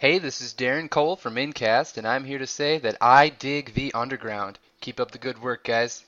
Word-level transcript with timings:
Hey, 0.00 0.20
this 0.20 0.40
is 0.40 0.54
Darren 0.54 0.88
Cole 0.88 1.16
from 1.16 1.34
Incast, 1.34 1.98
and 1.98 2.06
I'm 2.06 2.24
here 2.24 2.38
to 2.38 2.46
say 2.46 2.78
that 2.78 2.96
I 3.00 3.30
dig 3.30 3.74
the 3.74 3.92
underground. 3.94 4.60
Keep 4.80 5.00
up 5.00 5.10
the 5.10 5.18
good 5.18 5.42
work, 5.42 5.64
guys. 5.64 6.04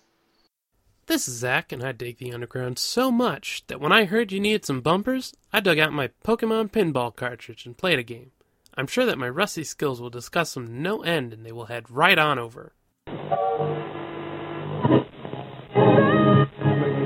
This 1.07 1.27
is 1.27 1.39
Zach, 1.39 1.73
and 1.73 1.83
I 1.83 1.91
dig 1.91 2.19
the 2.19 2.33
underground 2.33 2.79
so 2.79 3.11
much 3.11 3.65
that 3.67 3.81
when 3.81 3.91
I 3.91 4.05
heard 4.05 4.31
you 4.31 4.39
needed 4.39 4.65
some 4.65 4.81
bumpers, 4.81 5.35
I 5.53 5.59
dug 5.59 5.81
out 5.81 5.93
my 5.93 6.11
Pokemon 6.25 6.71
pinball 6.71 7.17
cartridge 7.17 7.67
and 7.67 7.77
played 7.77 7.99
a 7.99 8.05
game. 8.05 8.31
I'm 8.75 8.87
sure 8.87 9.07
that 9.07 9.19
my 9.19 9.29
rusty 9.29 9.65
skills 9.65 10.01
will 10.01 10.09
discuss 10.09 10.55
them 10.55 10.81
no 10.81 11.03
end, 11.03 11.33
and 11.33 11.45
they 11.45 11.51
will 11.51 11.67
head 11.67 11.91
right 11.91 12.17
on 12.17 12.39
over. 12.39 12.75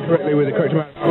correctly 0.06 0.34
with 0.34 0.46
the 0.46 0.52
correct 0.52 0.72
amount. 0.72 1.03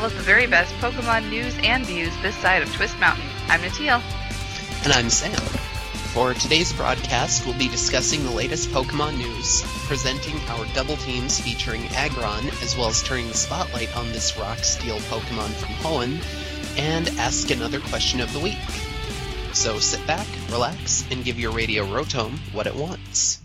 bringing 0.08 0.18
you 0.18 0.18
all 0.18 0.18
of 0.18 0.18
the 0.18 0.24
very 0.24 0.48
best 0.48 0.74
Pokemon 0.76 1.30
news 1.30 1.56
and 1.64 1.86
views 1.86 2.14
this 2.22 2.36
side 2.38 2.62
of 2.62 2.74
Twist 2.74 2.98
Mountain. 3.00 3.26
I'm 3.48 3.62
Natil. 3.62 4.02
And 4.84 4.94
I'm 4.94 5.10
Sam. 5.10 5.34
For 6.14 6.34
today's 6.34 6.74
broadcast, 6.74 7.46
we'll 7.46 7.58
be 7.58 7.68
discussing 7.68 8.24
the 8.24 8.32
latest 8.32 8.70
Pokemon 8.70 9.18
news, 9.18 9.64
presenting 9.86 10.36
our 10.48 10.66
double 10.74 10.98
teams 10.98 11.40
featuring 11.40 11.86
Aggron, 11.88 12.48
as 12.62 12.76
well 12.78 12.88
as 12.88 13.04
turning 13.04 13.28
the 13.28 13.34
spotlight 13.34 13.96
on 13.96 14.08
this 14.12 14.38
rock 14.38 14.60
steel 14.60 14.98
Pokemon 14.98 15.50
from 15.52 15.76
Hoenn, 15.76 16.20
and 16.78 17.10
ask 17.20 17.52
another 17.52 17.80
question 17.80 18.22
of 18.22 18.32
the 18.34 18.40
week. 18.40 18.58
So 19.54 19.80
sit 19.80 20.06
back, 20.08 20.28
relax, 20.50 21.06
and 21.12 21.24
give 21.24 21.40
your 21.40 21.52
radio 21.52 21.86
Rotom 21.86 22.38
what 22.54 22.68
it 22.68 22.76
wants. 22.76 23.42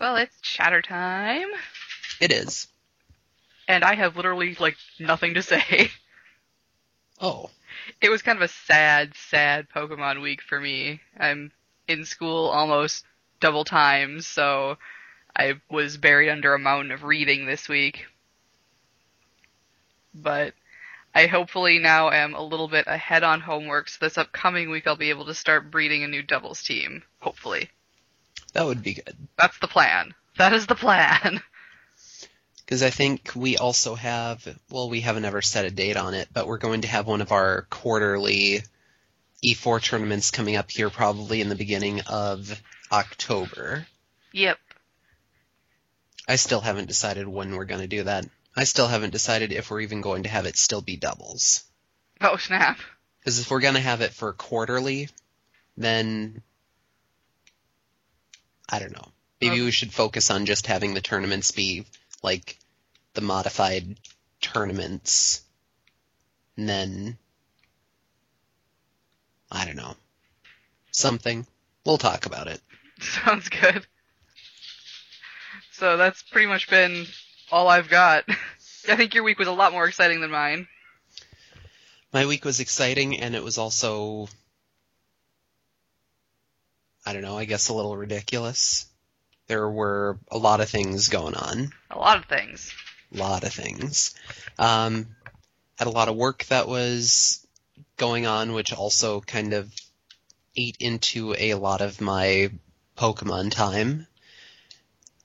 Well, 0.00 0.16
it's 0.16 0.40
chatter 0.40 0.82
time, 0.82 1.48
It 2.20 2.32
is. 2.32 2.68
And 3.68 3.84
I 3.84 3.94
have 3.94 4.16
literally, 4.16 4.56
like, 4.58 4.76
nothing 4.98 5.34
to 5.34 5.42
say. 5.42 5.90
Oh, 7.20 7.50
It 8.00 8.10
was 8.10 8.22
kind 8.22 8.38
of 8.38 8.42
a 8.42 8.48
sad, 8.48 9.12
sad 9.16 9.66
Pokemon 9.74 10.22
week 10.22 10.40
for 10.40 10.60
me. 10.60 11.00
I'm 11.18 11.50
in 11.88 12.04
school 12.04 12.46
almost 12.46 13.04
double 13.40 13.64
time, 13.64 14.20
so 14.20 14.78
I 15.36 15.54
was 15.68 15.96
buried 15.96 16.30
under 16.30 16.54
a 16.54 16.60
mountain 16.60 16.92
of 16.92 17.02
reading 17.02 17.44
this 17.44 17.68
week. 17.68 18.06
But 20.14 20.54
I 21.12 21.26
hopefully 21.26 21.80
now 21.80 22.10
am 22.12 22.34
a 22.34 22.42
little 22.42 22.68
bit 22.68 22.84
ahead 22.86 23.24
on 23.24 23.40
homework, 23.40 23.88
so 23.88 23.98
this 24.00 24.16
upcoming 24.16 24.70
week 24.70 24.86
I'll 24.86 24.94
be 24.94 25.10
able 25.10 25.26
to 25.26 25.34
start 25.34 25.72
breeding 25.72 26.04
a 26.04 26.08
new 26.08 26.22
doubles 26.22 26.62
team. 26.62 27.02
Hopefully. 27.20 27.68
that 28.52 28.64
would 28.64 28.82
be 28.84 28.94
good. 28.94 29.16
That's 29.36 29.58
the 29.58 29.66
plan. 29.66 30.14
That 30.36 30.52
is 30.52 30.66
the 30.68 30.76
plan. 30.76 31.42
Because 32.68 32.82
I 32.82 32.90
think 32.90 33.32
we 33.34 33.56
also 33.56 33.94
have, 33.94 34.46
well, 34.68 34.90
we 34.90 35.00
haven't 35.00 35.24
ever 35.24 35.40
set 35.40 35.64
a 35.64 35.70
date 35.70 35.96
on 35.96 36.12
it, 36.12 36.28
but 36.30 36.46
we're 36.46 36.58
going 36.58 36.82
to 36.82 36.88
have 36.88 37.06
one 37.06 37.22
of 37.22 37.32
our 37.32 37.62
quarterly 37.70 38.60
E4 39.42 39.82
tournaments 39.82 40.30
coming 40.30 40.54
up 40.54 40.70
here 40.70 40.90
probably 40.90 41.40
in 41.40 41.48
the 41.48 41.54
beginning 41.54 42.02
of 42.02 42.60
October. 42.92 43.86
Yep. 44.32 44.58
I 46.28 46.36
still 46.36 46.60
haven't 46.60 46.88
decided 46.88 47.26
when 47.26 47.56
we're 47.56 47.64
going 47.64 47.80
to 47.80 47.86
do 47.86 48.02
that. 48.02 48.26
I 48.54 48.64
still 48.64 48.86
haven't 48.86 49.12
decided 49.12 49.50
if 49.50 49.70
we're 49.70 49.80
even 49.80 50.02
going 50.02 50.24
to 50.24 50.28
have 50.28 50.44
it 50.44 50.58
still 50.58 50.82
be 50.82 50.98
doubles. 50.98 51.64
Oh 52.20 52.36
snap. 52.36 52.76
Because 53.20 53.38
if 53.38 53.50
we're 53.50 53.60
going 53.60 53.76
to 53.76 53.80
have 53.80 54.02
it 54.02 54.12
for 54.12 54.34
quarterly, 54.34 55.08
then 55.78 56.42
I 58.68 58.78
don't 58.78 58.92
know. 58.92 59.08
Maybe 59.40 59.54
Okay. 59.54 59.62
we 59.62 59.70
should 59.70 59.94
focus 59.94 60.30
on 60.30 60.44
just 60.44 60.66
having 60.66 60.92
the 60.92 61.00
tournaments 61.00 61.52
be 61.52 61.86
like 62.22 62.58
the 63.14 63.20
modified 63.20 63.98
tournaments, 64.40 65.42
and 66.56 66.68
then 66.68 67.18
I 69.50 69.64
don't 69.64 69.76
know 69.76 69.96
something. 70.90 71.46
We'll 71.84 71.98
talk 71.98 72.26
about 72.26 72.48
it. 72.48 72.60
Sounds 73.00 73.48
good. 73.48 73.86
So 75.72 75.96
that's 75.96 76.22
pretty 76.22 76.48
much 76.48 76.68
been 76.68 77.06
all 77.52 77.68
I've 77.68 77.88
got. 77.88 78.24
I 78.88 78.96
think 78.96 79.14
your 79.14 79.24
week 79.24 79.38
was 79.38 79.48
a 79.48 79.52
lot 79.52 79.72
more 79.72 79.86
exciting 79.86 80.20
than 80.20 80.30
mine. 80.30 80.66
My 82.12 82.26
week 82.26 82.44
was 82.44 82.60
exciting, 82.60 83.20
and 83.20 83.34
it 83.34 83.44
was 83.44 83.58
also 83.58 84.28
I 87.08 87.12
don't 87.14 87.22
know. 87.22 87.38
I 87.38 87.46
guess 87.46 87.68
a 87.68 87.74
little 87.74 87.96
ridiculous. 87.96 88.86
There 89.48 89.68
were 89.68 90.18
a 90.30 90.38
lot 90.38 90.60
of 90.60 90.68
things 90.68 91.08
going 91.08 91.34
on. 91.34 91.72
A 91.90 91.98
lot 91.98 92.18
of 92.18 92.26
things. 92.26 92.72
A 93.14 93.18
lot 93.18 93.44
of 93.44 93.52
things. 93.52 94.14
Um, 94.58 95.08
had 95.78 95.88
a 95.88 95.90
lot 95.90 96.08
of 96.08 96.16
work 96.16 96.44
that 96.46 96.68
was 96.68 97.46
going 97.96 98.26
on, 98.26 98.52
which 98.52 98.72
also 98.72 99.20
kind 99.20 99.54
of 99.54 99.72
ate 100.56 100.76
into 100.80 101.34
a 101.38 101.54
lot 101.54 101.80
of 101.80 102.00
my 102.00 102.50
Pokemon 102.96 103.50
time. 103.50 104.06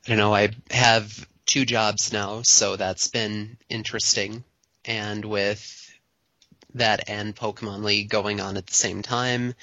I 0.06 0.10
don't 0.10 0.18
know, 0.18 0.34
I 0.34 0.50
have 0.70 1.28
two 1.46 1.66
jobs 1.66 2.14
now, 2.14 2.42
so 2.44 2.76
that's 2.76 3.08
been 3.08 3.58
interesting. 3.70 4.44
And 4.86 5.24
with 5.26 5.92
that 6.76 7.10
and 7.10 7.36
Pokemon 7.36 7.84
League 7.84 8.10
going 8.10 8.42
on 8.42 8.58
at 8.58 8.68
the 8.68 8.74
same 8.74 9.02
time, 9.02 9.56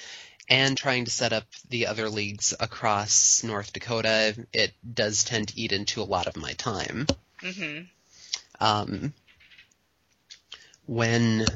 and 0.50 0.77
trying 0.77 1.06
to 1.06 1.11
set 1.11 1.33
up 1.33 1.44
the 1.71 1.87
other 1.87 2.11
leagues 2.11 2.53
across 2.61 3.43
North 3.43 3.72
Dakota, 3.72 4.47
it 4.53 4.75
does 4.93 5.25
tend 5.25 5.49
to 5.49 5.59
eat 5.59 5.72
into 5.72 6.03
a 6.03 6.05
lot 6.05 6.27
of 6.27 6.37
my 6.37 6.53
time 6.53 7.06
hmm 7.41 7.81
um, 8.60 9.15
when 10.87 11.47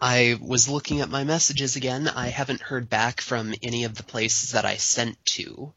I 0.00 0.38
was 0.40 0.68
looking 0.68 1.00
at 1.00 1.10
my 1.10 1.24
messages 1.24 1.76
again, 1.76 2.08
I 2.08 2.28
haven't 2.28 2.62
heard 2.62 2.88
back 2.88 3.20
from 3.20 3.54
any 3.62 3.84
of 3.84 3.94
the 3.94 4.02
places 4.02 4.52
that 4.52 4.64
I 4.64 4.76
sent 4.76 5.22
to. 5.36 5.72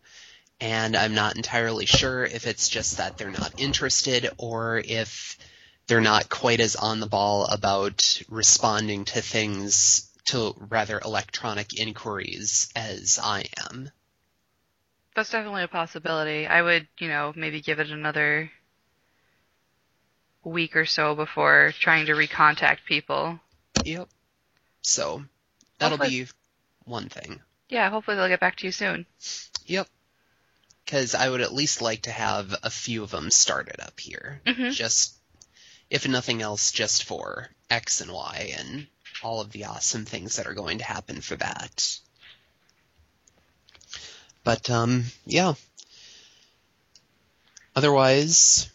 And 0.61 0.95
I'm 0.95 1.15
not 1.15 1.35
entirely 1.35 1.85
sure 1.85 2.23
if 2.23 2.47
it's 2.47 2.69
just 2.69 2.97
that 2.97 3.17
they're 3.17 3.31
not 3.31 3.53
interested 3.57 4.29
or 4.37 4.81
if 4.85 5.37
they're 5.87 5.99
not 5.99 6.29
quite 6.29 6.61
as 6.61 6.75
on 6.75 6.99
the 6.99 7.07
ball 7.07 7.45
about 7.45 8.21
responding 8.29 9.05
to 9.05 9.21
things, 9.21 10.09
to 10.25 10.53
rather 10.57 10.99
electronic 10.99 11.73
inquiries 11.79 12.69
as 12.75 13.19
I 13.21 13.45
am. 13.69 13.91
That's 15.15 15.29
definitely 15.29 15.63
a 15.63 15.67
possibility. 15.67 16.47
I 16.47 16.61
would, 16.61 16.87
you 16.97 17.07
know, 17.07 17.33
maybe 17.35 17.61
give 17.61 17.79
it 17.79 17.89
another 17.91 18.51
week 20.43 20.75
or 20.75 20.85
so 20.85 21.15
before 21.15 21.73
trying 21.79 22.07
to 22.07 22.13
recontact 22.13 22.79
people. 22.87 23.39
Yep. 23.85 24.09
So, 24.81 25.23
that'll 25.79 25.97
Hopefully- 25.97 26.23
be 26.25 26.31
one 26.85 27.09
thing. 27.09 27.41
Yeah, 27.69 27.89
hopefully 27.89 28.17
they'll 28.17 28.27
get 28.27 28.39
back 28.39 28.57
to 28.57 28.65
you 28.65 28.71
soon. 28.71 29.05
Yep. 29.65 29.87
Because 30.85 31.15
I 31.15 31.29
would 31.29 31.41
at 31.41 31.53
least 31.53 31.81
like 31.81 32.03
to 32.03 32.11
have 32.11 32.53
a 32.63 32.69
few 32.69 33.03
of 33.03 33.11
them 33.11 33.29
started 33.31 33.79
up 33.79 33.99
here. 33.99 34.41
Mhm. 34.45 34.73
Just, 34.73 35.13
if 35.89 36.07
nothing 36.07 36.41
else, 36.41 36.71
just 36.71 37.05
for 37.05 37.49
X 37.69 38.01
and 38.01 38.11
Y 38.11 38.53
and 38.57 38.87
all 39.23 39.41
of 39.41 39.51
the 39.51 39.65
awesome 39.65 40.05
things 40.05 40.35
that 40.35 40.47
are 40.47 40.53
going 40.53 40.79
to 40.79 40.83
happen 40.83 41.21
for 41.21 41.35
that. 41.35 41.99
But, 44.43 44.69
um, 44.69 45.05
yeah. 45.25 45.53
Otherwise, 47.75 48.69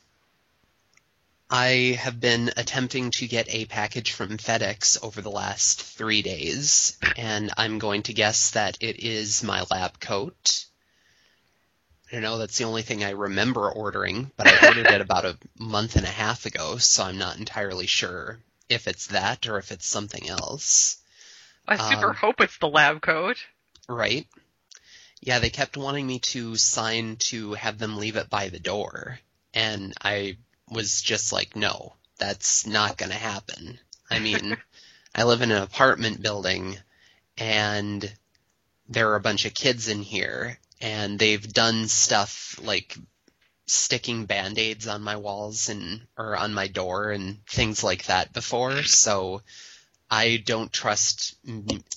I 1.51 1.99
have 2.01 2.21
been 2.21 2.51
attempting 2.57 3.11
to 3.13 3.27
get 3.27 3.49
a 3.49 3.67
package 3.67 4.13
from 4.13 4.39
FedEx 4.39 5.03
over 5.03 5.23
the 5.23 5.31
last 5.31 5.83
three 5.83 6.23
days, 6.23 6.99
and 7.17 7.51
I'm 7.57 7.79
going 7.79 8.03
to 8.05 8.13
guess 8.13 8.51
that 8.51 8.79
it 8.81 9.03
is 9.03 9.43
my 9.43 9.65
lab 9.71 10.01
coat. 10.01 10.65
I 12.11 12.17
don't 12.17 12.23
know, 12.23 12.39
that's 12.39 12.59
the 12.59 12.65
only 12.65 12.83
thing 12.83 13.05
I 13.05 13.11
remember 13.11 13.71
ordering, 13.71 14.31
but 14.37 14.47
I 14.47 14.67
ordered 14.69 14.87
it 14.87 15.01
about 15.03 15.27
a 15.27 15.39
month 15.59 15.97
and 15.97 16.07
a 16.07 16.11
half 16.11 16.47
ago, 16.47 16.79
so 16.79 17.05
I'm 17.05 17.19
not 17.19 17.39
entirely 17.39 17.87
sure 17.87 18.39
if 18.69 18.87
it's 18.87 19.09
that 19.09 19.47
or 19.47 19.59
if 19.59 19.73
it's 19.73 19.87
something 19.87 20.29
else. 20.29 20.99
I 21.67 21.91
super 21.91 22.11
Um, 22.11 22.17
hope 22.17 22.41
it's 22.41 22.59
the 22.59 22.69
lab 22.69 23.03
coat. 23.03 23.37
Right? 23.89 24.27
Yeah, 25.21 25.39
they 25.39 25.51
kept 25.51 25.77
wanting 25.77 26.07
me 26.07 26.21
to 26.21 26.57
sign 26.57 27.17
to 27.17 27.55
have 27.55 27.79
them 27.79 27.97
leave 27.97 28.17
it 28.17 28.31
by 28.31 28.49
the 28.49 28.61
door, 28.61 29.19
and 29.53 29.93
I 30.01 30.39
was 30.69 31.03
just 31.03 31.33
like, 31.33 31.57
no, 31.57 31.95
that's 32.19 32.67
not 32.67 32.97
gonna 32.97 33.15
happen. 33.15 33.79
I 34.11 34.21
mean, 34.21 34.57
I 35.15 35.25
live 35.25 35.43
in 35.43 35.51
an 35.51 35.63
apartment 35.63 36.23
building, 36.23 36.79
and 37.37 38.11
there 38.89 39.11
are 39.11 39.17
a 39.17 39.21
bunch 39.21 39.45
of 39.45 39.55
kids 39.55 39.89
in 39.89 40.03
here, 40.03 40.59
and 40.81 41.19
they've 41.19 41.53
done 41.53 41.89
stuff 41.89 42.59
like 42.63 42.97
sticking 43.71 44.25
band-aids 44.27 44.87
on 44.89 45.03
my 45.03 45.17
walls 45.17 45.69
and 45.69 46.01
or 46.17 46.37
on 46.37 46.55
my 46.55 46.67
door 46.69 47.11
and 47.11 47.45
things 47.47 47.85
like 47.85 48.05
that 48.07 48.33
before 48.33 48.83
so 48.83 49.43
i 50.11 50.43
don't 50.45 50.73
trust 50.73 51.37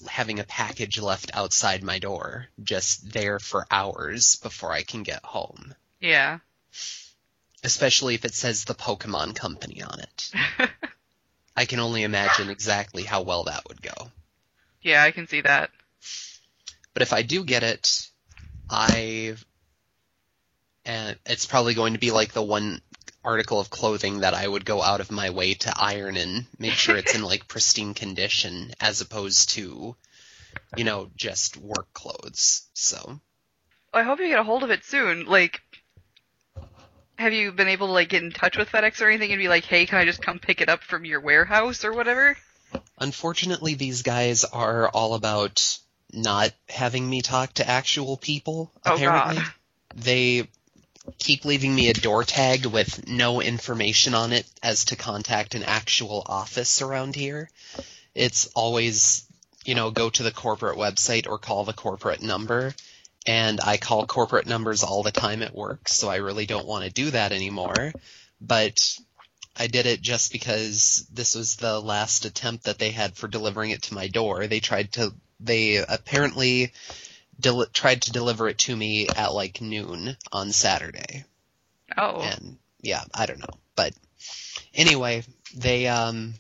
having 0.08 0.40
a 0.40 0.44
package 0.44 1.00
left 1.00 1.32
outside 1.34 1.82
my 1.84 1.98
door 2.00 2.48
just 2.62 3.12
there 3.14 3.40
for 3.40 3.66
hours 3.72 4.36
before 4.38 4.72
i 4.72 4.84
can 4.84 5.04
get 5.04 5.24
home 5.24 5.74
Yeah. 6.02 6.40
especially 7.64 8.16
if 8.16 8.26
it 8.26 8.34
says 8.34 8.66
the 8.66 8.76
pokemon 8.76 9.36
company 9.36 9.82
on 9.82 10.00
it 10.00 10.32
i 11.56 11.66
can 11.66 11.80
only 11.80 12.04
imagine 12.04 12.50
exactly 12.50 13.04
how 13.04 13.22
well 13.22 13.46
that 13.46 13.64
would 13.68 13.82
go 13.82 14.12
Yeah, 14.82 15.04
I 15.04 15.12
can 15.12 15.28
see 15.28 15.42
that. 15.42 15.70
But 16.94 17.04
if 17.04 17.14
I 17.14 17.22
do 17.22 17.46
get 17.46 17.62
it, 17.64 18.10
I 18.70 19.36
and 20.86 21.18
it's 21.25 21.45
probably 21.45 21.74
going 21.74 21.94
to 21.94 22.00
be 22.00 22.12
like 22.12 22.33
the 22.33 22.42
one 22.42 22.81
article 23.24 23.60
of 23.60 23.69
clothing 23.69 24.22
that 24.22 24.33
I 24.33 24.48
would 24.48 24.66
go 24.66 24.81
out 24.81 25.00
of 25.00 25.12
my 25.12 25.30
way 25.30 25.54
to 25.54 25.74
iron 25.78 26.18
and 26.18 26.45
make 26.57 26.74
sure 26.74 26.95
it's 26.95 27.13
in 27.16 27.22
like 27.24 27.48
pristine 27.50 27.94
condition 27.94 28.72
as 28.80 29.01
opposed 29.01 29.51
to 29.51 29.95
you 30.75 30.83
know 30.83 31.10
just 31.16 31.57
work 31.57 31.94
clothes. 31.94 32.63
So, 32.74 33.19
I 33.94 34.04
hope 34.04 34.19
you 34.19 34.28
get 34.28 34.39
a 34.39 34.44
hold 34.44 34.63
of 34.63 34.72
it 34.72 34.83
soon. 34.83 35.25
Like, 35.25 35.62
have 37.18 37.34
you 37.34 37.51
been 37.51 37.68
able 37.68 37.88
to 37.88 37.94
like 37.94 38.10
get 38.10 38.24
in 38.24 38.31
touch 38.31 38.57
with 38.57 38.69
FedEx 38.69 39.01
or 39.01 39.07
anything 39.10 39.31
and 39.31 39.39
be 39.39 39.48
like, 39.50 39.66
hey, 39.66 39.86
can 39.86 40.00
I 40.00 40.06
just 40.06 40.22
come 40.22 40.39
pick 40.39 40.62
it 40.62 40.69
up 40.69 40.81
from 40.81 41.06
your 41.06 41.19
warehouse 41.22 41.86
or 41.86 41.94
whatever? 41.94 42.38
unfortunately 42.98 43.74
these 43.74 44.01
guys 44.01 44.45
are 44.45 44.88
all 44.88 45.13
about 45.13 45.77
not 46.13 46.51
having 46.69 47.10
me 47.10 47.22
talk 47.22 47.51
to 47.54 47.68
actual 47.68 48.16
people 48.16 48.72
Oh, 48.86 48.95
apparently. 48.95 49.36
God. 49.36 49.54
They 49.95 50.48
keep 51.18 51.45
leaving 51.45 51.74
me 51.74 51.89
a 51.89 51.94
door 51.94 52.24
tag 52.24 52.65
with 52.65 53.07
no 53.07 53.42
information 53.42 54.13
on 54.13 54.33
it 54.33 54.45
as 54.62 54.86
to 54.86 54.95
contact 54.95 55.56
an 55.56 55.63
actual 55.63 56.24
office 56.25 56.81
around 56.81 57.15
here. 57.15 57.50
It's 58.13 58.48
always, 58.48 59.25
you 59.65 59.75
know, 59.75 59.92
go 59.92 60.09
to 60.09 60.24
the 60.24 60.31
corporate 60.31 60.77
website 60.77 61.27
or 61.27 61.38
call 61.38 61.63
the 61.63 61.74
corporate 61.74 62.21
number. 62.21 62.74
And 63.27 63.59
I 63.62 63.77
call 63.77 64.07
corporate 64.07 64.48
numbers 64.48 64.83
all 64.83 65.03
the 65.03 65.12
time 65.12 65.44
at 65.44 65.56
work, 65.56 65.88
so 65.88 66.09
I 66.09 66.15
really 66.18 66.48
don't 66.48 66.68
want 66.68 66.86
to 66.86 66.92
do 66.92 67.12
that 67.12 67.31
anymore. 67.31 67.94
But 68.39 68.98
I 69.56 69.68
did 69.68 69.86
it 69.86 70.01
just 70.01 70.31
because 70.31 71.07
this 71.13 71.36
was 71.36 71.56
the 71.56 71.80
last 71.80 72.25
attempt 72.25 72.63
that 72.63 72.80
they 72.80 72.89
had 72.89 73.15
for 73.15 73.27
delivering 73.27 73.71
it 73.71 73.83
to 73.83 73.94
my 73.94 74.07
door. 74.07 74.48
They 74.48 74.59
tried 74.59 74.94
to, 74.94 75.13
they 75.39 75.75
apparently 75.75 76.74
del- 77.39 77.66
tried 77.68 78.04
to 78.04 78.12
deliver 78.12 78.48
it 78.50 78.60
to 78.60 78.75
me 78.75 79.07
at 79.07 79.33
like 79.33 79.62
noon 79.62 80.16
on 80.31 80.51
Saturday. 80.51 81.25
Oh, 81.98 82.22
And 82.22 82.57
yeah, 82.81 83.04
I 83.13 83.25
don't 83.25 83.39
know. 83.39 83.60
But 83.75 83.94
anyway, 84.74 85.24
they, 85.56 85.88
um, 85.88 86.33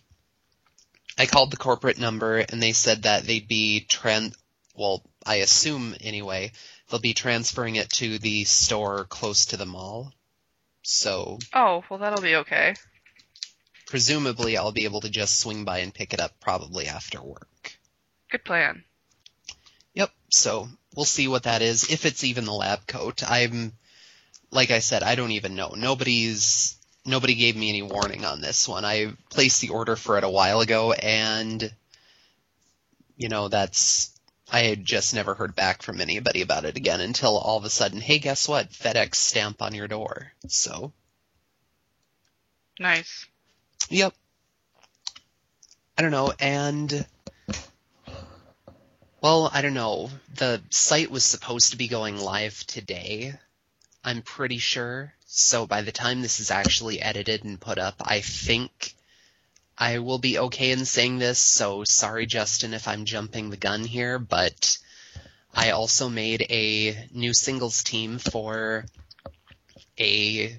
I 1.17 1.25
called 1.25 1.51
the 1.51 1.57
corporate 1.57 1.97
number 1.99 2.37
and 2.37 2.61
they 2.61 2.71
said 2.71 3.03
that 3.03 3.23
they'd 3.23 3.47
be 3.47 3.81
trans 3.81 4.35
well, 4.73 5.03
I 5.25 5.35
assume 5.35 5.95
anyway, 6.01 6.53
they'll 6.89 6.99
be 6.99 7.13
transferring 7.13 7.75
it 7.75 7.89
to 7.91 8.17
the 8.19 8.45
store 8.45 9.05
close 9.05 9.47
to 9.47 9.57
the 9.57 9.65
mall. 9.65 10.13
So 10.83 11.37
oh, 11.53 11.83
well 11.89 11.99
that'll 11.99 12.21
be 12.21 12.37
okay. 12.37 12.73
presumably 13.85 14.57
I'll 14.57 14.71
be 14.71 14.85
able 14.85 15.01
to 15.01 15.09
just 15.09 15.39
swing 15.39 15.65
by 15.65 15.79
and 15.79 15.93
pick 15.93 16.13
it 16.13 16.19
up 16.19 16.39
probably 16.39 16.87
after 16.87 17.21
work. 17.21 17.77
Good 18.31 18.43
plan. 18.45 18.83
So 20.31 20.69
we'll 20.95 21.05
see 21.05 21.27
what 21.27 21.43
that 21.43 21.61
is. 21.61 21.89
If 21.91 22.05
it's 22.05 22.23
even 22.23 22.45
the 22.45 22.53
lab 22.53 22.87
coat, 22.87 23.21
I'm 23.29 23.73
like 24.49 24.71
I 24.71 24.79
said, 24.79 25.03
I 25.03 25.15
don't 25.15 25.31
even 25.31 25.55
know. 25.55 25.73
Nobody's 25.75 26.77
nobody 27.05 27.35
gave 27.35 27.55
me 27.55 27.69
any 27.69 27.81
warning 27.81 28.25
on 28.25 28.41
this 28.41 28.67
one. 28.67 28.85
I 28.85 29.13
placed 29.29 29.61
the 29.61 29.69
order 29.69 29.95
for 29.95 30.17
it 30.17 30.23
a 30.23 30.29
while 30.29 30.61
ago, 30.61 30.93
and 30.93 31.71
you 33.17 33.29
know 33.29 33.47
that's 33.47 34.11
I 34.51 34.61
had 34.61 34.85
just 34.85 35.13
never 35.13 35.33
heard 35.33 35.55
back 35.55 35.81
from 35.81 36.01
anybody 36.01 36.41
about 36.41 36.65
it 36.65 36.77
again 36.77 36.99
until 36.99 37.37
all 37.37 37.57
of 37.57 37.63
a 37.63 37.69
sudden, 37.69 38.01
hey, 38.01 38.19
guess 38.19 38.47
what? 38.47 38.69
FedEx 38.71 39.15
stamp 39.15 39.61
on 39.61 39.73
your 39.73 39.87
door. 39.87 40.33
So 40.47 40.91
Nice. 42.79 43.27
Yep. 43.89 44.13
I 45.97 46.01
don't 46.01 46.11
know, 46.11 46.33
and 46.39 47.05
well, 49.21 49.49
I 49.53 49.61
don't 49.61 49.75
know. 49.75 50.09
The 50.35 50.61
site 50.71 51.11
was 51.11 51.23
supposed 51.23 51.71
to 51.71 51.77
be 51.77 51.87
going 51.87 52.17
live 52.17 52.65
today. 52.65 53.33
I'm 54.03 54.23
pretty 54.23 54.57
sure. 54.57 55.13
So 55.27 55.67
by 55.67 55.83
the 55.83 55.91
time 55.91 56.21
this 56.21 56.39
is 56.39 56.49
actually 56.49 57.01
edited 57.01 57.43
and 57.43 57.59
put 57.59 57.77
up, 57.77 57.95
I 58.01 58.21
think 58.21 58.95
I 59.77 59.99
will 59.99 60.17
be 60.17 60.39
okay 60.39 60.71
in 60.71 60.85
saying 60.85 61.19
this. 61.19 61.39
So 61.39 61.83
sorry, 61.83 62.25
Justin, 62.25 62.73
if 62.73 62.87
I'm 62.87 63.05
jumping 63.05 63.49
the 63.49 63.57
gun 63.57 63.83
here, 63.83 64.17
but 64.17 64.77
I 65.53 65.71
also 65.71 66.09
made 66.09 66.45
a 66.49 67.07
new 67.13 67.33
singles 67.33 67.83
team 67.83 68.17
for 68.17 68.85
a 69.99 70.57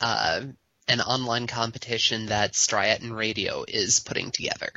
uh, 0.00 0.42
an 0.88 1.00
online 1.00 1.46
competition 1.46 2.26
that 2.26 2.52
Striaton 2.52 3.14
Radio 3.16 3.64
is 3.66 4.00
putting 4.00 4.30
together. 4.30 4.70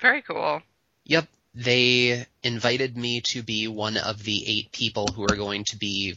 Very 0.00 0.22
cool. 0.22 0.60
Yep, 1.04 1.26
they 1.54 2.26
invited 2.42 2.96
me 2.96 3.20
to 3.22 3.42
be 3.42 3.66
one 3.68 3.96
of 3.96 4.22
the 4.22 4.46
eight 4.46 4.72
people 4.72 5.06
who 5.08 5.24
are 5.24 5.36
going 5.36 5.64
to 5.64 5.76
be, 5.76 6.16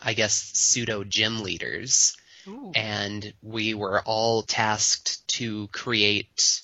I 0.00 0.14
guess, 0.14 0.34
pseudo 0.34 1.04
gym 1.04 1.42
leaders. 1.42 2.16
Ooh. 2.46 2.72
And 2.74 3.32
we 3.42 3.74
were 3.74 4.00
all 4.00 4.42
tasked 4.42 5.26
to 5.28 5.68
create 5.68 6.62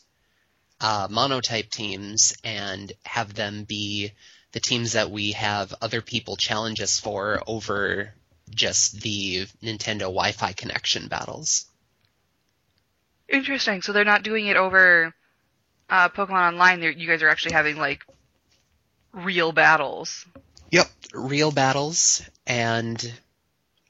uh, 0.80 1.08
monotype 1.10 1.70
teams 1.70 2.34
and 2.42 2.92
have 3.04 3.34
them 3.34 3.64
be 3.64 4.12
the 4.52 4.60
teams 4.60 4.92
that 4.92 5.10
we 5.10 5.32
have 5.32 5.74
other 5.82 6.00
people 6.00 6.36
challenge 6.36 6.80
us 6.80 6.98
for 6.98 7.42
over 7.46 8.14
just 8.48 9.00
the 9.02 9.46
Nintendo 9.62 10.02
Wi-Fi 10.02 10.52
connection 10.52 11.08
battles. 11.08 11.66
Interesting. 13.28 13.82
So 13.82 13.92
they're 13.92 14.04
not 14.04 14.22
doing 14.22 14.46
it 14.46 14.56
over 14.56 15.14
uh, 15.88 16.08
Pokemon 16.08 16.52
Online. 16.52 16.82
You 16.82 17.06
guys 17.06 17.22
are 17.22 17.28
actually 17.28 17.54
having 17.54 17.76
like 17.76 18.04
real 19.12 19.52
battles. 19.52 20.26
Yep, 20.70 20.90
real 21.14 21.52
battles, 21.52 22.22
and 22.46 23.12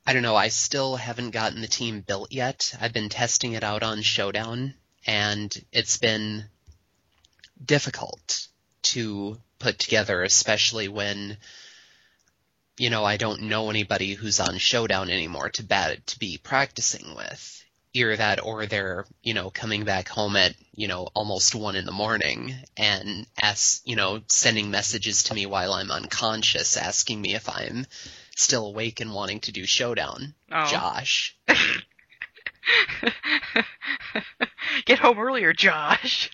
I 0.07 0.13
don't 0.13 0.23
know, 0.23 0.37
I 0.37 0.49
still 0.49 0.97
haven't 0.97 1.31
gotten 1.31 1.61
the 1.61 1.67
team 1.67 2.01
built 2.01 2.31
yet. 2.31 2.75
I've 2.81 2.93
been 2.93 3.09
testing 3.09 3.55
it 3.55 3.65
out 3.65 3.83
on 3.83 4.03
Showdown, 4.03 4.75
and 5.07 5.53
it's 5.73 5.97
been 5.97 6.45
difficult 7.65 8.47
to 8.83 9.39
put 9.59 9.79
together, 9.79 10.23
especially 10.23 10.89
when, 10.89 11.39
you 12.79 12.91
know, 12.91 13.05
I 13.05 13.17
don't 13.17 13.43
know 13.43 13.71
anybody 13.71 14.15
who's 14.15 14.39
on 14.39 14.59
Showdown 14.59 15.11
anymore 15.11 15.49
to 15.51 15.65
bat 15.65 16.07
to 16.09 16.19
be 16.19 16.39
practicing 16.39 17.15
with. 17.17 17.65
Either 17.93 18.17
that 18.17 18.45
or 18.45 18.67
they're, 18.67 19.07
you 19.23 19.33
know, 19.35 19.51
coming 19.51 19.85
back 19.85 20.09
home 20.09 20.37
at, 20.37 20.55
you 20.75 20.87
know, 20.89 21.09
almost 21.15 21.55
one 21.55 21.77
in 21.77 21.87
the 21.87 21.93
morning 21.93 22.55
and 22.77 23.27
ask, 23.41 23.81
you 23.87 23.97
know, 23.97 24.21
sending 24.29 24.71
messages 24.71 25.23
to 25.25 25.35
me 25.35 25.47
while 25.47 25.73
I'm 25.73 25.91
unconscious 25.91 26.77
asking 26.77 27.21
me 27.21 27.35
if 27.35 27.49
I'm 27.49 27.87
still 28.37 28.67
awake 28.67 29.01
and 29.01 29.15
wanting 29.15 29.41
to 29.41 29.53
do 29.53 29.65
Showdown. 29.65 30.35
Oh. 30.53 30.71
Josh. 30.71 31.37
Get 34.85 34.99
home 34.99 35.19
earlier, 35.19 35.53
Josh. 35.53 36.31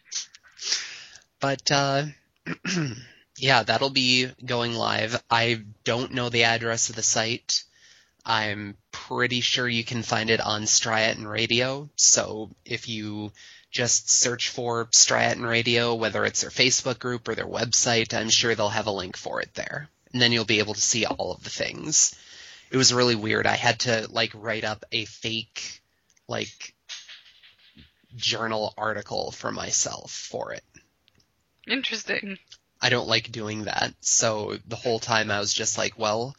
But 1.41 1.71
uh 1.71 2.05
yeah, 3.39 3.63
that'll 3.63 3.91
be 3.91 4.29
going 4.45 4.75
live. 4.75 5.23
I 5.31 5.63
don't 5.85 6.13
know 6.13 6.29
the 6.29 6.45
address 6.45 6.91
of 6.91 6.97
the 6.97 7.03
site. 7.03 7.65
I'm 8.25 8.77
pretty 8.93 9.41
sure 9.41 9.69
you 9.69 9.85
can 9.85 10.03
find 10.03 10.31
it 10.31 10.41
on 10.41 10.63
Striaton 10.63 11.27
Radio. 11.27 11.89
So 11.97 12.51
if 12.65 12.89
you 12.89 13.33
just 13.71 14.11
search 14.11 14.51
for 14.51 14.87
Striaton 14.87 15.47
Radio, 15.49 15.95
whether 15.95 16.25
it's 16.25 16.43
their 16.43 16.51
Facebook 16.51 16.99
group 16.99 17.27
or 17.27 17.35
their 17.35 17.47
website, 17.47 18.15
I'm 18.15 18.29
sure 18.29 18.55
they'll 18.55 18.69
have 18.69 18.87
a 18.87 18.93
link 18.93 19.17
for 19.17 19.41
it 19.41 19.53
there. 19.55 19.89
And 20.13 20.21
then 20.21 20.31
you'll 20.31 20.45
be 20.45 20.59
able 20.59 20.75
to 20.75 20.81
see 20.81 21.07
all 21.07 21.33
of 21.33 21.43
the 21.43 21.51
things. 21.51 22.15
it 22.71 22.77
was 22.77 22.95
really 22.95 23.15
weird. 23.17 23.47
I 23.47 23.57
had 23.57 23.81
to 23.81 24.07
like 24.11 24.31
write 24.35 24.65
up 24.65 24.85
a 24.93 25.05
fake 25.05 25.83
like 26.29 26.75
journal 28.17 28.75
article 28.77 29.33
for 29.33 29.51
myself 29.51 30.11
for 30.13 30.53
it. 30.53 30.65
Interesting. 31.67 32.39
I 32.81 32.89
don't 32.89 33.09
like 33.09 33.33
doing 33.33 33.65
that. 33.65 33.95
So 34.01 34.59
the 34.67 34.77
whole 34.77 34.99
time 34.99 35.31
I 35.31 35.41
was 35.41 35.53
just 35.53 35.79
like, 35.79 35.99
well, 35.99 36.37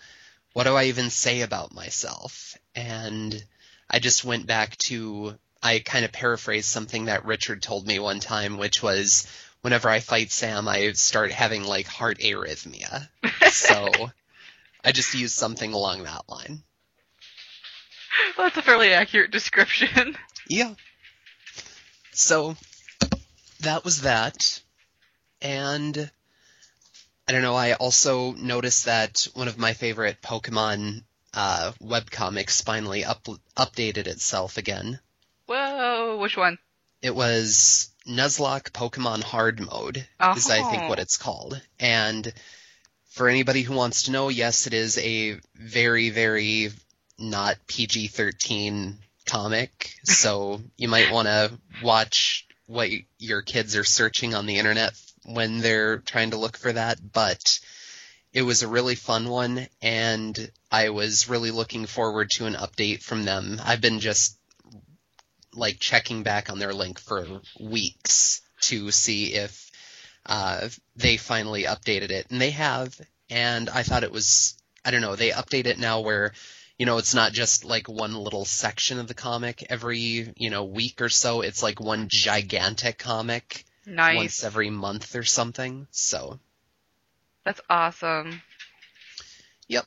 what 0.53 0.63
do 0.63 0.75
I 0.75 0.86
even 0.86 1.10
say 1.10 1.41
about 1.41 1.74
myself? 1.74 2.57
And 2.75 3.43
I 3.89 4.00
just 4.00 4.24
went 4.24 4.48
back 4.48 4.77
to, 4.77 5.38
I 5.62 5.79
kind 5.79 6.05
of 6.05 6.12
paraphrased 6.12 6.67
something 6.67 7.05
that 7.05 7.25
Richard 7.25 7.62
told 7.62 7.86
me 7.86 8.00
one 8.00 8.19
time, 8.19 8.57
which 8.57 8.81
was 8.81 9.27
whenever 9.62 9.89
I 9.89 10.00
fight 10.00 10.31
Sam, 10.31 10.67
I 10.67 10.91
start 10.93 11.31
having 11.31 11.63
like 11.63 11.88
heart 11.88 12.19
arrhythmia. 12.19 13.10
so 13.51 13.91
I 14.83 14.91
just 14.91 15.13
used 15.15 15.36
something 15.36 15.74
along 15.74 16.03
that 16.03 16.29
line. 16.29 16.63
That's 18.38 18.57
a 18.57 18.62
fairly 18.62 18.93
accurate 18.93 19.31
description. 19.31 20.17
Yeah. 20.48 20.74
So 22.12 22.55
that 23.62 23.83
was 23.83 24.01
that. 24.01 24.62
And 25.41 26.12
I 27.27 27.32
don't 27.32 27.42
know, 27.42 27.56
I 27.56 27.74
also 27.74 28.34
noticed 28.34 28.86
that 28.86 29.27
one 29.34 29.48
of 29.48 29.58
my 29.58 29.74
favorite 29.74 30.22
Pokemon 30.22 31.03
uh, 31.34 31.72
webcomics 31.82 32.63
finally 32.63 33.06
up- 33.06 33.27
updated 33.58 34.08
itself 34.08 34.58
again. 34.58 35.00
Whoa, 35.48 36.18
which 36.20 36.38
one? 36.38 36.58
It 37.01 37.15
was 37.15 37.89
Nuzlocke 38.08 38.72
Pokemon 38.72 39.24
Hard 39.24 39.60
Mode, 39.60 40.06
is 40.36 40.50
I 40.50 40.62
think 40.70 40.84
Oh. 40.84 40.89
what 40.89 41.00
it's 41.00 41.18
called. 41.18 41.62
And 41.80 42.32
for 43.12 43.30
anybody 43.30 43.62
who 43.62 43.74
wants 43.74 44.03
to 44.03 44.12
know, 44.12 44.30
yes, 44.30 44.68
it 44.68 44.74
is 44.74 44.98
a 44.98 45.39
very, 45.56 46.10
very 46.10 46.72
not 47.18 47.58
PG 47.68 48.08
13 48.08 48.98
comic. 49.25 49.94
So 50.03 50.62
you 50.77 50.88
might 50.88 51.12
want 51.12 51.27
to 51.27 51.51
watch 51.82 52.48
what 52.68 52.89
your 53.20 53.42
kids 53.42 53.75
are 53.75 53.84
searching 53.84 54.34
on 54.34 54.46
the 54.46 54.58
internet 54.58 54.94
when 55.25 55.60
they're 55.60 55.98
trying 56.00 56.32
to 56.32 56.38
look 56.38 56.58
for 56.58 56.72
that. 56.74 57.00
But 57.12 57.60
it 58.34 58.42
was 58.42 58.63
a 58.63 58.68
really 58.68 58.96
fun 58.96 59.30
one, 59.30 59.68
and 59.82 60.51
I 60.72 60.89
was 60.89 61.30
really 61.30 61.51
looking 61.51 61.86
forward 61.86 62.32
to 62.32 62.46
an 62.46 62.56
update 62.56 63.03
from 63.03 63.25
them. 63.25 63.62
I've 63.63 63.82
been 63.82 64.00
just 64.00 64.38
like 65.53 65.80
checking 65.80 66.24
back 66.24 66.50
on 66.50 66.58
their 66.58 66.74
link 66.74 67.00
for 67.00 67.25
weeks 67.60 68.42
to 68.62 68.89
see 68.89 69.36
if 69.36 69.72
uh, 70.25 70.70
they 70.96 71.18
finally 71.18 71.63
updated 71.63 72.10
it, 72.10 72.27
and 72.32 72.42
they 72.42 72.51
have. 72.51 73.00
And 73.30 73.70
I 73.70 73.84
thought 73.84 74.03
it 74.03 74.12
was, 74.12 74.56
I 74.84 74.92
don't 74.92 75.01
know, 75.01 75.15
they 75.15 75.30
update 75.30 75.65
it 75.65 75.77
now 75.77 76.01
where, 76.01 76.34
you 76.77 76.86
know, 76.88 76.98
it's 76.98 77.13
not 77.13 77.34
just 77.34 77.65
like 77.65 77.88
one 77.88 78.15
little 78.15 78.46
section 78.46 79.00
of 79.00 79.08
the 79.08 79.13
comic 79.13 79.63
every, 79.70 80.34
you 80.38 80.50
know, 80.50 80.63
week 80.63 81.01
or 81.01 81.10
so. 81.10 81.42
It's 81.42 81.62
like 81.62 81.80
one 81.80 82.08
gigantic 82.10 82.98
comic 82.98 83.63
Nice. 83.86 84.16
once 84.16 84.44
every 84.44 84.70
month 84.70 85.16
or 85.16 85.24
something. 85.24 85.88
So 85.92 86.40
That's 87.44 87.62
awesome. 87.70 88.42
Yep. 89.68 89.86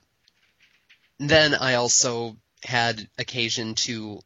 Then 1.18 1.54
I 1.54 1.74
also 1.74 2.36
had 2.62 3.08
occasion 3.18 3.74
to 3.74 4.20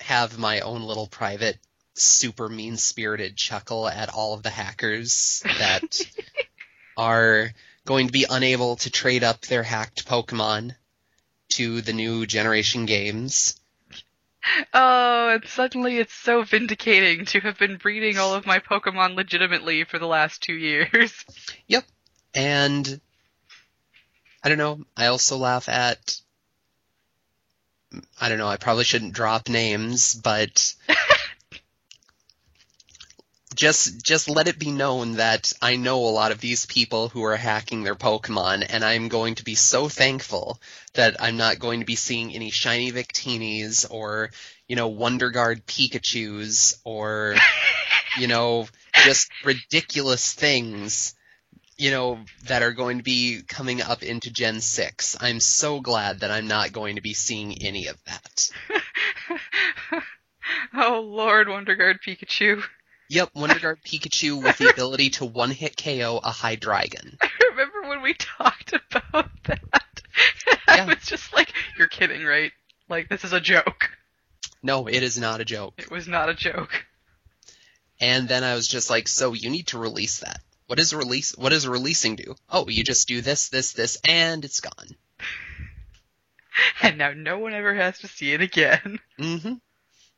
have 0.00 0.38
my 0.38 0.60
own 0.60 0.82
little 0.82 1.06
private 1.06 1.58
super 1.94 2.48
mean 2.48 2.76
spirited 2.76 3.36
chuckle 3.36 3.88
at 3.88 4.08
all 4.08 4.34
of 4.34 4.42
the 4.42 4.50
hackers 4.50 5.42
that 5.58 6.00
are 6.96 7.50
going 7.84 8.06
to 8.06 8.12
be 8.12 8.26
unable 8.28 8.76
to 8.76 8.90
trade 8.90 9.24
up 9.24 9.42
their 9.42 9.62
hacked 9.62 10.06
Pokemon 10.06 10.74
to 11.50 11.82
the 11.82 11.92
new 11.92 12.26
generation 12.26 12.86
games. 12.86 13.60
Oh, 14.74 15.28
and 15.28 15.46
suddenly 15.46 15.98
it's 15.98 16.14
so 16.14 16.42
vindicating 16.42 17.26
to 17.26 17.40
have 17.40 17.58
been 17.58 17.76
breeding 17.76 18.18
all 18.18 18.34
of 18.34 18.46
my 18.46 18.58
Pokemon 18.58 19.14
legitimately 19.14 19.84
for 19.84 19.98
the 19.98 20.06
last 20.06 20.42
two 20.42 20.54
years. 20.54 21.24
Yep. 21.68 21.84
And 22.34 23.00
I 24.42 24.48
don't 24.48 24.58
know, 24.58 24.80
I 24.96 25.06
also 25.06 25.36
laugh 25.36 25.68
at 25.68 26.16
I 28.20 28.28
don't 28.28 28.38
know, 28.38 28.48
I 28.48 28.56
probably 28.56 28.84
shouldn't 28.84 29.14
drop 29.14 29.48
names, 29.48 30.14
but 30.14 30.74
just 33.54 34.02
just 34.02 34.28
let 34.28 34.48
it 34.48 34.58
be 34.58 34.70
known 34.70 35.12
that 35.12 35.52
I 35.60 35.76
know 35.76 35.98
a 35.98 36.10
lot 36.10 36.32
of 36.32 36.40
these 36.40 36.66
people 36.66 37.08
who 37.08 37.22
are 37.24 37.36
hacking 37.36 37.82
their 37.82 37.94
Pokemon, 37.94 38.66
and 38.68 38.84
I'm 38.84 39.08
going 39.08 39.36
to 39.36 39.44
be 39.44 39.54
so 39.54 39.88
thankful 39.88 40.60
that 40.94 41.16
I'm 41.20 41.36
not 41.36 41.58
going 41.58 41.80
to 41.80 41.86
be 41.86 41.96
seeing 41.96 42.34
any 42.34 42.50
shiny 42.50 42.92
Victinis 42.92 43.86
or, 43.90 44.30
you 44.68 44.76
know, 44.76 44.88
Wonder 44.88 45.30
Guard 45.30 45.66
Pikachus 45.66 46.74
or, 46.84 47.34
you 48.18 48.26
know, 48.26 48.66
just 49.04 49.30
ridiculous 49.44 50.32
things, 50.32 51.14
you 51.76 51.90
know, 51.90 52.18
that 52.46 52.62
are 52.62 52.72
going 52.72 52.98
to 52.98 53.04
be 53.04 53.42
coming 53.46 53.82
up 53.82 54.02
into 54.02 54.30
Gen 54.30 54.60
6. 54.60 55.16
I'm 55.20 55.40
so 55.40 55.80
glad 55.80 56.20
that 56.20 56.30
I'm 56.30 56.46
not 56.46 56.72
going 56.72 56.96
to 56.96 57.02
be 57.02 57.14
seeing 57.14 57.62
any 57.62 57.86
of 57.86 57.96
that. 58.04 58.50
oh 60.74 61.00
Lord, 61.00 61.48
Wonder 61.48 61.74
Guard 61.74 62.00
Pikachu. 62.06 62.62
Yep, 63.12 63.32
Wonder 63.34 63.58
Guard 63.58 63.78
Pikachu 63.84 64.42
with 64.42 64.56
the 64.56 64.70
ability 64.70 65.10
to 65.10 65.26
one-hit 65.26 65.76
KO 65.76 66.18
a 66.24 66.30
Hydreigon. 66.30 67.18
I 67.22 67.28
remember 67.50 67.86
when 67.90 68.00
we 68.00 68.14
talked 68.14 68.72
about 68.72 69.28
that. 69.44 69.60
Yeah. 70.66 70.84
I 70.84 70.86
was 70.86 71.04
just 71.04 71.34
like, 71.34 71.52
you're 71.76 71.88
kidding, 71.88 72.24
right? 72.24 72.52
Like, 72.88 73.10
this 73.10 73.24
is 73.24 73.34
a 73.34 73.40
joke. 73.40 73.90
No, 74.62 74.86
it 74.86 75.02
is 75.02 75.18
not 75.18 75.42
a 75.42 75.44
joke. 75.44 75.74
It 75.76 75.90
was 75.90 76.08
not 76.08 76.30
a 76.30 76.34
joke. 76.34 76.86
And 78.00 78.26
then 78.28 78.44
I 78.44 78.54
was 78.54 78.66
just 78.66 78.88
like, 78.88 79.08
so 79.08 79.34
you 79.34 79.50
need 79.50 79.66
to 79.68 79.78
release 79.78 80.20
that. 80.20 80.40
What 80.66 80.78
is 80.78 80.94
release? 80.94 81.36
What 81.36 81.50
does 81.50 81.68
releasing 81.68 82.16
do? 82.16 82.34
Oh, 82.48 82.66
you 82.68 82.82
just 82.82 83.08
do 83.08 83.20
this, 83.20 83.50
this, 83.50 83.74
this, 83.74 83.98
and 84.08 84.42
it's 84.44 84.60
gone. 84.60 84.88
And 86.82 86.96
now 86.96 87.12
no 87.12 87.38
one 87.38 87.52
ever 87.52 87.74
has 87.74 87.98
to 87.98 88.08
see 88.08 88.32
it 88.32 88.40
again. 88.40 89.00
hmm 89.18 89.54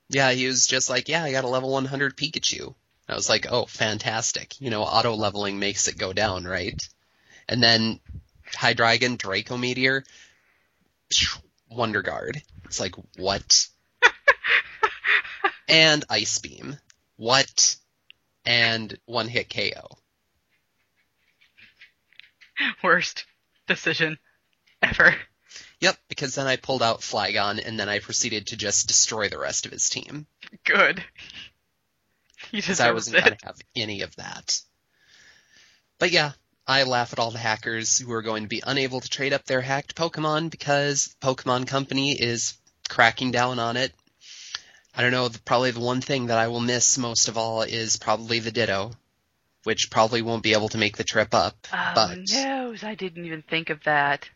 Yeah, 0.08 0.30
he 0.30 0.46
was 0.46 0.68
just 0.68 0.88
like, 0.88 1.08
yeah, 1.08 1.24
I 1.24 1.32
got 1.32 1.44
a 1.44 1.48
level 1.48 1.72
100 1.72 2.16
Pikachu. 2.16 2.74
I 3.08 3.14
was 3.14 3.28
like, 3.28 3.46
oh, 3.50 3.66
fantastic. 3.66 4.60
You 4.60 4.70
know, 4.70 4.82
auto 4.82 5.14
leveling 5.14 5.58
makes 5.58 5.88
it 5.88 5.98
go 5.98 6.12
down, 6.12 6.44
right? 6.44 6.88
And 7.48 7.62
then 7.62 8.00
Hydreigon, 8.52 9.18
Draco 9.18 9.56
Meteor, 9.56 10.04
Wonder 11.70 12.02
Guard. 12.02 12.42
It's 12.64 12.80
like, 12.80 12.94
what? 13.16 13.68
and 15.68 16.04
Ice 16.08 16.38
Beam. 16.38 16.78
What? 17.16 17.76
And 18.46 18.98
one 19.04 19.28
hit 19.28 19.50
KO. 19.50 19.98
Worst 22.82 23.24
decision 23.66 24.18
ever. 24.82 25.14
Yep, 25.80 25.98
because 26.08 26.34
then 26.34 26.46
I 26.46 26.56
pulled 26.56 26.82
out 26.82 27.00
Flygon 27.00 27.58
and 27.64 27.78
then 27.78 27.88
I 27.88 27.98
proceeded 27.98 28.48
to 28.48 28.56
just 28.56 28.88
destroy 28.88 29.28
the 29.28 29.38
rest 29.38 29.66
of 29.66 29.72
his 29.72 29.90
team. 29.90 30.26
Good. 30.64 31.04
Because 32.54 32.80
I 32.80 32.92
wasn't 32.92 33.16
going 33.24 33.36
to 33.36 33.46
have 33.46 33.60
any 33.74 34.02
of 34.02 34.14
that. 34.16 34.60
But 35.98 36.10
yeah, 36.10 36.32
I 36.66 36.84
laugh 36.84 37.12
at 37.12 37.18
all 37.18 37.30
the 37.30 37.38
hackers 37.38 37.98
who 37.98 38.12
are 38.12 38.22
going 38.22 38.44
to 38.44 38.48
be 38.48 38.62
unable 38.66 39.00
to 39.00 39.08
trade 39.08 39.32
up 39.32 39.44
their 39.44 39.60
hacked 39.60 39.94
Pokemon 39.94 40.50
because 40.50 41.14
Pokemon 41.20 41.66
Company 41.66 42.12
is 42.12 42.54
cracking 42.88 43.30
down 43.32 43.58
on 43.58 43.76
it. 43.76 43.92
I 44.96 45.02
don't 45.02 45.12
know, 45.12 45.28
the- 45.28 45.40
probably 45.40 45.72
the 45.72 45.80
one 45.80 46.00
thing 46.00 46.26
that 46.26 46.38
I 46.38 46.48
will 46.48 46.60
miss 46.60 46.96
most 46.98 47.28
of 47.28 47.36
all 47.36 47.62
is 47.62 47.96
probably 47.96 48.38
the 48.38 48.52
Ditto, 48.52 48.92
which 49.64 49.90
probably 49.90 50.22
won't 50.22 50.42
be 50.42 50.52
able 50.52 50.68
to 50.70 50.78
make 50.78 50.96
the 50.96 51.04
trip 51.04 51.34
up. 51.34 51.56
Oh 51.72 51.92
but 51.94 52.18
no, 52.30 52.63
I 52.82 52.94
didn't 52.94 53.24
even 53.26 53.42
think 53.42 53.70
of 53.70 53.84
that. 53.84 54.28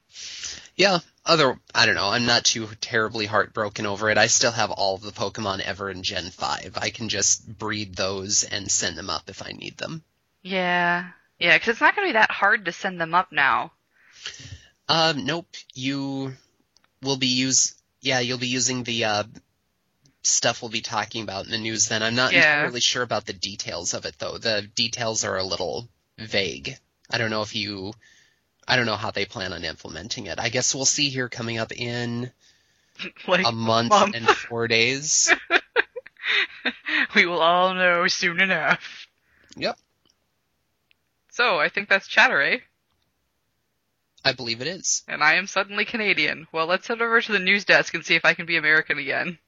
yeah, 0.76 0.98
other 1.26 1.58
I 1.74 1.86
don't 1.86 1.94
know, 1.94 2.10
I'm 2.10 2.26
not 2.26 2.44
too 2.44 2.68
terribly 2.80 3.26
heartbroken 3.26 3.86
over 3.86 4.10
it. 4.10 4.18
I 4.18 4.26
still 4.28 4.52
have 4.52 4.70
all 4.70 4.94
of 4.94 5.02
the 5.02 5.10
Pokemon 5.12 5.60
ever 5.60 5.90
in 5.90 6.02
Gen 6.02 6.30
5. 6.30 6.78
I 6.80 6.90
can 6.90 7.08
just 7.08 7.46
breed 7.58 7.96
those 7.96 8.44
and 8.44 8.70
send 8.70 8.96
them 8.96 9.10
up 9.10 9.28
if 9.28 9.42
I 9.42 9.52
need 9.52 9.76
them. 9.78 10.02
Yeah. 10.42 11.10
Yeah, 11.38 11.56
because 11.56 11.72
it's 11.72 11.80
not 11.80 11.94
going 11.96 12.08
to 12.08 12.12
be 12.12 12.18
that 12.18 12.30
hard 12.30 12.64
to 12.66 12.72
send 12.72 13.00
them 13.00 13.14
up 13.14 13.32
now. 13.32 13.72
Um, 14.88 15.24
nope. 15.24 15.48
You 15.74 16.34
will 17.02 17.16
be 17.16 17.28
use 17.28 17.74
yeah, 18.00 18.20
you'll 18.20 18.38
be 18.38 18.46
using 18.48 18.84
the 18.84 19.04
uh, 19.04 19.24
stuff 20.22 20.62
we'll 20.62 20.70
be 20.70 20.80
talking 20.80 21.22
about 21.22 21.44
in 21.46 21.50
the 21.50 21.58
news. 21.58 21.88
Then 21.88 22.02
I'm 22.02 22.14
not 22.14 22.32
Yeah. 22.32 22.60
entirely 22.60 22.80
sure 22.80 23.02
about 23.02 23.26
the 23.26 23.32
details 23.32 23.94
of 23.94 24.04
it 24.04 24.16
though. 24.18 24.38
The 24.38 24.62
details 24.74 25.24
are 25.24 25.36
a 25.36 25.44
little 25.44 25.88
vague. 26.18 26.76
I 27.10 27.18
don't 27.18 27.30
know 27.30 27.42
if 27.42 27.54
you, 27.54 27.92
I 28.68 28.76
don't 28.76 28.84
know 28.84 28.96
how 28.96 29.10
they 29.10 29.24
plan 29.24 29.54
on 29.54 29.64
implementing 29.64 30.26
it. 30.26 30.38
I 30.38 30.50
guess 30.50 30.74
we'll 30.74 30.84
see 30.84 31.08
here 31.08 31.30
coming 31.30 31.56
up 31.56 31.72
in 31.72 32.30
like, 33.26 33.46
a 33.46 33.50
month, 33.50 33.88
month. 33.88 34.14
and 34.14 34.28
four 34.28 34.68
days. 34.68 35.34
we 37.14 37.24
will 37.24 37.40
all 37.40 37.72
know 37.72 38.06
soon 38.08 38.40
enough. 38.40 39.08
Yep. 39.56 39.78
So, 41.30 41.58
I 41.58 41.70
think 41.70 41.88
that's 41.88 42.06
Chatter, 42.06 42.42
eh? 42.42 42.58
I 44.22 44.32
believe 44.32 44.60
it 44.60 44.66
is. 44.66 45.02
And 45.08 45.22
I 45.22 45.34
am 45.34 45.46
suddenly 45.46 45.86
Canadian. 45.86 46.46
Well, 46.52 46.66
let's 46.66 46.86
head 46.88 47.00
over 47.00 47.22
to 47.22 47.32
the 47.32 47.38
news 47.38 47.64
desk 47.64 47.94
and 47.94 48.04
see 48.04 48.16
if 48.16 48.24
I 48.26 48.34
can 48.34 48.44
be 48.44 48.58
American 48.58 48.98
again. 48.98 49.38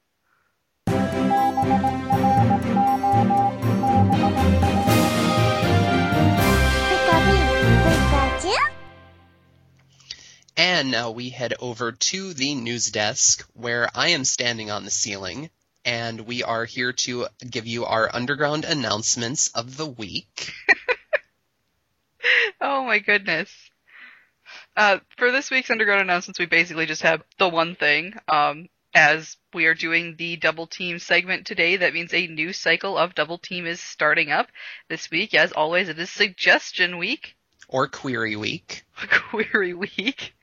And 10.61 10.91
now 10.91 11.13
we 11.13 11.31
head 11.31 11.55
over 11.59 11.91
to 11.91 12.35
the 12.35 12.55
news 12.55 12.91
desk 12.91 13.49
where 13.55 13.89
I 13.95 14.09
am 14.09 14.27
standing 14.27 14.71
on 14.71 14.85
the 14.85 14.91
ceiling 14.91 15.49
and 15.87 16.21
we 16.21 16.43
are 16.43 16.67
here 16.67 16.93
to 16.93 17.29
give 17.49 17.67
you 17.67 17.87
our 17.87 18.15
underground 18.15 18.67
announcements 18.67 19.49
of 19.55 19.79
the 19.79 19.87
week. 19.87 20.53
Oh 22.61 22.85
my 22.85 22.99
goodness. 22.99 23.51
Uh, 24.77 24.99
for 25.17 25.33
this 25.33 25.51
week's 25.51 25.71
underground 25.71 26.03
announcements, 26.03 26.39
we 26.39 26.45
basically 26.45 26.85
just 26.85 27.01
have 27.01 27.23
the 27.39 27.49
one 27.49 27.75
thing. 27.75 28.13
Um, 28.29 28.69
as 28.93 29.39
we 29.55 29.65
are 29.65 29.73
doing 29.75 30.17
the 30.19 30.37
double 30.37 30.67
team 30.67 30.99
segment 30.99 31.47
today, 31.47 31.77
that 31.77 31.95
means 31.95 32.13
a 32.13 32.27
new 32.27 32.53
cycle 32.53 32.99
of 32.99 33.15
double 33.15 33.39
team 33.39 33.67
is 33.67 33.81
starting 33.81 34.31
up 34.31 34.49
this 34.91 35.11
week. 35.11 35.33
As 35.33 35.53
always, 35.53 35.89
it 35.89 35.99
is 35.99 36.11
suggestion 36.11 36.99
week, 36.99 37.35
Or 37.67 37.89
Query 37.89 38.37
Week. 38.37 38.85
query 39.31 39.73
week. 39.73 40.35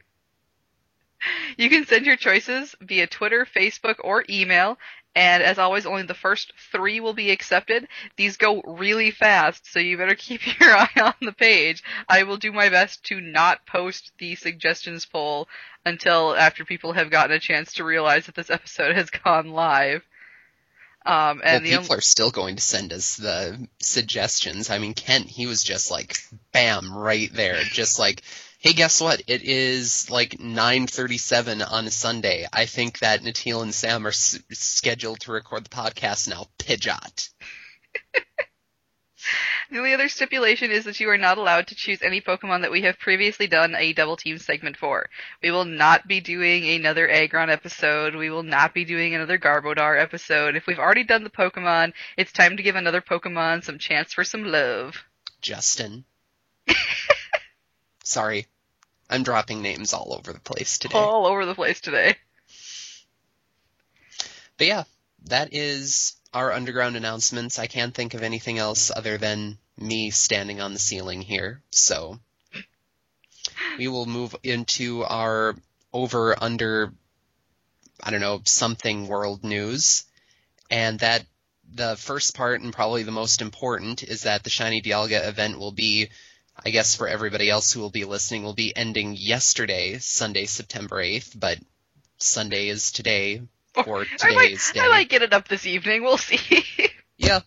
You 1.58 1.70
can 1.70 1.86
send 1.86 2.06
your 2.06 2.16
choices 2.16 2.76
via 2.82 3.08
Twitter, 3.08 3.46
Facebook, 3.46 3.96
or 4.04 4.24
email. 4.30 4.78
And 5.16 5.42
as 5.42 5.58
always, 5.58 5.88
only 5.88 6.04
the 6.04 6.14
first 6.14 6.54
three 6.72 7.00
will 7.00 7.16
be 7.16 7.32
accepted. 7.32 7.88
These 8.18 8.38
go 8.38 8.62
really 8.62 9.10
fast, 9.10 9.66
so 9.72 9.80
you 9.80 9.98
better 9.98 10.14
keep 10.28 10.42
your 10.60 10.70
eye 10.70 10.90
on 11.02 11.16
the 11.22 11.32
page. 11.32 11.82
I 12.08 12.24
will 12.24 12.38
do 12.38 12.52
my 12.52 12.70
best 12.70 13.04
to 13.06 13.20
not 13.20 13.66
post 13.66 14.12
the 14.20 14.36
suggestions 14.36 15.08
poll 15.08 15.48
until 15.86 16.36
after 16.36 16.66
people 16.66 16.94
have 16.94 17.10
gotten 17.10 17.36
a 17.36 17.40
chance 17.40 17.74
to 17.74 17.84
realize 17.84 18.28
that 18.28 18.36
this 18.36 18.52
episode 18.52 18.96
has 18.96 19.10
gone 19.10 19.50
live. 19.50 20.04
Um, 21.04 21.42
and 21.44 21.64
well, 21.64 21.72
the 21.72 21.78
people 21.80 21.96
are 21.96 22.02
still 22.02 22.32
going 22.32 22.58
to 22.58 22.62
send 22.62 22.92
us 22.92 23.16
the 23.16 23.68
suggestions. 23.80 24.70
I 24.70 24.78
mean, 24.78 24.94
Kent, 24.94 25.28
he 25.28 25.48
was 25.48 25.64
just 25.64 25.90
like, 25.90 26.16
bam, 26.52 26.96
right 26.96 27.32
there. 27.34 27.62
Just 27.62 27.98
like, 27.98 28.22
hey, 28.68 28.74
guess 28.74 29.00
what? 29.00 29.22
It 29.28 29.44
is 29.44 30.10
like 30.10 30.32
9.37 30.32 31.72
on 31.72 31.88
a 31.88 31.92
Sunday. 31.92 32.46
I 32.52 32.66
think 32.66 33.00
that 33.00 33.22
Natil 33.22 33.62
and 33.62 33.74
Sam 33.74 34.06
are 34.06 34.10
s- 34.10 34.40
scheduled 34.52 35.22
to 35.22 35.32
record 35.32 35.64
the 35.64 35.70
podcast 35.70 36.28
now. 36.28 36.48
Pidgeot. 36.60 37.30
The 39.70 39.80
only 39.80 39.94
other 39.94 40.08
stipulation 40.08 40.72
is 40.72 40.86
that 40.86 41.02
you 41.02 41.10
are 41.10 41.18
not 41.18 41.38
allowed 41.38 41.68
to 41.68 41.76
choose 41.76 42.02
any 42.02 42.22
Pokemon 42.22 42.62
that 42.62 42.72
we 42.72 42.84
have 42.84 42.98
previously 42.98 43.48
done 43.48 43.76
a 43.76 43.92
double 43.92 44.16
team 44.16 44.38
segment 44.38 44.78
for. 44.78 45.10
We 45.44 45.52
will 45.52 45.66
not 45.66 46.08
be 46.08 46.22
doing 46.22 46.70
another 46.70 47.10
Aggron 47.10 47.50
episode. 47.50 48.16
We 48.16 48.30
will 48.30 48.44
not 48.44 48.74
be 48.74 48.86
doing 48.86 49.14
another 49.14 49.38
Garbodor 49.38 50.02
episode. 50.02 50.56
If 50.56 50.68
we've 50.68 50.80
already 50.80 51.04
done 51.04 51.26
the 51.26 51.30
Pokemon, 51.30 51.92
it's 52.16 52.32
time 52.32 52.56
to 52.56 52.64
give 52.64 52.78
another 52.78 53.02
Pokemon 53.02 53.66
some 53.66 53.80
chance 53.80 54.14
for 54.14 54.24
some 54.24 54.46
love. 54.46 55.04
Justin. 55.42 56.06
Sorry. 58.06 58.48
I'm 59.10 59.24
dropping 59.24 59.62
names 59.62 59.94
all 59.94 60.14
over 60.14 60.34
the 60.34 60.40
place 60.40 60.78
today. 60.78 60.98
All 60.98 61.26
over 61.26 61.46
the 61.46 61.56
place 61.56 61.80
today. 61.80 62.16
But 64.58 64.68
yeah, 64.68 64.84
that 65.26 65.54
is 65.54 66.16
our 66.34 66.52
underground 66.52 66.96
announcements. 66.96 67.60
I 67.60 67.68
can't 67.68 67.94
think 67.94 68.14
of 68.14 68.24
anything 68.24 68.58
else 68.58 68.92
other 68.94 69.18
than 69.18 69.58
me 69.78 70.10
standing 70.10 70.60
on 70.60 70.74
the 70.74 70.80
ceiling 70.80 71.22
here. 71.22 71.62
So 71.72 72.20
we 73.78 73.88
will 73.88 74.06
move 74.06 74.36
into 74.44 75.04
our 75.04 75.56
over 75.94 76.36
under 76.42 76.92
I 78.02 78.12
don't 78.12 78.22
know, 78.22 78.42
something 78.46 79.08
world 79.08 79.44
news. 79.44 80.06
And 80.70 81.00
that 81.00 81.26
the 81.74 81.96
first 81.98 82.36
part 82.36 82.62
and 82.62 82.74
probably 82.74 83.04
the 83.04 83.12
most 83.12 83.42
important 83.42 84.04
is 84.04 84.24
that 84.24 84.44
the 84.44 84.50
Shiny 84.50 84.82
Dialga 84.82 85.28
event 85.28 85.60
will 85.60 85.72
be 85.72 86.10
I 86.66 86.70
guess 86.70 86.96
for 86.96 87.08
everybody 87.08 87.50
else 87.50 87.72
who 87.72 87.80
will 87.80 87.90
be 87.90 88.06
listening 88.06 88.44
will 88.44 88.54
be 88.54 88.76
ending 88.76 89.16
yesterday, 89.16 90.00
Sunday, 90.00 90.46
September 90.46 90.98
8th, 90.98 91.40
but 91.40 91.60
Sunday 92.18 92.68
is 92.70 92.92
today 92.92 93.42
oh, 93.76 93.84
for 93.84 94.06
I 94.22 94.34
might, 94.34 94.44
today's 94.44 94.72
day. 94.72 94.80
I 94.80 94.88
might 94.90 95.10
get 95.10 95.22
it 95.22 95.34
up 95.34 95.48
this 95.48 95.66
evening. 95.66 96.04
We'll 96.04 96.18
see. 96.18 96.64
Yeah, 97.20 97.40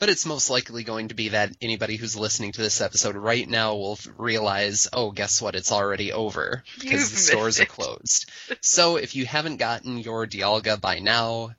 but 0.00 0.08
it's 0.08 0.26
most 0.26 0.50
likely 0.50 0.82
going 0.82 1.08
to 1.08 1.14
be 1.14 1.28
that 1.28 1.52
anybody 1.62 1.94
who's 1.94 2.16
listening 2.16 2.50
to 2.50 2.60
this 2.60 2.80
episode 2.80 3.14
right 3.14 3.48
now 3.48 3.76
will 3.76 4.00
realize, 4.18 4.88
oh, 4.92 5.12
guess 5.12 5.40
what? 5.40 5.54
It's 5.54 5.70
already 5.70 6.12
over 6.12 6.64
You've 6.74 6.82
because 6.82 7.10
the 7.12 7.18
stores 7.18 7.60
are 7.60 7.66
closed. 7.66 8.28
so 8.60 8.96
if 8.96 9.14
you 9.14 9.24
haven't 9.24 9.58
gotten 9.58 9.98
your 9.98 10.26
Dialga 10.26 10.80
by 10.80 10.98
now, 10.98 11.54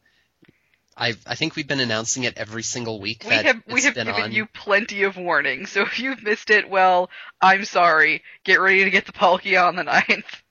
I 0.95 1.15
I 1.25 1.35
think 1.35 1.55
we've 1.55 1.67
been 1.67 1.79
announcing 1.79 2.23
it 2.23 2.37
every 2.37 2.63
single 2.63 2.99
week 2.99 3.23
we 3.23 3.29
that 3.29 3.45
have 3.45 3.63
we 3.67 3.81
have 3.83 3.95
been 3.95 4.07
given 4.07 4.23
on. 4.23 4.31
you 4.31 4.45
plenty 4.45 5.03
of 5.03 5.17
warning. 5.17 5.65
So 5.65 5.81
if 5.81 5.99
you've 5.99 6.23
missed 6.23 6.49
it, 6.49 6.69
well, 6.69 7.09
I'm 7.41 7.65
sorry. 7.65 8.23
Get 8.43 8.61
ready 8.61 8.83
to 8.83 8.89
get 8.89 9.05
the 9.05 9.11
Palkia 9.11 9.67
on 9.67 9.75
the 9.75 9.83
9th. 9.83 10.41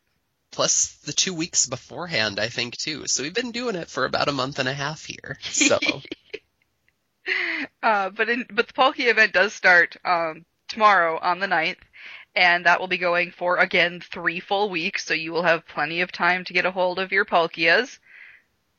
Plus 0.51 0.95
the 1.05 1.13
two 1.13 1.33
weeks 1.33 1.67
beforehand, 1.67 2.39
I 2.39 2.49
think 2.49 2.77
too. 2.77 3.07
So 3.07 3.23
we've 3.23 3.35
been 3.35 3.53
doing 3.53 3.77
it 3.77 3.89
for 3.89 4.05
about 4.05 4.29
a 4.29 4.33
month 4.33 4.59
and 4.59 4.69
a 4.69 4.75
half 4.75 5.05
here. 5.05 5.39
So 5.43 5.79
Uh, 7.83 8.11
but 8.11 8.29
in, 8.29 8.45
but 8.53 8.67
the 8.67 8.73
Palkia 8.73 9.09
event 9.11 9.33
does 9.33 9.53
start 9.55 9.97
um, 10.05 10.45
tomorrow 10.69 11.19
on 11.21 11.39
the 11.39 11.47
9th, 11.47 11.79
and 12.35 12.67
that 12.67 12.81
will 12.81 12.89
be 12.89 12.99
going 12.99 13.31
for 13.31 13.59
again 13.59 14.01
three 14.01 14.41
full 14.41 14.71
weeks. 14.71 15.05
So 15.07 15.15
you 15.15 15.33
will 15.33 15.45
have 15.45 15.67
plenty 15.67 16.01
of 16.01 16.11
time 16.11 16.45
to 16.45 16.53
get 16.53 16.67
a 16.67 16.71
hold 16.71 16.99
of 16.99 17.13
your 17.13 17.25
Palkias. 17.25 17.99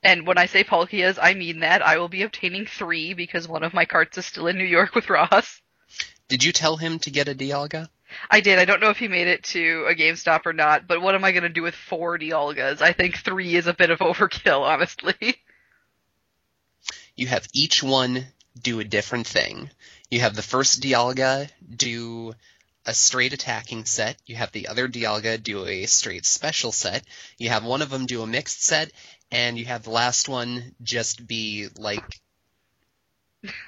And 0.03 0.27
when 0.27 0.37
I 0.37 0.47
say 0.47 0.63
Palkias, 0.63 1.17
I 1.21 1.33
mean 1.33 1.61
that 1.61 1.81
I 1.81 1.97
will 1.97 2.09
be 2.09 2.23
obtaining 2.23 2.65
three 2.65 3.13
because 3.13 3.47
one 3.47 3.63
of 3.63 3.73
my 3.73 3.85
carts 3.85 4.17
is 4.17 4.25
still 4.25 4.47
in 4.47 4.57
New 4.57 4.65
York 4.65 4.95
with 4.95 5.09
Ross. 5.09 5.61
did 6.27 6.43
you 6.43 6.51
tell 6.51 6.77
him 6.77 6.99
to 6.99 7.11
get 7.11 7.29
a 7.29 7.35
Dialga? 7.35 7.87
I 8.29 8.41
did. 8.41 8.59
I 8.59 8.65
don't 8.65 8.79
know 8.79 8.89
if 8.89 8.97
he 8.97 9.07
made 9.07 9.27
it 9.27 9.43
to 9.45 9.85
a 9.87 9.95
GameStop 9.95 10.45
or 10.45 10.53
not, 10.53 10.87
but 10.87 11.01
what 11.01 11.15
am 11.15 11.23
I 11.23 11.31
going 11.31 11.43
to 11.43 11.49
do 11.49 11.63
with 11.63 11.75
four 11.75 12.19
Dialgas? 12.19 12.81
I 12.81 12.93
think 12.93 13.17
three 13.17 13.55
is 13.55 13.67
a 13.67 13.73
bit 13.73 13.89
of 13.89 13.99
overkill, 13.99 14.61
honestly. 14.73 15.15
you 17.15 17.27
have 17.27 17.47
each 17.53 17.81
one 17.81 18.25
do 18.61 18.79
a 18.79 18.83
different 18.83 19.25
thing. 19.25 19.69
You 20.11 20.19
have 20.19 20.35
the 20.35 20.43
first 20.43 20.81
Dialga 20.81 21.49
do 21.75 22.35
a 22.85 22.93
straight 22.93 23.33
attacking 23.33 23.85
set. 23.85 24.17
You 24.25 24.35
have 24.35 24.51
the 24.51 24.67
other 24.67 24.87
Dialga 24.87 25.41
do 25.41 25.65
a 25.65 25.85
straight 25.85 26.25
special 26.25 26.71
set. 26.71 27.03
You 27.37 27.49
have 27.49 27.63
one 27.63 27.81
of 27.81 27.89
them 27.89 28.05
do 28.05 28.21
a 28.21 28.27
mixed 28.27 28.63
set, 28.63 28.91
and 29.33 29.57
you 29.57 29.65
have 29.65 29.83
the 29.83 29.89
last 29.89 30.29
one 30.29 30.75
just 30.81 31.25
be 31.27 31.67
like 31.77 32.03